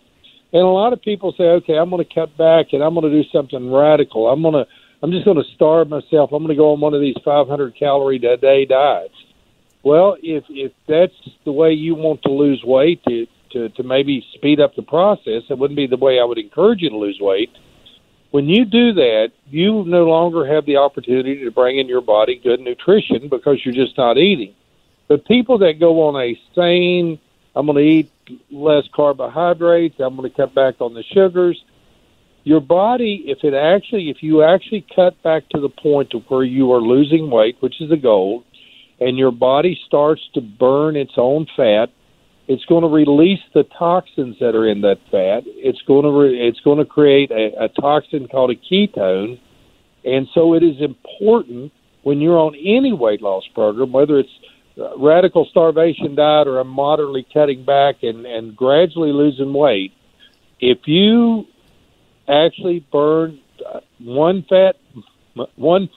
And 0.52 0.62
a 0.62 0.66
lot 0.66 0.92
of 0.92 1.02
people 1.02 1.34
say, 1.36 1.44
okay, 1.44 1.74
I'm 1.74 1.90
going 1.90 2.04
to 2.04 2.14
cut 2.14 2.36
back 2.36 2.72
and 2.72 2.82
I'm 2.82 2.94
going 2.94 3.10
to 3.10 3.22
do 3.22 3.28
something 3.30 3.72
radical. 3.72 4.28
I'm 4.28 4.42
going 4.42 4.54
to, 4.54 4.66
I'm 5.02 5.10
just 5.10 5.24
going 5.24 5.36
to 5.36 5.54
starve 5.54 5.88
myself. 5.88 6.32
I'm 6.32 6.42
going 6.42 6.54
to 6.54 6.60
go 6.60 6.72
on 6.72 6.80
one 6.80 6.94
of 6.94 7.00
these 7.00 7.16
500 7.24 7.76
calorie 7.76 8.24
a 8.24 8.36
day 8.36 8.64
diets. 8.64 9.14
Well, 9.82 10.16
if 10.22 10.44
if 10.48 10.72
that's 10.88 11.12
the 11.44 11.52
way 11.52 11.72
you 11.72 11.94
want 11.94 12.22
to 12.22 12.30
lose 12.30 12.62
weight 12.64 13.02
to 13.04 13.26
to 13.52 13.68
to 13.68 13.82
maybe 13.82 14.24
speed 14.32 14.58
up 14.58 14.74
the 14.74 14.82
process, 14.82 15.42
it 15.50 15.58
wouldn't 15.58 15.76
be 15.76 15.86
the 15.86 15.98
way 15.98 16.18
I 16.18 16.24
would 16.24 16.38
encourage 16.38 16.80
you 16.80 16.88
to 16.88 16.96
lose 16.96 17.18
weight. 17.20 17.50
When 18.30 18.48
you 18.48 18.64
do 18.64 18.94
that, 18.94 19.32
you 19.50 19.84
no 19.84 20.06
longer 20.06 20.46
have 20.46 20.64
the 20.66 20.78
opportunity 20.78 21.44
to 21.44 21.50
bring 21.50 21.78
in 21.78 21.86
your 21.86 22.00
body 22.00 22.40
good 22.42 22.60
nutrition 22.60 23.28
because 23.28 23.60
you're 23.64 23.74
just 23.74 23.96
not 23.98 24.16
eating. 24.16 24.54
But 25.08 25.26
people 25.26 25.58
that 25.58 25.80
go 25.80 26.08
on 26.08 26.20
a 26.20 26.38
sane, 26.54 27.18
I'm 27.54 27.66
going 27.66 27.78
to 27.78 27.82
eat 27.82 28.10
less 28.50 28.84
carbohydrates, 28.94 29.96
I'm 29.98 30.16
going 30.16 30.30
to 30.30 30.36
cut 30.36 30.54
back 30.54 30.80
on 30.80 30.94
the 30.94 31.02
sugars. 31.12 31.62
Your 32.42 32.60
body, 32.60 33.24
if 33.26 33.38
it 33.42 33.54
actually, 33.54 34.10
if 34.10 34.22
you 34.22 34.42
actually 34.42 34.86
cut 34.94 35.22
back 35.22 35.48
to 35.50 35.60
the 35.60 35.68
point 35.68 36.14
of 36.14 36.22
where 36.28 36.44
you 36.44 36.72
are 36.72 36.80
losing 36.80 37.30
weight, 37.30 37.56
which 37.60 37.80
is 37.80 37.88
the 37.88 37.96
goal, 37.96 38.44
and 39.00 39.16
your 39.16 39.30
body 39.30 39.78
starts 39.86 40.22
to 40.34 40.40
burn 40.40 40.96
its 40.96 41.14
own 41.16 41.46
fat, 41.56 41.86
it's 42.46 42.64
going 42.66 42.82
to 42.82 42.88
release 42.88 43.40
the 43.54 43.64
toxins 43.78 44.36
that 44.40 44.54
are 44.54 44.68
in 44.68 44.82
that 44.82 44.98
fat. 45.10 45.44
It's 45.46 45.80
going 45.82 46.04
to 46.04 46.10
re- 46.10 46.48
it's 46.48 46.60
going 46.60 46.78
to 46.78 46.84
create 46.84 47.30
a, 47.30 47.64
a 47.64 47.68
toxin 47.68 48.28
called 48.28 48.50
a 48.50 48.56
ketone, 48.56 49.40
and 50.04 50.28
so 50.34 50.54
it 50.54 50.62
is 50.62 50.80
important 50.80 51.72
when 52.02 52.20
you're 52.20 52.38
on 52.38 52.54
any 52.54 52.92
weight 52.92 53.22
loss 53.22 53.44
program, 53.54 53.92
whether 53.92 54.18
it's 54.18 54.28
radical 54.98 55.46
starvation 55.50 56.14
diet 56.14 56.48
or 56.48 56.58
a 56.58 56.64
moderately 56.64 57.26
cutting 57.32 57.64
back 57.64 58.02
and, 58.02 58.26
and 58.26 58.56
gradually 58.56 59.12
losing 59.12 59.52
weight, 59.52 59.92
if 60.60 60.78
you 60.86 61.44
actually 62.28 62.84
burn 62.92 63.40
uh, 63.66 63.80
one 63.98 64.44
fat 64.48 64.76
one 65.56 65.88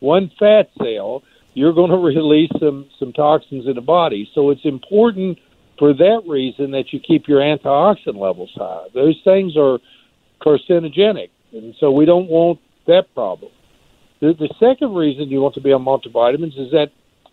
one 0.00 0.30
fat 0.38 0.68
cell 0.78 1.22
you're 1.54 1.72
going 1.72 1.90
to 1.96 1.96
release 1.96 2.50
some 2.60 2.88
some 2.98 3.12
toxins 3.12 3.66
in 3.66 3.74
the 3.74 3.80
body. 3.80 4.30
So 4.34 4.50
it's 4.50 4.64
important 4.64 5.38
for 5.78 5.92
that 5.94 6.22
reason 6.26 6.72
that 6.72 6.92
you 6.92 7.00
keep 7.00 7.28
your 7.28 7.40
antioxidant 7.40 8.18
levels 8.18 8.50
high. 8.54 8.86
Those 8.94 9.20
things 9.24 9.56
are 9.56 9.78
carcinogenic, 10.40 11.30
and 11.52 11.74
so 11.78 11.90
we 11.90 12.04
don't 12.04 12.28
want 12.28 12.60
that 12.86 13.12
problem. 13.14 13.52
The, 14.20 14.34
the 14.34 14.52
second 14.58 14.94
reason 14.94 15.28
you 15.28 15.40
want 15.40 15.54
to 15.54 15.60
be 15.60 15.72
on 15.72 15.84
multivitamins 15.84 16.58
is 16.58 16.72
that 16.72 16.90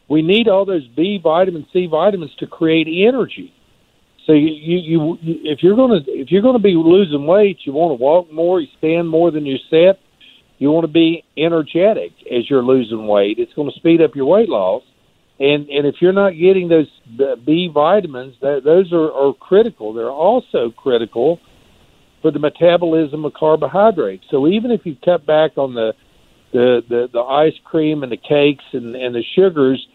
we 0.07 0.21
need 0.21 0.47
all 0.47 0.65
those 0.65 0.87
B 0.87 1.19
vitamin 1.21 1.65
C 1.73 1.87
vitamins 1.87 2.35
to 2.39 2.47
create 2.47 2.87
energy. 2.87 3.53
So 4.25 4.33
you, 4.33 4.49
you, 4.49 5.17
you 5.21 5.37
if 5.43 5.61
you're 5.61 5.75
going 5.75 6.03
to 6.03 6.11
if 6.11 6.31
you're 6.31 6.41
to 6.53 6.59
be 6.59 6.75
losing 6.75 7.25
weight, 7.25 7.59
you 7.63 7.73
want 7.73 7.91
to 7.97 8.01
walk 8.01 8.31
more, 8.31 8.59
you 8.59 8.67
stand 8.77 9.09
more 9.09 9.31
than 9.31 9.45
you 9.45 9.57
sit. 9.69 9.99
You 10.57 10.71
want 10.71 10.85
to 10.85 10.91
be 10.91 11.23
energetic 11.37 12.13
as 12.31 12.49
you're 12.49 12.63
losing 12.63 13.07
weight. 13.07 13.39
It's 13.39 13.53
going 13.53 13.69
to 13.69 13.77
speed 13.77 14.01
up 14.01 14.15
your 14.15 14.25
weight 14.25 14.49
loss. 14.49 14.83
And 15.39 15.69
and 15.69 15.85
if 15.85 15.95
you're 15.99 16.13
not 16.13 16.31
getting 16.31 16.69
those 16.69 16.87
B 17.45 17.69
vitamins, 17.73 18.35
that, 18.41 18.61
those 18.63 18.93
are, 18.93 19.11
are 19.11 19.33
critical. 19.33 19.93
They're 19.93 20.09
also 20.09 20.71
critical 20.71 21.39
for 22.21 22.31
the 22.31 22.39
metabolism 22.39 23.25
of 23.25 23.33
carbohydrates. 23.33 24.25
So 24.31 24.47
even 24.47 24.71
if 24.71 24.85
you 24.85 24.95
cut 25.03 25.25
back 25.25 25.57
on 25.57 25.73
the 25.73 25.93
the, 26.53 26.81
the, 26.87 27.09
the 27.11 27.19
ice 27.19 27.59
cream 27.65 28.01
and 28.01 28.11
the 28.11 28.17
cakes 28.17 28.63
and, 28.71 28.95
and 28.95 29.13
the 29.13 29.23
sugars, 29.35 29.85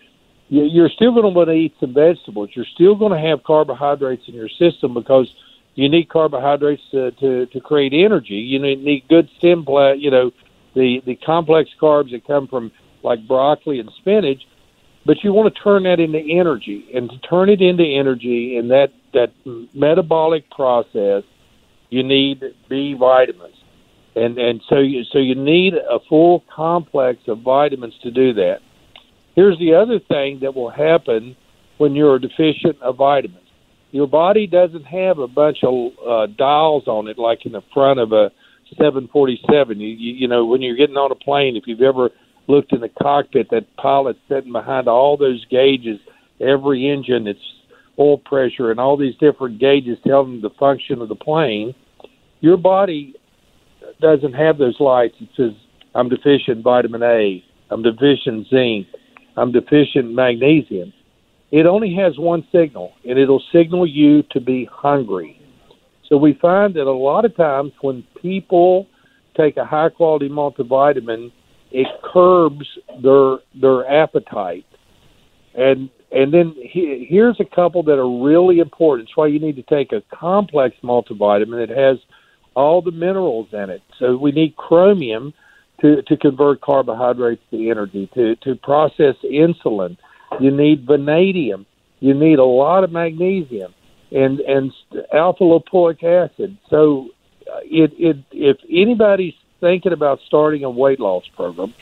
you're 0.50 0.88
still 0.88 1.12
going 1.12 1.22
to 1.22 1.28
want 1.28 1.48
to 1.48 1.54
eat 1.54 1.74
some 1.78 1.94
vegetables. 1.94 2.50
You're 2.54 2.64
still 2.64 2.96
going 2.96 3.12
to 3.12 3.28
have 3.28 3.44
carbohydrates 3.44 4.26
in 4.26 4.34
your 4.34 4.48
system 4.48 4.94
because 4.94 5.32
you 5.76 5.88
need 5.88 6.08
carbohydrates 6.08 6.82
to, 6.90 7.12
to, 7.12 7.46
to 7.46 7.60
create 7.60 7.92
energy. 7.92 8.34
You 8.34 8.58
need 8.58 9.04
good 9.08 9.30
plant, 9.40 10.00
you 10.00 10.10
know, 10.10 10.32
the 10.74 11.02
the 11.04 11.16
complex 11.16 11.70
carbs 11.80 12.10
that 12.10 12.26
come 12.26 12.46
from 12.46 12.72
like 13.02 13.26
broccoli 13.26 13.80
and 13.80 13.90
spinach, 13.92 14.46
but 15.06 15.22
you 15.24 15.32
want 15.32 15.54
to 15.54 15.62
turn 15.62 15.84
that 15.84 16.00
into 16.00 16.18
energy, 16.18 16.88
and 16.94 17.10
to 17.10 17.18
turn 17.18 17.48
it 17.48 17.60
into 17.60 17.84
energy 17.84 18.56
in 18.56 18.68
that 18.68 18.92
that 19.12 19.32
metabolic 19.74 20.48
process, 20.50 21.24
you 21.88 22.02
need 22.02 22.54
B 22.68 22.94
vitamins, 22.94 23.56
and 24.14 24.38
and 24.38 24.60
so 24.68 24.78
you 24.78 25.04
so 25.04 25.18
you 25.18 25.34
need 25.34 25.74
a 25.74 25.98
full 26.08 26.44
complex 26.54 27.26
of 27.26 27.40
vitamins 27.40 27.98
to 28.02 28.10
do 28.10 28.32
that. 28.34 28.60
Here's 29.40 29.58
the 29.58 29.72
other 29.72 29.98
thing 29.98 30.40
that 30.42 30.54
will 30.54 30.68
happen 30.68 31.34
when 31.78 31.94
you're 31.94 32.18
deficient 32.18 32.78
of 32.82 32.98
vitamins. 32.98 33.48
Your 33.90 34.06
body 34.06 34.46
doesn't 34.46 34.84
have 34.84 35.18
a 35.18 35.26
bunch 35.26 35.64
of 35.64 35.92
uh, 36.06 36.26
dials 36.36 36.86
on 36.86 37.08
it 37.08 37.18
like 37.18 37.46
in 37.46 37.52
the 37.52 37.62
front 37.72 38.00
of 38.00 38.12
a 38.12 38.30
747. 38.76 39.80
You, 39.80 39.88
you 39.88 40.12
you 40.12 40.28
know 40.28 40.44
when 40.44 40.60
you're 40.60 40.76
getting 40.76 40.98
on 40.98 41.10
a 41.10 41.14
plane, 41.14 41.56
if 41.56 41.62
you've 41.66 41.80
ever 41.80 42.10
looked 42.48 42.74
in 42.74 42.82
the 42.82 42.90
cockpit, 42.90 43.48
that 43.48 43.64
pilot 43.78 44.18
sitting 44.28 44.52
behind 44.52 44.88
all 44.88 45.16
those 45.16 45.42
gauges, 45.46 45.98
every 46.38 46.90
engine, 46.90 47.26
its 47.26 47.40
oil 47.98 48.18
pressure, 48.18 48.70
and 48.70 48.78
all 48.78 48.98
these 48.98 49.16
different 49.20 49.58
gauges 49.58 49.96
telling 50.06 50.42
the 50.42 50.50
function 50.58 51.00
of 51.00 51.08
the 51.08 51.16
plane. 51.16 51.74
Your 52.40 52.58
body 52.58 53.14
doesn't 54.02 54.34
have 54.34 54.58
those 54.58 54.78
lights. 54.80 55.14
It 55.18 55.30
says 55.34 55.52
I'm 55.94 56.10
deficient 56.10 56.62
vitamin 56.62 57.02
A, 57.02 57.42
I'm 57.70 57.82
deficient 57.82 58.48
zinc, 58.48 58.86
I'm 59.36 59.52
deficient 59.52 60.06
in 60.06 60.14
magnesium. 60.14 60.92
It 61.50 61.66
only 61.66 61.94
has 61.94 62.18
one 62.18 62.46
signal, 62.52 62.92
and 63.08 63.18
it'll 63.18 63.42
signal 63.52 63.86
you 63.86 64.22
to 64.30 64.40
be 64.40 64.68
hungry. 64.70 65.40
So 66.08 66.16
we 66.16 66.34
find 66.34 66.74
that 66.74 66.86
a 66.86 66.92
lot 66.92 67.24
of 67.24 67.36
times 67.36 67.72
when 67.80 68.04
people 68.20 68.86
take 69.36 69.56
a 69.56 69.64
high 69.64 69.88
quality 69.88 70.28
multivitamin, 70.28 71.32
it 71.70 71.86
curbs 72.02 72.66
their 73.02 73.38
their 73.54 73.88
appetite. 73.88 74.66
And 75.54 75.88
and 76.12 76.34
then 76.34 76.54
he, 76.60 77.06
here's 77.08 77.38
a 77.38 77.44
couple 77.44 77.82
that 77.84 77.98
are 77.98 78.24
really 78.24 78.58
important. 78.58 79.08
It's 79.08 79.16
why 79.16 79.28
you 79.28 79.38
need 79.38 79.56
to 79.56 79.62
take 79.62 79.92
a 79.92 80.02
complex 80.14 80.76
multivitamin 80.82 81.66
that 81.66 81.76
has 81.76 81.98
all 82.54 82.82
the 82.82 82.90
minerals 82.90 83.48
in 83.52 83.70
it. 83.70 83.82
So 83.98 84.16
we 84.16 84.32
need 84.32 84.56
chromium 84.56 85.32
to, 85.80 86.02
to 86.02 86.16
convert 86.16 86.60
carbohydrates 86.60 87.42
to 87.50 87.70
energy, 87.70 88.08
to, 88.14 88.36
to 88.36 88.54
process 88.56 89.16
insulin. 89.24 89.96
You 90.38 90.50
need 90.50 90.86
vanadium. 90.86 91.66
You 92.00 92.14
need 92.14 92.38
a 92.38 92.44
lot 92.44 92.84
of 92.84 92.92
magnesium 92.92 93.74
and 94.12 94.40
and 94.40 94.72
alpha 95.12 95.44
lipoic 95.44 96.02
acid. 96.02 96.56
So 96.68 97.10
uh, 97.46 97.60
it 97.64 97.92
it 97.98 98.18
if 98.32 98.58
anybody's 98.70 99.34
thinking 99.60 99.92
about 99.92 100.20
starting 100.26 100.64
a 100.64 100.70
weight 100.70 101.00
loss 101.00 101.26
program, 101.28 101.74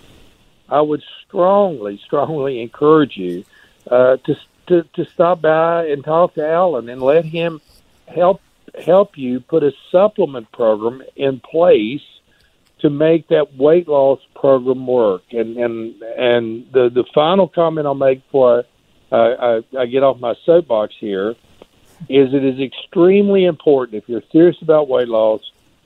I 0.69 0.81
would 0.81 1.03
strongly 1.27 2.01
strongly 2.05 2.61
encourage 2.61 3.17
you 3.17 3.45
uh, 3.91 4.17
to, 4.19 4.37
to 4.67 4.83
to 4.95 5.05
stop 5.07 5.43
by 5.43 5.87
and 5.87 6.05
talk 6.05 6.35
to 6.35 6.47
Alan 6.47 6.89
and 6.89 7.01
let 7.01 7.25
him 7.25 7.61
help 8.07 8.41
help 8.85 9.17
you 9.17 9.41
put 9.41 9.63
a 9.63 9.73
supplement 9.91 10.51
program 10.53 11.03
in 11.17 11.41
place 11.41 12.03
to 12.81 12.91
make 12.91 13.29
that 13.29 13.57
weight 13.57 13.89
loss 13.89 14.21
program 14.35 14.87
work. 14.87 15.23
And 15.33 15.57
and 15.57 16.03
and 16.03 16.67
the 16.73 16.89
the 16.89 17.05
final 17.15 17.49
comment 17.49 17.87
I'll 17.87 17.95
make 17.95 18.25
before 18.25 18.65
I, 19.11 19.17
I, 19.17 19.63
I 19.81 19.87
get 19.87 20.03
off 20.03 20.21
my 20.21 20.35
soapbox 20.45 20.95
here 20.99 21.35
is 22.09 22.33
it 22.33 22.45
is 22.45 22.61
extremely 22.61 23.45
important 23.45 24.03
if 24.03 24.09
you're 24.09 24.23
serious 24.31 24.61
about 24.63 24.89
weight 24.89 25.09
loss. 25.09 25.41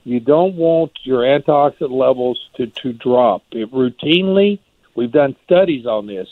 You 0.04 0.20
don't 0.20 0.56
want 0.56 0.92
your 1.04 1.20
antioxidant 1.20 1.90
levels 1.90 2.50
to, 2.56 2.66
to 2.66 2.92
drop. 2.92 3.44
It 3.52 3.70
routinely, 3.70 4.58
we've 4.94 5.12
done 5.12 5.36
studies 5.44 5.86
on 5.86 6.06
this. 6.06 6.28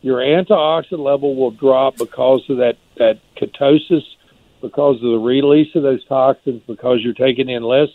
Your 0.00 0.18
antioxidant 0.18 1.04
level 1.04 1.36
will 1.36 1.50
drop 1.50 1.98
because 1.98 2.42
of 2.48 2.56
that, 2.56 2.78
that 2.96 3.20
ketosis, 3.36 4.04
because 4.62 4.96
of 4.96 5.10
the 5.10 5.18
release 5.18 5.74
of 5.74 5.82
those 5.82 6.04
toxins, 6.06 6.62
because 6.66 7.00
you're 7.02 7.12
taking 7.12 7.50
in 7.50 7.62
less 7.62 7.90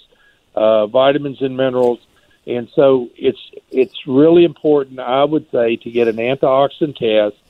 uh, 0.55 0.87
vitamins 0.87 1.41
and 1.41 1.55
minerals. 1.55 1.99
And 2.47 2.69
so 2.75 3.09
it's 3.15 3.39
it's 3.71 4.07
really 4.07 4.43
important, 4.43 4.99
I 4.99 5.23
would 5.23 5.49
say, 5.51 5.77
to 5.77 5.91
get 5.91 6.07
an 6.07 6.17
antioxidant 6.17 6.97
test, 6.97 7.41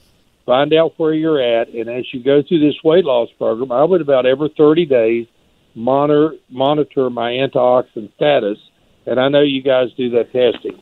find 0.45 0.73
out 0.73 0.93
where 0.97 1.13
you're 1.13 1.41
at, 1.41 1.69
and 1.69 1.89
as 1.89 2.05
you 2.13 2.23
go 2.23 2.41
through 2.41 2.59
this 2.59 2.81
weight 2.83 3.03
loss 3.03 3.29
program, 3.37 3.71
I 3.71 3.83
would 3.83 4.01
about 4.01 4.25
every 4.25 4.53
30 4.55 4.85
days 4.85 5.27
monitor 5.75 6.35
monitor 6.49 7.09
my 7.09 7.31
antioxidant 7.31 8.13
status. 8.15 8.57
And 9.05 9.19
I 9.19 9.27
know 9.29 9.41
you 9.41 9.61
guys 9.61 9.91
do 9.95 10.09
that 10.11 10.31
testing. 10.31 10.79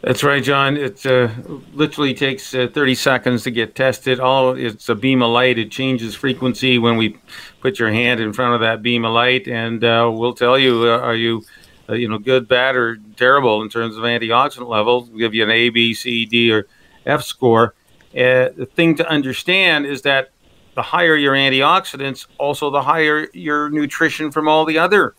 That's 0.00 0.22
right, 0.22 0.42
John. 0.42 0.76
It 0.76 1.04
uh, 1.04 1.28
literally 1.72 2.14
takes 2.14 2.54
uh, 2.54 2.68
30 2.72 2.94
seconds 2.94 3.42
to 3.42 3.50
get 3.50 3.74
tested. 3.74 4.20
All 4.20 4.52
it's 4.52 4.88
a 4.88 4.94
beam 4.94 5.22
of 5.22 5.30
light. 5.30 5.58
It 5.58 5.72
changes 5.72 6.14
frequency 6.14 6.78
when 6.78 6.96
we 6.96 7.18
put 7.60 7.80
your 7.80 7.90
hand 7.90 8.20
in 8.20 8.32
front 8.32 8.54
of 8.54 8.60
that 8.60 8.80
beam 8.80 9.04
of 9.04 9.12
light, 9.12 9.48
and 9.48 9.82
uh, 9.82 10.08
we'll 10.12 10.34
tell 10.34 10.56
you 10.56 10.84
uh, 10.84 10.98
are 10.98 11.16
you, 11.16 11.44
uh, 11.88 11.94
you 11.94 12.08
know, 12.08 12.18
good, 12.18 12.46
bad, 12.46 12.76
or 12.76 12.98
terrible 13.16 13.60
in 13.60 13.68
terms 13.68 13.96
of 13.96 14.04
antioxidant 14.04 14.68
levels. 14.68 15.08
We'll 15.08 15.18
give 15.18 15.34
you 15.34 15.42
an 15.42 15.50
A, 15.50 15.70
B, 15.70 15.94
C, 15.94 16.26
D, 16.26 16.52
or 16.52 16.68
F 17.04 17.24
score. 17.24 17.74
Uh, 18.14 18.54
the 18.56 18.68
thing 18.72 18.94
to 18.96 19.08
understand 19.08 19.84
is 19.84 20.02
that 20.02 20.30
the 20.76 20.82
higher 20.82 21.16
your 21.16 21.34
antioxidants, 21.34 22.28
also 22.38 22.70
the 22.70 22.82
higher 22.82 23.26
your 23.32 23.68
nutrition 23.68 24.30
from 24.30 24.46
all 24.46 24.64
the 24.64 24.78
other 24.78 25.16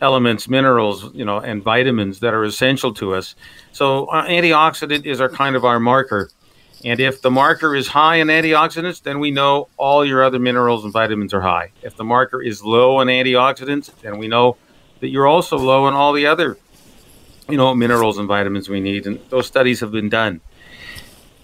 elements, 0.00 0.48
minerals, 0.48 1.12
you 1.14 1.24
know, 1.24 1.38
and 1.38 1.62
vitamins 1.62 2.20
that 2.20 2.34
are 2.34 2.44
essential 2.44 2.94
to 2.94 3.14
us. 3.14 3.34
So 3.72 4.06
uh, 4.06 4.26
antioxidant 4.26 5.06
is 5.06 5.20
our 5.20 5.28
kind 5.28 5.56
of 5.56 5.64
our 5.64 5.80
marker. 5.80 6.30
And 6.84 7.00
if 7.00 7.22
the 7.22 7.30
marker 7.30 7.74
is 7.74 7.88
high 7.88 8.16
in 8.16 8.28
antioxidants, 8.28 9.02
then 9.02 9.18
we 9.18 9.32
know 9.32 9.68
all 9.76 10.04
your 10.04 10.22
other 10.22 10.38
minerals 10.38 10.84
and 10.84 10.92
vitamins 10.92 11.34
are 11.34 11.40
high. 11.40 11.72
If 11.82 11.96
the 11.96 12.04
marker 12.04 12.40
is 12.40 12.62
low 12.62 13.00
in 13.00 13.08
antioxidants, 13.08 13.90
then 14.00 14.18
we 14.18 14.28
know 14.28 14.56
that 15.00 15.08
you're 15.08 15.26
also 15.26 15.58
low 15.58 15.88
in 15.88 15.94
all 15.94 16.12
the 16.12 16.26
other, 16.26 16.56
you 17.48 17.56
know, 17.56 17.74
minerals 17.74 18.18
and 18.18 18.28
vitamins 18.28 18.68
we 18.68 18.80
need. 18.80 19.06
And 19.06 19.18
those 19.28 19.46
studies 19.46 19.80
have 19.80 19.90
been 19.90 20.08
done. 20.08 20.40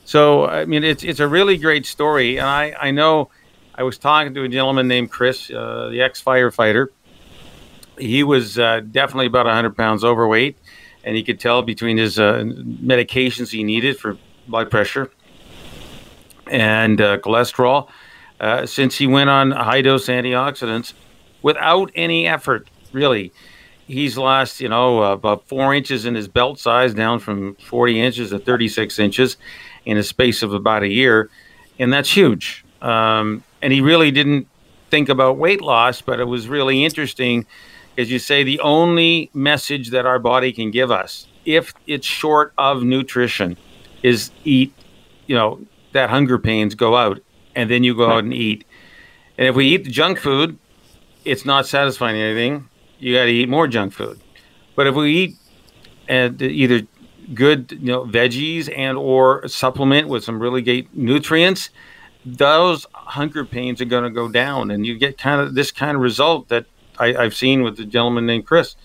So 0.05 0.47
I 0.47 0.67
mean, 0.67 0.85
it's 0.85 1.03
it's 1.03 1.21
a 1.21 1.27
really 1.27 1.57
great 1.57 1.87
story, 1.87 2.37
and 2.37 2.47
I 2.47 2.77
I 2.79 2.91
know 2.91 3.31
I 3.75 3.83
was 3.85 3.99
talking 3.99 4.35
to 4.35 4.43
a 4.43 4.49
gentleman 4.49 4.87
named 4.87 5.11
Chris, 5.11 5.51
uh, 5.51 5.89
the 5.91 6.03
ex 6.03 6.23
firefighter, 6.23 6.89
he 7.99 8.23
was 8.23 8.59
uh, 8.59 8.81
definitely 8.91 9.27
about 9.27 9.47
100 9.47 9.77
pounds 9.77 10.05
overweight, 10.05 10.57
and 11.05 11.17
he 11.17 11.23
could 11.23 11.41
tell 11.41 11.63
between 11.63 11.97
his 11.97 12.19
uh, 12.19 12.45
medications 12.45 13.51
he 13.51 13.63
needed 13.63 13.99
for 13.99 14.19
blood 14.49 14.71
pressure 14.71 15.11
and 16.47 17.01
uh, 17.01 17.19
cholesterol, 17.19 17.89
uh, 18.41 18.67
since 18.67 18.97
he 18.97 19.07
went 19.07 19.31
on 19.31 19.51
high 19.51 19.83
dose 19.83 20.07
antioxidants 20.07 20.93
without 21.43 21.91
any 21.95 22.27
effort, 22.27 22.69
really. 22.93 23.33
He's 23.87 24.17
lost, 24.17 24.61
you 24.61 24.69
know, 24.69 25.03
about 25.03 25.47
four 25.47 25.75
inches 25.75 26.07
in 26.07 26.15
his 26.15 26.27
belt 26.27 26.59
size, 26.59 26.95
down 26.95 27.19
from 27.19 27.55
40 27.57 28.01
inches 28.01 28.31
to 28.31 28.39
36 28.39 28.99
inches 28.99 29.37
in 29.85 29.99
a 29.99 30.03
space 30.03 30.43
of 30.43 30.55
about 30.55 30.83
a 30.83 30.89
year, 30.89 31.29
and 31.79 31.93
that's 31.93 32.11
huge. 32.11 32.65
Um, 32.81 33.45
and 33.61 33.73
he 33.73 33.83
really 33.83 34.11
didn't 34.11 34.49
think 34.91 35.11
about 35.11 35.37
weight 35.37 35.61
loss, 35.61 36.01
but 36.01 36.19
it 36.21 36.25
was 36.25 36.49
really 36.49 36.85
interesting 36.85 37.47
is 37.97 38.11
you 38.11 38.19
say 38.19 38.43
the 38.43 38.61
only 38.61 39.31
message 39.35 39.91
that 39.91 40.07
our 40.07 40.19
body 40.19 40.53
can 40.53 40.71
give 40.71 40.91
us 40.91 41.27
if 41.45 41.75
it's 41.87 42.07
short 42.07 42.53
of 42.59 42.83
nutrition 42.83 43.57
is 44.03 44.31
eat 44.45 44.73
you 45.27 45.35
know 45.35 45.61
that 45.93 46.11
hunger 46.11 46.39
pains 46.39 46.75
go 46.75 46.97
out 46.97 47.21
and 47.55 47.71
then 47.71 47.85
you 47.85 47.95
go 47.95 48.11
out 48.11 48.25
and 48.25 48.35
eat. 48.35 48.65
And 49.39 49.47
if 49.47 49.55
we 49.55 49.67
eat 49.67 49.85
the 49.85 49.91
junk 49.91 50.19
food 50.19 50.59
it's 51.25 51.45
not 51.45 51.67
satisfying 51.67 52.21
anything. 52.21 52.69
You 52.99 53.15
got 53.15 53.25
to 53.25 53.31
eat 53.31 53.49
more 53.49 53.67
junk 53.67 53.93
food. 53.95 54.21
But 54.77 54.87
if 54.87 54.95
we 54.95 55.13
eat 55.13 55.37
uh, 56.09 56.13
and 56.13 56.43
either 56.43 56.83
good 57.33 57.73
you 57.73 57.87
know 57.87 58.05
veggies 58.05 58.71
and 58.77 58.99
or 58.99 59.49
supplement 59.49 60.09
with 60.09 60.23
some 60.23 60.39
really 60.39 60.61
great 60.61 60.95
nutrients 60.95 61.71
those 62.27 62.87
hunger 62.93 63.47
pains 63.47 63.81
are 63.81 63.87
going 63.87 64.05
to 64.05 64.11
go 64.11 64.29
down 64.29 64.71
and 64.71 64.87
you 64.87 64.99
get 64.99 65.17
kind 65.17 65.41
of 65.41 65.55
this 65.55 65.71
kind 65.71 65.97
of 65.97 66.03
result 66.03 66.49
that 66.49 66.67
I, 66.99 67.23
have 67.23 67.35
seen 67.35 67.63
with 67.63 67.77
the 67.77 67.85
gentleman 67.85 68.27
named 68.27 68.47
Chris. 68.47 68.77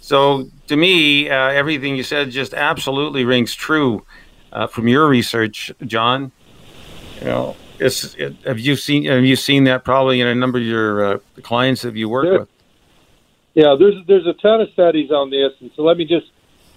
So 0.00 0.48
to 0.68 0.76
me, 0.76 1.28
uh, 1.28 1.50
everything 1.50 1.96
you 1.96 2.02
said 2.02 2.30
just 2.30 2.54
absolutely 2.54 3.24
rings 3.24 3.54
true 3.54 4.04
uh, 4.52 4.66
from 4.66 4.88
your 4.88 5.06
research, 5.08 5.70
John. 5.84 6.32
You 7.20 7.26
know, 7.26 7.56
it's, 7.78 8.14
it, 8.14 8.36
have 8.44 8.58
you 8.58 8.76
seen 8.76 9.04
have 9.04 9.24
you 9.24 9.36
seen 9.36 9.64
that 9.64 9.84
probably 9.84 10.20
in 10.20 10.26
a 10.26 10.34
number 10.34 10.58
of 10.58 10.64
your 10.64 11.04
uh, 11.04 11.18
clients 11.42 11.82
that 11.82 11.94
you 11.96 12.08
work 12.08 12.26
yeah. 12.26 12.38
with? 12.38 12.48
Yeah, 13.54 13.76
there's 13.78 14.06
there's 14.06 14.26
a 14.26 14.32
ton 14.34 14.60
of 14.60 14.70
studies 14.70 15.10
on 15.10 15.30
this, 15.30 15.52
and 15.60 15.70
so 15.76 15.82
let 15.82 15.96
me 15.96 16.04
just 16.04 16.26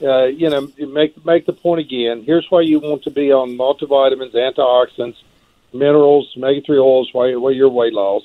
uh, 0.01 0.25
you 0.25 0.49
know 0.49 0.69
make 0.79 1.23
make 1.25 1.45
the 1.45 1.53
point 1.53 1.79
again. 1.79 2.23
Here's 2.23 2.45
why 2.49 2.61
you 2.61 2.79
want 2.79 3.03
to 3.03 3.11
be 3.11 3.31
on 3.31 3.57
multivitamins, 3.57 4.33
antioxidants, 4.33 5.15
minerals, 5.73 6.33
omega 6.35 6.61
three 6.65 6.79
oils 6.79 7.09
while, 7.13 7.39
while 7.39 7.53
your 7.53 7.69
weight 7.69 7.93
loss 7.93 8.23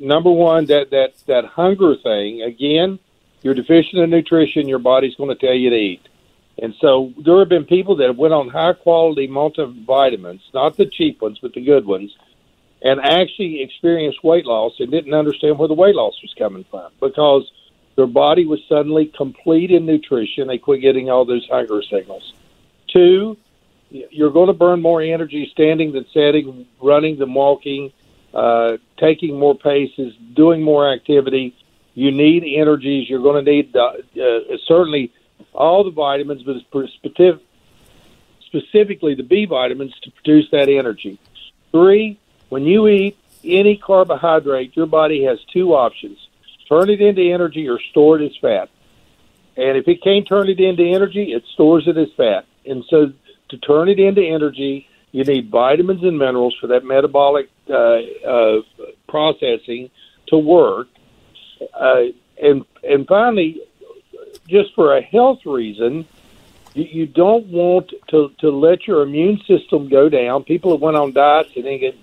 number 0.00 0.30
one, 0.30 0.66
that 0.66 0.90
that 0.90 1.14
that 1.26 1.44
hunger 1.44 1.96
thing. 1.96 2.42
Again, 2.42 2.98
you're 3.42 3.54
deficient 3.54 4.02
in 4.02 4.10
nutrition. 4.10 4.68
Your 4.68 4.78
body's 4.78 5.14
going 5.16 5.30
to 5.30 5.46
tell 5.46 5.54
you 5.54 5.70
to 5.70 5.76
eat. 5.76 6.08
And 6.58 6.74
so 6.80 7.12
there 7.24 7.38
have 7.40 7.48
been 7.48 7.64
people 7.64 7.96
that 7.96 8.16
went 8.16 8.32
on 8.32 8.48
high 8.48 8.74
quality 8.74 9.26
multivitamins, 9.26 10.40
not 10.52 10.76
the 10.76 10.86
cheap 10.86 11.20
ones, 11.20 11.38
but 11.42 11.52
the 11.52 11.64
good 11.64 11.84
ones, 11.84 12.16
and 12.80 13.00
actually 13.00 13.60
experienced 13.60 14.22
weight 14.22 14.46
loss 14.46 14.74
and 14.78 14.90
didn't 14.90 15.14
understand 15.14 15.58
where 15.58 15.68
the 15.68 15.74
weight 15.74 15.96
loss 15.96 16.14
was 16.22 16.32
coming 16.38 16.64
from 16.70 16.92
because 17.00 17.50
their 17.96 18.06
body 18.06 18.46
was 18.46 18.60
suddenly 18.68 19.06
complete 19.06 19.70
in 19.70 19.84
nutrition. 19.84 20.46
They 20.46 20.58
quit 20.58 20.80
getting 20.80 21.10
all 21.10 21.24
those 21.24 21.46
hunger 21.48 21.82
signals. 21.82 22.34
Two, 22.88 23.36
you're 23.90 24.30
going 24.30 24.48
to 24.48 24.52
burn 24.52 24.80
more 24.80 25.00
energy 25.00 25.48
standing 25.52 25.92
than 25.92 26.06
sitting, 26.12 26.66
running 26.80 27.18
than 27.18 27.34
walking 27.34 27.92
uh, 28.34 28.76
taking 28.98 29.38
more 29.38 29.56
paces, 29.56 30.14
doing 30.34 30.62
more 30.62 30.92
activity. 30.92 31.56
You 31.94 32.10
need 32.10 32.44
energies. 32.44 33.08
You're 33.08 33.22
going 33.22 33.44
to 33.44 33.50
need 33.50 33.76
uh, 33.76 33.92
certainly 34.66 35.12
all 35.52 35.84
the 35.84 35.90
vitamins, 35.90 36.42
but 36.42 36.56
specific, 36.88 37.40
specifically 38.46 39.14
the 39.14 39.22
B 39.22 39.46
vitamins 39.46 39.94
to 40.02 40.10
produce 40.10 40.50
that 40.50 40.68
energy. 40.68 41.18
Three, 41.70 42.18
when 42.48 42.64
you 42.64 42.88
eat 42.88 43.16
any 43.44 43.76
carbohydrate, 43.76 44.76
your 44.76 44.86
body 44.86 45.24
has 45.24 45.38
two 45.52 45.74
options 45.74 46.18
turn 46.68 46.90
it 46.90 47.00
into 47.00 47.22
energy 47.22 47.68
or 47.68 47.78
store 47.90 48.20
it 48.20 48.26
as 48.26 48.36
fat. 48.40 48.68
And 49.56 49.76
if 49.76 49.86
it 49.86 50.02
can't 50.02 50.26
turn 50.26 50.48
it 50.48 50.58
into 50.58 50.82
energy, 50.82 51.32
it 51.32 51.44
stores 51.52 51.86
it 51.86 51.96
as 51.96 52.08
fat. 52.16 52.46
And 52.66 52.84
so 52.88 53.12
to 53.50 53.58
turn 53.58 53.88
it 53.88 54.00
into 54.00 54.22
energy, 54.22 54.88
you 55.14 55.22
need 55.22 55.48
vitamins 55.48 56.02
and 56.02 56.18
minerals 56.18 56.56
for 56.60 56.66
that 56.66 56.84
metabolic 56.84 57.48
uh, 57.70 57.98
uh, 58.28 58.62
processing 59.08 59.88
to 60.26 60.36
work. 60.36 60.88
Uh, 61.72 62.06
and 62.42 62.64
and 62.82 63.06
finally, 63.06 63.62
just 64.48 64.74
for 64.74 64.96
a 64.96 65.00
health 65.00 65.46
reason, 65.46 66.04
you, 66.74 67.06
don't 67.06 67.46
want 67.46 67.92
to, 68.08 68.32
to 68.38 68.50
let 68.50 68.88
your 68.88 69.02
immune 69.02 69.40
system 69.46 69.88
go 69.88 70.08
down. 70.08 70.42
People 70.42 70.72
that 70.72 70.80
went 70.80 70.96
on 70.96 71.12
diets 71.12 71.50
and 71.54 71.64
then 71.64 71.78
get, 71.78 71.96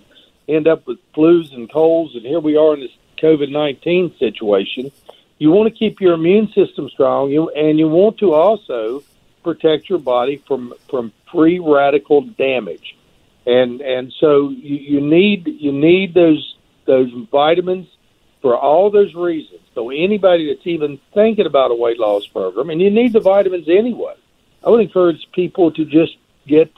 end 0.47 0.69
up 0.69 0.87
with 0.87 0.97
flus 1.13 1.53
and 1.53 1.69
colds, 1.69 2.15
and 2.15 2.25
here 2.25 2.39
we 2.39 2.55
are 2.55 2.75
in 2.75 2.79
this 2.79 2.95
COVID 3.21 3.51
nineteen 3.51 4.15
situation. 4.19 4.89
You 5.37 5.51
want 5.51 5.67
to 5.67 5.77
keep 5.77 5.99
your 5.99 6.13
immune 6.13 6.47
system 6.53 6.89
strong, 6.89 7.29
you, 7.29 7.49
and 7.49 7.77
you 7.77 7.89
want 7.89 8.19
to 8.19 8.33
also 8.33 9.03
protect 9.43 9.89
your 9.89 9.99
body 9.99 10.37
from 10.47 10.73
from 10.89 11.11
free 11.29 11.59
radical 11.59 12.21
damage 12.21 12.95
and 13.45 13.81
and 13.81 14.13
so 14.19 14.49
you, 14.49 14.75
you 14.75 15.01
need 15.01 15.47
you 15.47 15.71
need 15.71 16.13
those 16.13 16.55
those 16.85 17.11
vitamins 17.31 17.87
for 18.41 18.57
all 18.57 18.89
those 18.89 19.13
reasons. 19.13 19.61
So 19.75 19.89
anybody 19.89 20.53
that's 20.53 20.65
even 20.65 20.99
thinking 21.13 21.45
about 21.45 21.71
a 21.71 21.75
weight 21.75 21.99
loss 21.99 22.27
program, 22.27 22.69
and 22.69 22.81
you 22.81 22.89
need 22.89 23.13
the 23.13 23.19
vitamins 23.19 23.69
anyway. 23.69 24.15
I 24.65 24.69
would 24.69 24.81
encourage 24.81 25.27
people 25.31 25.71
to 25.71 25.85
just 25.85 26.15
get 26.47 26.71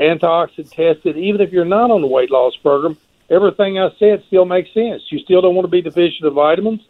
antioxidant 0.00 0.70
tested, 0.70 1.16
even 1.16 1.40
if 1.40 1.52
you're 1.52 1.64
not 1.64 1.90
on 1.90 2.00
the 2.00 2.06
weight 2.06 2.30
loss 2.30 2.56
program, 2.56 2.96
everything 3.28 3.78
I 3.78 3.90
said 3.98 4.24
still 4.26 4.44
makes 4.44 4.72
sense. 4.72 5.02
You 5.10 5.18
still 5.18 5.42
don't 5.42 5.54
want 5.54 5.64
to 5.64 5.70
be 5.70 5.82
deficient 5.82 6.26
of 6.26 6.34
vitamins 6.34 6.80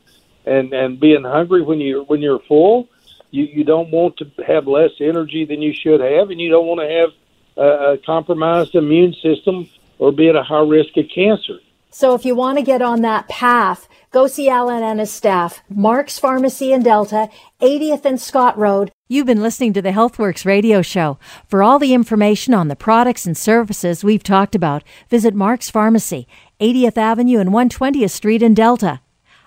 and 0.46 0.72
and 0.72 0.98
being 0.98 1.24
hungry 1.24 1.62
when 1.62 1.80
you 1.80 2.04
when 2.04 2.20
you're 2.20 2.40
full. 2.40 2.88
You 3.30 3.44
you 3.44 3.64
don't 3.64 3.90
want 3.90 4.16
to 4.18 4.30
have 4.46 4.66
less 4.66 4.92
energy 5.00 5.44
than 5.44 5.62
you 5.62 5.72
should 5.72 6.00
have, 6.00 6.30
and 6.30 6.40
you 6.40 6.50
don't 6.50 6.66
want 6.66 6.80
to 6.80 6.88
have 6.88 7.10
a 7.56 7.98
compromised 8.04 8.74
immune 8.74 9.14
system 9.22 9.68
or 9.98 10.12
be 10.12 10.28
at 10.28 10.36
a 10.36 10.42
high 10.42 10.62
risk 10.62 10.96
of 10.96 11.06
cancer. 11.14 11.58
So 11.92 12.14
if 12.14 12.24
you 12.24 12.36
want 12.36 12.56
to 12.58 12.64
get 12.64 12.82
on 12.82 13.02
that 13.02 13.28
path, 13.28 13.88
go 14.12 14.28
see 14.28 14.48
Alan 14.48 14.82
and 14.82 15.00
his 15.00 15.10
staff. 15.10 15.60
Mark's 15.68 16.20
Pharmacy 16.20 16.72
in 16.72 16.84
Delta, 16.84 17.28
80th 17.60 18.04
and 18.04 18.20
Scott 18.20 18.56
Road. 18.56 18.92
You've 19.08 19.26
been 19.26 19.42
listening 19.42 19.72
to 19.72 19.82
the 19.82 19.90
HealthWorks 19.90 20.46
radio 20.46 20.82
show. 20.82 21.18
For 21.48 21.64
all 21.64 21.80
the 21.80 21.92
information 21.92 22.54
on 22.54 22.68
the 22.68 22.76
products 22.76 23.26
and 23.26 23.36
services 23.36 24.04
we've 24.04 24.22
talked 24.22 24.54
about, 24.54 24.84
visit 25.08 25.34
Mark's 25.34 25.68
Pharmacy, 25.68 26.28
80th 26.60 26.96
Avenue 26.96 27.40
and 27.40 27.50
120th 27.50 28.10
Street 28.10 28.42
in 28.42 28.54
Delta. 28.54 29.00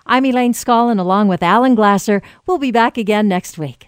I'm 0.06 0.26
Elaine 0.26 0.52
Scollin 0.52 1.00
along 1.00 1.30
with 1.30 1.42
Alan 1.42 1.76
Glasser. 1.76 2.22
We'll 2.46 2.58
be 2.58 2.72
back 2.72 2.98
again 2.98 3.30
next 3.30 3.58
week. 3.58 3.88